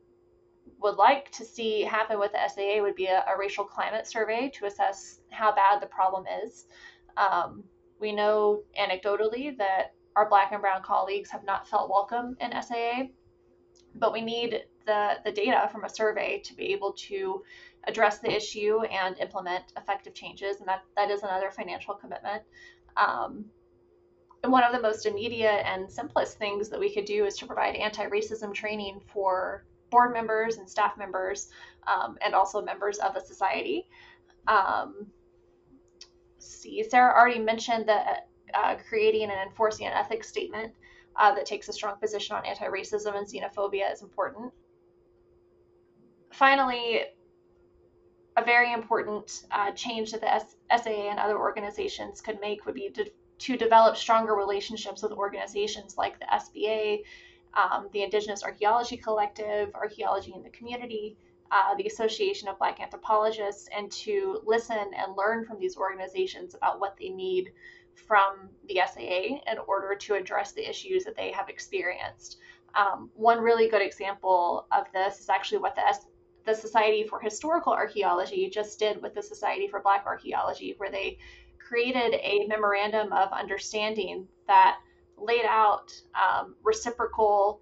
would 0.81 0.97
like 0.97 1.31
to 1.33 1.45
see 1.45 1.83
happen 1.83 2.19
with 2.19 2.33
the 2.33 2.49
SAA 2.49 2.83
would 2.83 2.95
be 2.95 3.07
a, 3.07 3.25
a 3.27 3.39
racial 3.39 3.65
climate 3.65 4.07
survey 4.07 4.51
to 4.55 4.67
assess 4.67 5.21
how 5.31 5.55
bad 5.55 5.81
the 5.81 5.87
problem 5.87 6.25
is. 6.45 6.67
Um, 7.17 7.65
we 8.01 8.13
know 8.13 8.63
anecdotally 8.79 9.57
that 9.59 9.95
our 10.17 10.29
black 10.29 10.53
and 10.53 10.61
brown 10.61 10.83
colleagues 10.83 11.31
have 11.31 11.45
not 11.45 11.69
felt 11.69 11.91
welcome 11.91 12.37
in 12.41 12.51
SAA, 12.63 13.05
but 13.95 14.13
we 14.13 14.21
need 14.21 14.65
the, 14.87 15.15
the 15.25 15.33
data 15.33 15.69
from 15.73 15.85
a 15.85 15.89
survey 15.89 16.41
to 16.45 16.55
be 16.55 16.73
able 16.73 16.93
to 16.93 17.43
address 17.87 18.19
the 18.19 18.35
issue 18.35 18.81
and 18.85 19.19
implement 19.19 19.65
effective 19.77 20.15
changes. 20.15 20.59
And 20.59 20.69
that, 20.69 20.83
that 20.97 21.11
is 21.11 21.23
another 21.23 21.51
financial 21.51 21.95
commitment. 21.95 22.43
Um, 22.97 23.47
one 24.43 24.63
of 24.63 24.73
the 24.73 24.81
most 24.81 25.07
immediate 25.07 25.67
and 25.67 25.91
simplest 25.91 26.39
things 26.39 26.69
that 26.69 26.79
we 26.79 26.93
could 26.93 27.05
do 27.05 27.25
is 27.25 27.37
to 27.39 27.47
provide 27.47 27.75
anti 27.75 28.07
racism 28.07 28.53
training 28.55 29.01
for 29.13 29.65
board 29.91 30.13
members 30.13 30.57
and 30.57 30.69
staff 30.69 30.97
members 30.97 31.49
um, 31.87 32.17
and 32.25 32.35
also 32.35 32.63
members 32.63 32.99
of 32.99 33.15
the 33.15 33.21
society. 33.21 33.89
Um, 34.47 35.07
see, 36.39 36.83
Sarah 36.89 37.15
already 37.15 37.41
mentioned 37.41 37.89
that 37.89 38.29
uh, 38.55 38.77
creating 38.89 39.25
and 39.25 39.41
enforcing 39.49 39.87
an 39.87 39.93
ethics 39.93 40.29
statement 40.29 40.73
uh, 41.17 41.35
that 41.35 41.47
takes 41.47 41.69
a 41.69 41.73
strong 41.73 41.97
position 41.97 42.37
on 42.37 42.45
anti 42.45 42.67
racism 42.67 43.17
and 43.17 43.27
xenophobia 43.27 43.93
is 43.93 44.03
important. 44.03 44.53
Finally, 46.33 47.01
a 48.37 48.45
very 48.45 48.73
important 48.73 49.45
uh, 49.51 49.71
change 49.73 50.13
that 50.13 50.21
the 50.21 50.33
S- 50.33 50.57
SAA 50.83 51.11
and 51.11 51.19
other 51.19 51.39
organizations 51.39 52.21
could 52.21 52.39
make 52.41 52.67
would 52.67 52.75
be 52.75 52.91
to, 52.91 53.11
to 53.39 53.57
develop 53.57 53.97
stronger 53.97 54.35
relationships 54.35 55.03
with 55.03 55.13
organizations 55.13 55.97
like 55.97 56.19
the 56.19 56.27
SBA, 56.27 57.03
um, 57.55 57.89
the 57.93 58.03
Indigenous 58.03 58.43
Archaeology 58.43 58.97
Collective, 58.97 59.75
Archaeology 59.75 60.33
in 60.35 60.43
the 60.43 60.51
Community, 60.51 61.17
uh, 61.51 61.75
the 61.77 61.87
Association 61.87 62.49
of 62.49 62.59
Black 62.59 62.81
Anthropologists, 62.81 63.69
and 63.77 63.91
to 63.91 64.41
listen 64.45 64.77
and 64.77 65.17
learn 65.17 65.45
from 65.45 65.59
these 65.59 65.77
organizations 65.77 66.55
about 66.55 66.81
what 66.81 66.97
they 66.99 67.09
need 67.09 67.53
from 67.95 68.49
the 68.69 68.81
SAA 68.87 69.41
in 69.51 69.59
order 69.67 69.95
to 69.95 70.15
address 70.15 70.53
the 70.53 70.69
issues 70.69 71.05
that 71.05 71.17
they 71.17 71.31
have 71.33 71.49
experienced. 71.49 72.39
Um, 72.75 73.11
one 73.15 73.41
really 73.41 73.69
good 73.69 73.81
example 73.81 74.67
of 74.71 74.85
this 74.93 75.21
is 75.21 75.29
actually 75.29 75.59
what 75.59 75.75
the 75.75 75.87
S- 75.87 76.07
the 76.45 76.55
Society 76.55 77.05
for 77.05 77.19
Historical 77.19 77.73
Archaeology 77.73 78.49
just 78.49 78.79
did 78.79 79.03
with 79.03 79.15
the 79.15 79.23
Society 79.23 79.67
for 79.67 79.81
Black 79.81 80.05
Archaeology, 80.07 80.75
where 80.77 80.91
they 80.91 81.19
created 81.67 82.15
a 82.23 82.47
memorandum 82.47 83.13
of 83.13 83.33
understanding 83.33 84.27
that 84.47 84.79
laid 85.19 85.45
out 85.47 85.93
um, 86.15 86.55
reciprocal 86.63 87.61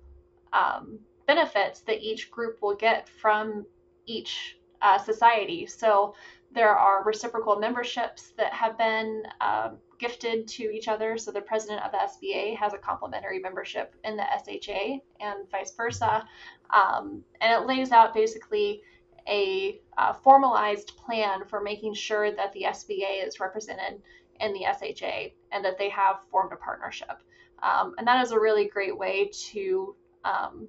um, 0.53 0.99
benefits 1.27 1.81
that 1.81 2.03
each 2.03 2.31
group 2.31 2.61
will 2.61 2.75
get 2.75 3.09
from 3.09 3.65
each 4.07 4.59
uh, 4.83 4.99
society. 4.99 5.67
So 5.67 6.15
there 6.53 6.77
are 6.77 7.03
reciprocal 7.05 7.57
memberships 7.57 8.33
that 8.37 8.53
have 8.53 8.77
been 8.79 9.23
um, 9.41 9.79
gifted 9.99 10.47
to 10.47 10.65
each 10.65 10.89
other. 10.89 11.17
So 11.17 11.31
the 11.33 11.41
president 11.41 11.83
of 11.83 11.93
the 11.93 11.99
SBA 11.99 12.57
has 12.57 12.75
a 12.75 12.79
complimentary 12.79 13.39
membership 13.39 13.95
in 14.05 14.17
the 14.17 14.25
SHA 14.45 14.99
and 15.21 15.51
vice 15.51 15.75
versa. 15.75 16.27
Um, 16.73 17.23
and 17.41 17.53
it 17.53 17.67
lays 17.67 17.91
out 17.91 18.15
basically 18.15 18.83
a 19.29 19.81
uh, 19.97 20.12
formalized 20.12 20.93
plan 20.97 21.45
for 21.47 21.61
making 21.61 21.95
sure 21.95 22.31
that 22.33 22.53
the 22.53 22.64
SBA 22.68 23.27
is 23.27 23.41
represented 23.41 24.03
in 24.41 24.53
the 24.53 24.61
SHA 24.61 25.29
and 25.53 25.64
that 25.64 25.79
they 25.79 25.89
have 25.89 26.22
formed 26.31 26.53
a 26.53 26.57
partnership. 26.57 27.22
Um, 27.62 27.95
and 27.99 28.07
that 28.07 28.22
is 28.25 28.33
a 28.33 28.39
really 28.39 28.68
great 28.68 28.97
way 28.97 29.31
to 29.51 29.95
um, 30.25 30.68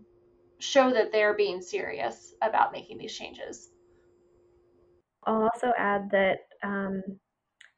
show 0.60 0.92
that 0.92 1.12
they're 1.12 1.36
being 1.36 1.62
serious 1.62 2.34
about 2.42 2.72
making 2.72 2.98
these 2.98 3.16
changes. 3.16 3.72
I'll 5.26 5.50
also 5.54 5.74
add 5.78 6.10
that 6.12 6.38
um, 6.64 7.02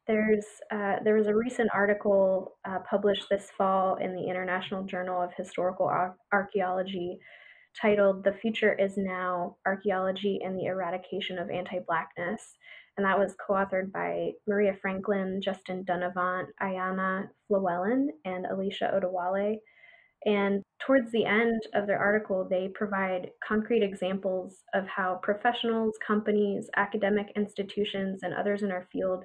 there's 0.06 0.46
uh, 0.72 0.98
there 1.04 1.16
was 1.16 1.28
a 1.28 1.36
recent 1.36 1.70
article 1.74 2.58
uh, 2.66 2.80
published 2.90 3.28
this 3.30 3.50
fall 3.58 3.96
in 3.96 4.16
the 4.16 4.24
International 4.24 4.84
Journal 4.84 5.22
of 5.22 5.34
Historical 5.36 5.86
Ar- 5.86 6.16
Archaeology 6.34 7.20
titled 7.82 8.24
"The 8.24 8.34
Future 8.34 8.74
Is 8.74 8.98
Now: 8.98 9.58
Archaeology 9.66 10.40
and 10.44 10.58
the 10.58 10.66
Eradication 10.66 11.38
of 11.38 11.50
Anti-Blackness," 11.50 12.56
and 12.98 13.06
that 13.06 13.20
was 13.20 13.36
co-authored 13.46 13.92
by 13.92 14.32
Maria 14.48 14.74
Franklin, 14.82 15.42
Justin 15.42 15.86
Dunnavant, 15.86 16.48
Ayana 16.62 17.30
Flewellen, 17.50 18.08
and 18.26 18.46
Alicia 18.48 18.92
Odewale. 18.94 19.60
And 20.26 20.64
towards 20.80 21.12
the 21.12 21.26
end 21.26 21.62
of 21.76 21.86
their 21.86 22.00
article, 22.00 22.48
they 22.50 22.70
provide 22.70 23.32
concrete 23.48 23.84
examples 23.84 24.64
of 24.74 24.88
how 24.88 25.20
professionals, 25.22 25.98
companies, 26.06 26.70
academic 26.76 27.32
institutions, 27.36 28.24
and 28.24 28.34
others 28.34 28.64
in 28.64 28.72
our 28.72 28.88
field 28.92 29.24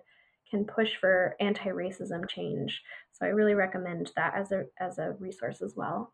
can 0.51 0.67
push 0.67 0.91
for 1.01 1.35
anti-racism 1.41 2.29
change. 2.29 2.83
So 3.13 3.25
I 3.25 3.31
really 3.31 3.55
recommend 3.55 4.13
that 4.17 4.35
as 4.37 4.53
a 4.53 4.65
as 4.79 4.99
a 4.99 5.17
resource 5.19 5.63
as 5.63 5.75
well. 5.77 6.13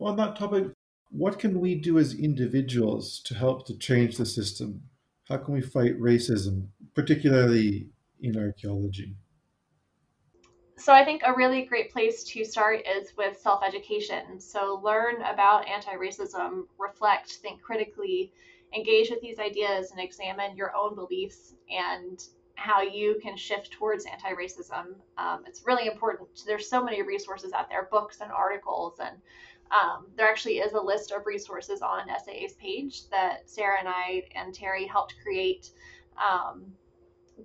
On 0.00 0.16
that 0.16 0.36
topic, 0.36 0.68
what 1.10 1.38
can 1.38 1.60
we 1.60 1.74
do 1.74 1.98
as 1.98 2.14
individuals 2.14 3.20
to 3.26 3.34
help 3.34 3.66
to 3.66 3.76
change 3.76 4.16
the 4.16 4.24
system? 4.24 4.82
How 5.28 5.36
can 5.36 5.52
we 5.52 5.60
fight 5.60 6.00
racism, 6.00 6.68
particularly 6.94 7.90
in 8.22 8.38
archaeology? 8.38 9.16
So 10.78 10.94
I 10.94 11.04
think 11.04 11.20
a 11.26 11.34
really 11.34 11.66
great 11.66 11.92
place 11.92 12.24
to 12.24 12.44
start 12.46 12.80
is 12.86 13.14
with 13.18 13.38
self-education. 13.38 14.40
So 14.40 14.80
learn 14.82 15.16
about 15.20 15.68
anti-racism, 15.68 16.62
reflect, 16.78 17.32
think 17.32 17.60
critically, 17.60 18.32
engage 18.74 19.10
with 19.10 19.20
these 19.20 19.38
ideas 19.38 19.90
and 19.90 20.00
examine 20.00 20.56
your 20.56 20.74
own 20.74 20.94
beliefs 20.94 21.52
and 21.68 22.18
how 22.54 22.80
you 22.80 23.18
can 23.22 23.36
shift 23.36 23.72
towards 23.72 24.06
anti-racism. 24.06 24.94
Um, 25.18 25.44
it's 25.46 25.62
really 25.66 25.86
important. 25.86 26.28
There's 26.46 26.70
so 26.70 26.82
many 26.82 27.02
resources 27.02 27.52
out 27.52 27.68
there, 27.68 27.88
books 27.90 28.20
and 28.22 28.30
articles, 28.32 28.94
and 28.98 29.16
um, 29.70 30.06
there 30.16 30.28
actually 30.28 30.58
is 30.58 30.72
a 30.72 30.80
list 30.80 31.12
of 31.12 31.26
resources 31.26 31.80
on 31.80 32.08
SAA's 32.08 32.54
page 32.54 33.08
that 33.10 33.48
Sarah 33.48 33.78
and 33.78 33.88
I 33.88 34.24
and 34.34 34.52
Terry 34.52 34.86
helped 34.86 35.14
create 35.22 35.70
um, 36.18 36.66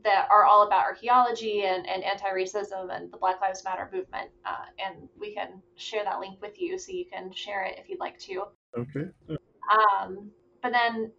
that 0.04 0.28
are 0.30 0.44
all 0.44 0.68
about 0.68 0.84
archaeology 0.84 1.64
and, 1.64 1.88
and 1.88 2.04
anti-racism 2.04 2.96
and 2.96 3.12
the 3.12 3.18
Black 3.18 3.40
Lives 3.42 3.64
Matter 3.64 3.90
movement. 3.94 4.30
Uh, 4.46 4.66
and 4.84 5.08
we 5.20 5.34
can 5.34 5.62
share 5.76 6.04
that 6.04 6.20
link 6.20 6.42
with 6.42 6.60
you 6.60 6.78
so 6.78 6.92
you 6.92 7.06
can 7.06 7.32
share 7.32 7.64
it 7.64 7.78
if 7.78 7.88
you'd 7.90 8.00
like 8.00 8.18
to. 8.20 8.46
Okay. 8.78 9.08
Um, 9.30 10.32
but 10.62 10.72
then 10.72 11.12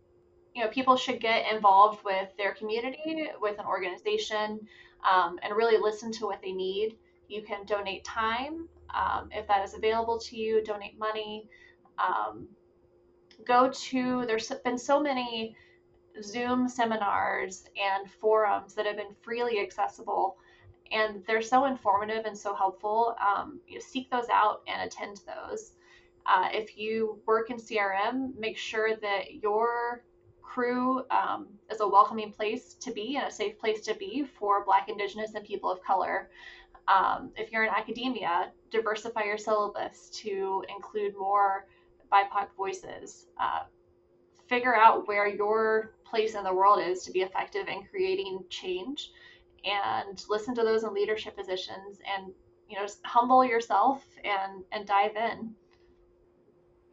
you 0.54 0.64
know, 0.64 0.70
people 0.70 0.96
should 0.96 1.20
get 1.20 1.52
involved 1.52 2.02
with 2.04 2.30
their 2.38 2.54
community, 2.54 3.28
with 3.40 3.58
an 3.58 3.66
organization, 3.66 4.58
um, 5.08 5.38
and 5.42 5.54
really 5.54 5.78
listen 5.80 6.10
to 6.12 6.24
what 6.24 6.40
they 6.42 6.52
need. 6.52 6.96
You 7.28 7.42
can 7.42 7.66
donate 7.66 8.04
time 8.04 8.68
um, 8.96 9.28
if 9.32 9.46
that 9.48 9.64
is 9.64 9.74
available 9.74 10.18
to 10.18 10.36
you, 10.36 10.64
donate 10.64 10.98
money. 10.98 11.48
Um, 11.98 12.48
go 13.44 13.70
to, 13.70 14.24
there's 14.26 14.50
been 14.64 14.78
so 14.78 15.00
many 15.00 15.56
Zoom 16.22 16.68
seminars 16.68 17.64
and 17.76 18.10
forums 18.10 18.74
that 18.74 18.86
have 18.86 18.96
been 18.96 19.14
freely 19.22 19.60
accessible, 19.60 20.36
and 20.90 21.22
they're 21.26 21.42
so 21.42 21.66
informative 21.66 22.24
and 22.24 22.36
so 22.36 22.54
helpful. 22.54 23.16
Um, 23.20 23.60
you 23.66 23.74
know, 23.74 23.84
seek 23.86 24.10
those 24.10 24.28
out 24.32 24.62
and 24.66 24.82
attend 24.82 25.20
those. 25.26 25.72
Uh, 26.26 26.48
if 26.52 26.76
you 26.76 27.20
work 27.26 27.50
in 27.50 27.56
CRM, 27.56 28.36
make 28.38 28.56
sure 28.56 28.96
that 28.96 29.34
your 29.42 30.04
crew 30.42 31.04
um, 31.10 31.48
is 31.70 31.80
a 31.80 31.86
welcoming 31.88 32.32
place 32.32 32.74
to 32.74 32.90
be 32.90 33.16
and 33.16 33.26
a 33.26 33.30
safe 33.30 33.58
place 33.58 33.82
to 33.82 33.94
be 33.94 34.24
for 34.38 34.64
Black, 34.64 34.88
Indigenous, 34.88 35.34
and 35.34 35.44
people 35.44 35.70
of 35.70 35.82
color. 35.82 36.30
Um, 36.88 37.32
if 37.36 37.52
you're 37.52 37.64
in 37.64 37.70
academia, 37.70 38.52
diversify 38.70 39.24
your 39.24 39.38
syllabus 39.38 40.10
to 40.10 40.64
include 40.74 41.14
more 41.18 41.66
BIPOC 42.12 42.48
voices. 42.56 43.26
Uh, 43.40 43.64
figure 44.48 44.74
out 44.74 45.08
where 45.08 45.28
your 45.28 45.94
place 46.04 46.34
in 46.34 46.44
the 46.44 46.54
world 46.54 46.80
is 46.80 47.02
to 47.02 47.10
be 47.10 47.20
effective 47.20 47.68
in 47.68 47.82
creating 47.84 48.40
change 48.48 49.10
and 49.64 50.24
listen 50.28 50.54
to 50.54 50.62
those 50.62 50.84
in 50.84 50.94
leadership 50.94 51.36
positions 51.36 51.98
and 52.16 52.32
you 52.68 52.78
know 52.78 52.86
humble 53.04 53.44
yourself 53.44 54.04
and 54.24 54.62
and 54.70 54.86
dive 54.86 55.16
in 55.16 55.52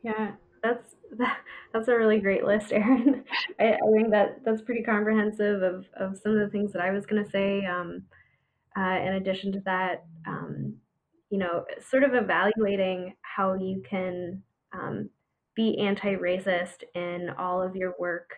yeah 0.04 0.32
that's 0.64 0.96
that, 1.18 1.38
that's 1.74 1.88
a 1.88 1.96
really 1.96 2.20
great 2.20 2.44
list, 2.44 2.72
Erin. 2.72 3.24
I, 3.60 3.74
I, 3.74 3.92
think 3.94 4.10
that 4.12 4.44
that's 4.44 4.62
pretty 4.62 4.82
comprehensive 4.82 5.62
of, 5.62 5.86
of 5.96 6.18
some 6.18 6.32
of 6.32 6.40
the 6.40 6.50
things 6.50 6.72
that 6.74 6.82
I 6.82 6.92
was 6.92 7.06
going 7.06 7.24
to 7.24 7.30
say. 7.30 7.66
Um, 7.66 8.04
uh, 8.76 9.00
in 9.06 9.14
addition 9.16 9.52
to 9.52 9.60
that, 9.66 10.06
um, 10.28 10.76
you 11.34 11.40
know, 11.40 11.66
sort 11.90 12.04
of 12.04 12.14
evaluating 12.14 13.16
how 13.24 13.56
you 13.56 13.82
can 13.90 14.44
um, 14.72 15.10
be 15.56 15.80
anti-racist 15.80 16.84
in 16.94 17.32
all 17.40 17.60
of 17.60 17.76
your 17.76 17.96
work 17.98 18.36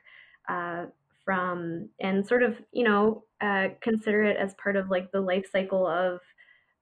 uh, 0.47 0.85
from 1.25 1.89
and 1.99 2.25
sort 2.25 2.41
of 2.41 2.55
you 2.71 2.85
know 2.85 3.25
uh, 3.41 3.67
consider 3.81 4.23
it 4.23 4.37
as 4.37 4.53
part 4.63 4.77
of 4.77 4.89
like 4.89 5.11
the 5.11 5.19
life 5.19 5.45
cycle 5.51 5.85
of 5.85 6.21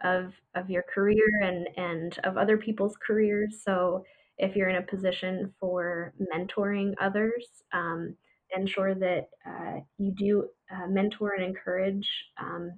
of 0.03 0.34
of 0.53 0.70
your 0.70 0.84
career 0.93 1.26
and 1.41 1.68
and 1.78 2.20
of 2.26 2.38
other 2.38 2.57
people's 2.57 2.95
careers. 2.95 3.61
So 3.66 4.03
if 4.38 4.55
you're 4.55 4.70
in 4.70 4.84
a 4.84 4.84
position 4.84 5.51
for 5.59 6.14
mentoring 6.32 6.93
others, 7.01 7.64
um, 7.74 8.16
ensure 8.55 8.93
that 8.93 9.30
uh, 9.47 9.80
you 9.97 10.14
do 10.16 10.47
uh, 10.72 10.86
mentor 10.86 11.32
and 11.34 11.43
encourage 11.43 12.07
um, 12.39 12.72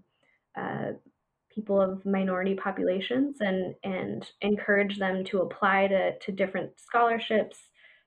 uh, 0.58 0.92
people 1.56 1.82
of 1.82 2.06
minority 2.06 2.54
populations 2.54 3.38
and 3.40 3.74
and 3.84 4.28
encourage 4.42 5.00
them 5.00 5.24
to 5.24 5.42
apply 5.42 5.88
to, 5.88 6.18
to 6.20 6.32
different 6.32 6.72
scholarships, 6.78 7.58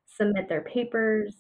submit 0.07 0.49
their 0.49 0.61
papers, 0.62 1.34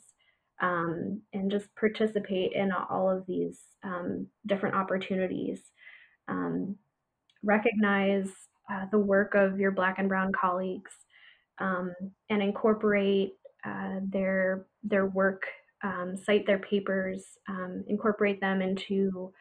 um, 0.60 1.20
and 1.32 1.50
just 1.50 1.74
participate 1.76 2.52
in 2.52 2.72
all 2.72 3.10
of 3.10 3.26
these 3.26 3.60
um, 3.84 4.26
different 4.46 4.74
opportunities. 4.74 5.60
Um, 6.26 6.76
recognize 7.42 8.30
uh, 8.72 8.86
the 8.90 8.98
work 8.98 9.34
of 9.34 9.60
your 9.60 9.70
Black 9.70 9.98
and 9.98 10.08
Brown 10.08 10.32
colleagues 10.32 10.92
um, 11.58 11.94
and 12.30 12.42
incorporate 12.42 13.34
uh, 13.64 14.00
their 14.02 14.66
their 14.82 15.06
work, 15.06 15.42
um, 15.82 16.16
cite 16.16 16.46
their 16.46 16.58
papers, 16.58 17.24
um, 17.48 17.84
incorporate 17.88 18.40
them 18.40 18.62
into 18.62 19.32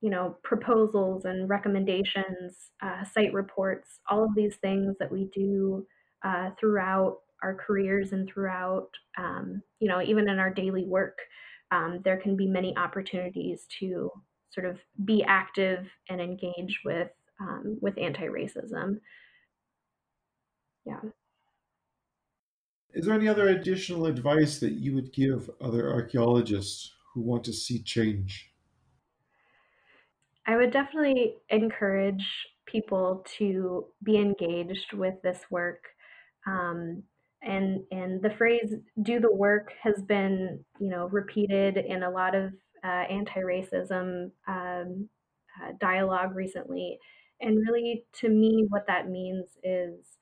you 0.00 0.10
know 0.10 0.36
proposals 0.42 1.24
and 1.24 1.48
recommendations, 1.48 2.70
uh, 2.82 3.04
site 3.04 3.32
reports, 3.32 4.00
all 4.08 4.24
of 4.24 4.34
these 4.34 4.56
things 4.56 4.96
that 4.98 5.10
we 5.10 5.28
do 5.34 5.86
uh, 6.24 6.50
throughout 6.58 7.18
our 7.42 7.54
careers 7.54 8.12
and 8.12 8.28
throughout, 8.28 8.88
um, 9.16 9.62
you 9.78 9.88
know, 9.88 10.02
even 10.02 10.28
in 10.28 10.38
our 10.38 10.52
daily 10.52 10.84
work, 10.84 11.18
um, 11.70 12.00
there 12.04 12.16
can 12.16 12.36
be 12.36 12.46
many 12.46 12.76
opportunities 12.76 13.66
to 13.78 14.10
sort 14.50 14.66
of 14.66 14.78
be 15.04 15.22
active 15.22 15.86
and 16.08 16.20
engage 16.20 16.80
with 16.84 17.10
um, 17.40 17.78
with 17.80 17.96
anti-racism. 17.98 18.98
Yeah. 20.84 21.00
Is 22.94 23.04
there 23.04 23.14
any 23.14 23.28
other 23.28 23.48
additional 23.48 24.06
advice 24.06 24.58
that 24.60 24.72
you 24.72 24.94
would 24.94 25.12
give 25.12 25.50
other 25.60 25.92
archaeologists 25.92 26.92
who 27.12 27.20
want 27.20 27.44
to 27.44 27.52
see 27.52 27.82
change? 27.82 28.47
I 30.48 30.56
would 30.56 30.72
definitely 30.72 31.34
encourage 31.50 32.24
people 32.64 33.24
to 33.36 33.84
be 34.02 34.16
engaged 34.16 34.94
with 34.94 35.14
this 35.22 35.40
work. 35.50 35.84
Um, 36.46 37.02
and 37.42 37.84
and 37.92 38.20
the 38.22 38.30
phrase 38.30 38.74
"do 39.02 39.20
the 39.20 39.32
work" 39.32 39.72
has 39.82 40.02
been 40.02 40.64
you 40.80 40.88
know 40.88 41.08
repeated 41.08 41.76
in 41.76 42.02
a 42.02 42.10
lot 42.10 42.34
of 42.34 42.52
uh, 42.82 43.04
anti-racism 43.10 44.30
um, 44.48 45.08
uh, 45.62 45.72
dialogue 45.78 46.34
recently, 46.34 46.98
and 47.40 47.58
really 47.68 48.06
to 48.14 48.28
me 48.30 48.66
what 48.70 48.86
that 48.86 49.08
means 49.08 49.46
is 49.62 50.16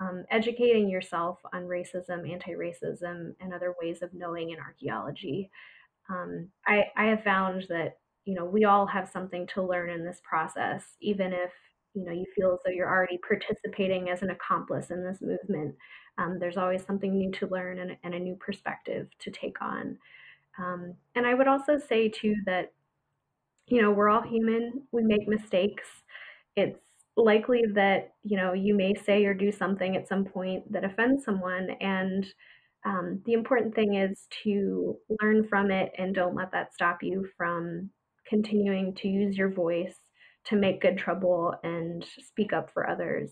um, 0.00 0.24
educating 0.30 0.88
yourself 0.88 1.38
on 1.52 1.64
racism, 1.64 2.30
anti-racism, 2.30 3.34
and 3.40 3.54
other 3.54 3.74
ways 3.80 4.02
of 4.02 4.14
knowing 4.14 4.50
in 4.50 4.58
archaeology. 4.58 5.50
Um, 6.08 6.48
I, 6.66 6.86
I 6.96 7.06
have 7.06 7.22
found 7.24 7.66
that 7.68 7.98
you 8.26 8.34
know 8.34 8.44
we 8.44 8.64
all 8.64 8.86
have 8.86 9.08
something 9.08 9.46
to 9.54 9.62
learn 9.62 9.88
in 9.88 10.04
this 10.04 10.20
process, 10.22 10.96
even 11.00 11.32
if 11.32 11.50
you 11.94 12.04
know 12.04 12.12
you 12.12 12.26
feel 12.36 12.52
as 12.52 12.58
though 12.64 12.72
you're 12.72 12.90
already 12.90 13.18
participating 13.26 14.10
as 14.10 14.22
an 14.22 14.30
accomplice 14.30 14.90
in 14.90 15.02
this 15.02 15.22
movement 15.22 15.74
um, 16.18 16.38
there's 16.38 16.56
always 16.56 16.84
something 16.84 17.16
new 17.16 17.30
to 17.32 17.46
learn 17.48 17.78
and, 17.78 17.96
and, 18.02 18.14
a 18.14 18.18
new 18.18 18.36
perspective 18.36 19.08
to 19.18 19.30
take 19.30 19.60
on. 19.60 19.98
Um, 20.58 20.94
and 21.14 21.26
i 21.26 21.34
would 21.34 21.48
also 21.48 21.78
say 21.78 22.08
too 22.08 22.34
that 22.46 22.72
you 23.66 23.82
know 23.82 23.90
we're 23.90 24.08
all 24.08 24.22
human 24.22 24.82
we 24.92 25.02
make 25.02 25.28
mistakes. 25.28 25.84
It's 26.56 26.80
likely 27.16 27.62
that 27.74 28.14
you 28.22 28.36
know 28.36 28.52
you 28.54 28.74
may 28.74 28.94
say 28.94 29.24
or 29.26 29.34
do 29.34 29.52
something 29.52 29.96
at 29.96 30.08
some 30.08 30.24
point 30.24 30.70
that 30.72 30.84
offends 30.84 31.24
someone 31.24 31.70
and 31.80 32.26
um, 32.84 33.20
the 33.26 33.32
important 33.32 33.74
thing 33.74 33.94
is 33.94 34.28
to 34.44 34.96
learn 35.20 35.46
from 35.48 35.70
it 35.70 35.92
and 35.98 36.14
don't 36.14 36.36
let 36.36 36.52
that 36.52 36.72
stop 36.72 37.02
you 37.02 37.28
from 37.36 37.90
continuing 38.28 38.94
to 38.94 39.08
use 39.08 39.36
your 39.36 39.50
voice 39.50 39.94
to 40.46 40.56
make 40.56 40.80
good 40.80 40.98
trouble 40.98 41.54
and 41.64 42.04
speak 42.20 42.52
up 42.52 42.70
for 42.72 42.88
others. 42.88 43.30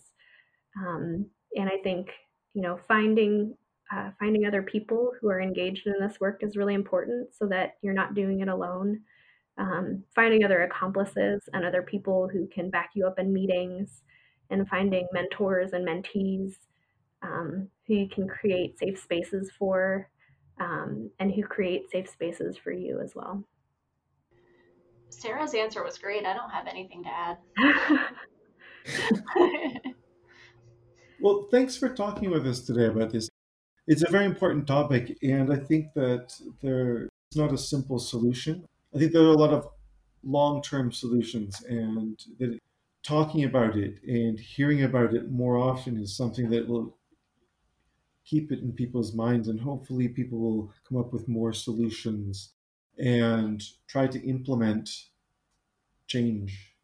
Um, 0.76 1.26
and 1.56 1.68
I 1.68 1.78
think 1.82 2.08
you 2.54 2.62
know 2.62 2.78
finding 2.88 3.56
uh, 3.94 4.10
finding 4.18 4.46
other 4.46 4.62
people 4.62 5.12
who 5.20 5.28
are 5.28 5.40
engaged 5.40 5.86
in 5.86 5.94
this 6.00 6.18
work 6.20 6.42
is 6.42 6.56
really 6.56 6.74
important, 6.74 7.34
so 7.34 7.46
that 7.48 7.74
you're 7.82 7.92
not 7.94 8.14
doing 8.14 8.40
it 8.40 8.48
alone. 8.48 9.00
Um, 9.56 10.02
finding 10.14 10.44
other 10.44 10.62
accomplices 10.62 11.48
and 11.52 11.64
other 11.64 11.82
people 11.82 12.28
who 12.28 12.48
can 12.48 12.70
back 12.70 12.90
you 12.94 13.06
up 13.06 13.20
in 13.20 13.32
meetings, 13.32 14.02
and 14.50 14.68
finding 14.68 15.06
mentors 15.12 15.72
and 15.72 15.86
mentees 15.86 16.54
um, 17.22 17.68
who 17.86 17.94
you 17.94 18.08
can 18.08 18.28
create 18.28 18.78
safe 18.78 19.00
spaces 19.00 19.50
for, 19.58 20.08
um, 20.60 21.10
and 21.20 21.32
who 21.32 21.42
create 21.42 21.90
safe 21.90 22.08
spaces 22.08 22.56
for 22.56 22.72
you 22.72 23.00
as 23.00 23.14
well. 23.14 23.44
Sarah's 25.20 25.54
answer 25.54 25.82
was 25.82 25.98
great. 25.98 26.26
I 26.26 26.34
don't 26.34 26.50
have 26.50 26.66
anything 26.66 27.04
to 27.04 27.10
add. 27.10 27.38
well, 31.20 31.46
thanks 31.50 31.76
for 31.76 31.88
talking 31.88 32.30
with 32.30 32.46
us 32.46 32.60
today 32.60 32.86
about 32.86 33.10
this. 33.10 33.28
It's 33.86 34.02
a 34.02 34.10
very 34.10 34.24
important 34.24 34.66
topic, 34.66 35.16
and 35.22 35.52
I 35.52 35.56
think 35.56 35.92
that 35.94 36.34
there's 36.62 37.08
not 37.34 37.52
a 37.52 37.58
simple 37.58 37.98
solution. 37.98 38.66
I 38.94 38.98
think 38.98 39.12
there 39.12 39.22
are 39.22 39.28
a 39.28 39.38
lot 39.38 39.52
of 39.52 39.68
long 40.22 40.62
term 40.62 40.90
solutions, 40.90 41.62
and 41.68 42.18
that 42.38 42.58
talking 43.02 43.44
about 43.44 43.76
it 43.76 44.02
and 44.04 44.40
hearing 44.40 44.82
about 44.82 45.14
it 45.14 45.30
more 45.30 45.58
often 45.58 45.98
is 45.98 46.16
something 46.16 46.48
that 46.50 46.66
will 46.66 46.96
keep 48.24 48.50
it 48.50 48.60
in 48.60 48.72
people's 48.72 49.14
minds, 49.14 49.48
and 49.48 49.60
hopefully, 49.60 50.08
people 50.08 50.38
will 50.38 50.72
come 50.88 50.98
up 50.98 51.12
with 51.12 51.28
more 51.28 51.52
solutions 51.52 52.53
and 52.98 53.62
try 53.88 54.06
to 54.06 54.28
implement 54.28 54.90
change, 56.06 56.74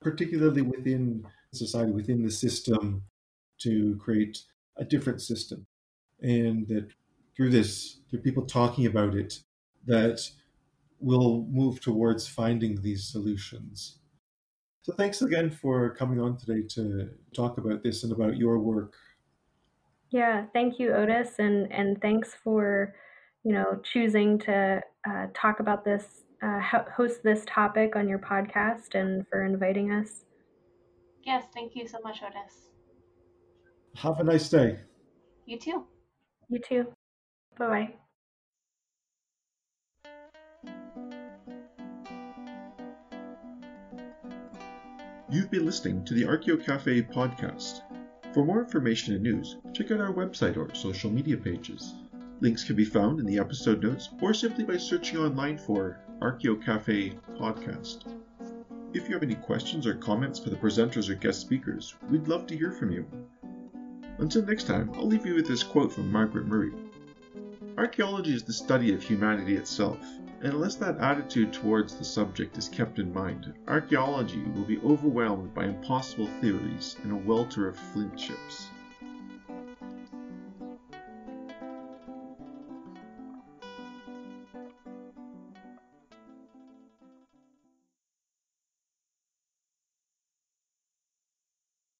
particularly 0.00 0.62
within 0.62 1.24
society, 1.52 1.92
within 1.92 2.22
the 2.22 2.30
system, 2.30 3.02
to 3.58 3.96
create 3.96 4.38
a 4.76 4.84
different 4.84 5.20
system. 5.20 5.66
And 6.20 6.66
that 6.68 6.88
through 7.36 7.50
this, 7.50 8.00
through 8.08 8.20
people 8.20 8.44
talking 8.44 8.86
about 8.86 9.14
it, 9.14 9.40
that 9.86 10.20
we'll 11.00 11.46
move 11.50 11.80
towards 11.80 12.28
finding 12.28 12.80
these 12.82 13.04
solutions. 13.04 13.98
So 14.82 14.92
thanks 14.92 15.22
again 15.22 15.50
for 15.50 15.94
coming 15.94 16.20
on 16.20 16.36
today 16.36 16.66
to 16.74 17.10
talk 17.34 17.58
about 17.58 17.82
this 17.82 18.02
and 18.02 18.12
about 18.12 18.36
your 18.36 18.58
work. 18.58 18.94
Yeah, 20.10 20.46
thank 20.52 20.78
you, 20.78 20.92
Otis, 20.92 21.38
and 21.38 21.72
and 21.72 22.00
thanks 22.00 22.34
for 22.34 22.94
you 23.44 23.52
know 23.52 23.80
choosing 23.82 24.38
to 24.38 24.80
uh, 25.08 25.26
talk 25.34 25.60
about 25.60 25.84
this 25.84 26.22
uh, 26.42 26.60
host 26.94 27.22
this 27.22 27.44
topic 27.46 27.96
on 27.96 28.08
your 28.08 28.18
podcast 28.18 28.94
and 28.94 29.26
for 29.28 29.44
inviting 29.44 29.92
us. 29.92 30.24
Yes, 31.22 31.44
thank 31.52 31.74
you 31.74 31.86
so 31.86 31.98
much, 32.02 32.22
Otis. 32.22 32.70
Have 33.96 34.20
a 34.20 34.24
nice 34.24 34.48
day. 34.48 34.78
You 35.46 35.58
too. 35.58 35.84
You 36.48 36.58
too. 36.58 36.86
Bye 37.58 37.66
bye. 37.66 37.94
You've 45.28 45.50
been 45.50 45.64
listening 45.64 46.04
to 46.06 46.14
the 46.14 46.24
Archeo 46.24 46.64
Cafe 46.64 47.02
podcast. 47.02 47.82
For 48.34 48.44
more 48.44 48.60
information 48.64 49.14
and 49.14 49.22
news, 49.22 49.58
check 49.72 49.90
out 49.90 50.00
our 50.00 50.12
website 50.12 50.56
or 50.56 50.74
social 50.74 51.10
media 51.10 51.36
pages. 51.36 51.94
Links 52.42 52.64
can 52.64 52.74
be 52.74 52.86
found 52.86 53.20
in 53.20 53.26
the 53.26 53.38
episode 53.38 53.82
notes 53.82 54.08
or 54.22 54.32
simply 54.32 54.64
by 54.64 54.78
searching 54.78 55.18
online 55.18 55.58
for 55.58 56.00
Archeo 56.22 56.56
Cafe 56.64 57.12
podcast. 57.38 58.04
If 58.94 59.08
you 59.08 59.14
have 59.14 59.22
any 59.22 59.34
questions 59.34 59.86
or 59.86 59.94
comments 59.94 60.38
for 60.38 60.48
the 60.48 60.56
presenters 60.56 61.10
or 61.10 61.16
guest 61.16 61.42
speakers, 61.42 61.94
we'd 62.08 62.28
love 62.28 62.46
to 62.46 62.56
hear 62.56 62.72
from 62.72 62.92
you. 62.92 63.04
Until 64.18 64.42
next 64.46 64.64
time, 64.64 64.90
I'll 64.94 65.06
leave 65.06 65.26
you 65.26 65.34
with 65.34 65.46
this 65.46 65.62
quote 65.62 65.92
from 65.92 66.10
Margaret 66.10 66.46
Murray 66.46 66.72
Archaeology 67.76 68.34
is 68.34 68.42
the 68.42 68.54
study 68.54 68.94
of 68.94 69.02
humanity 69.02 69.56
itself, 69.56 70.00
and 70.40 70.54
unless 70.54 70.76
that 70.76 70.96
attitude 70.96 71.52
towards 71.52 71.94
the 71.94 72.04
subject 72.04 72.56
is 72.56 72.70
kept 72.70 72.98
in 72.98 73.12
mind, 73.12 73.52
archaeology 73.68 74.42
will 74.54 74.64
be 74.64 74.80
overwhelmed 74.80 75.52
by 75.52 75.66
impossible 75.66 76.28
theories 76.40 76.96
and 77.02 77.12
a 77.12 77.16
welter 77.16 77.68
of 77.68 77.76
flint 77.76 78.16
chips. 78.16 78.70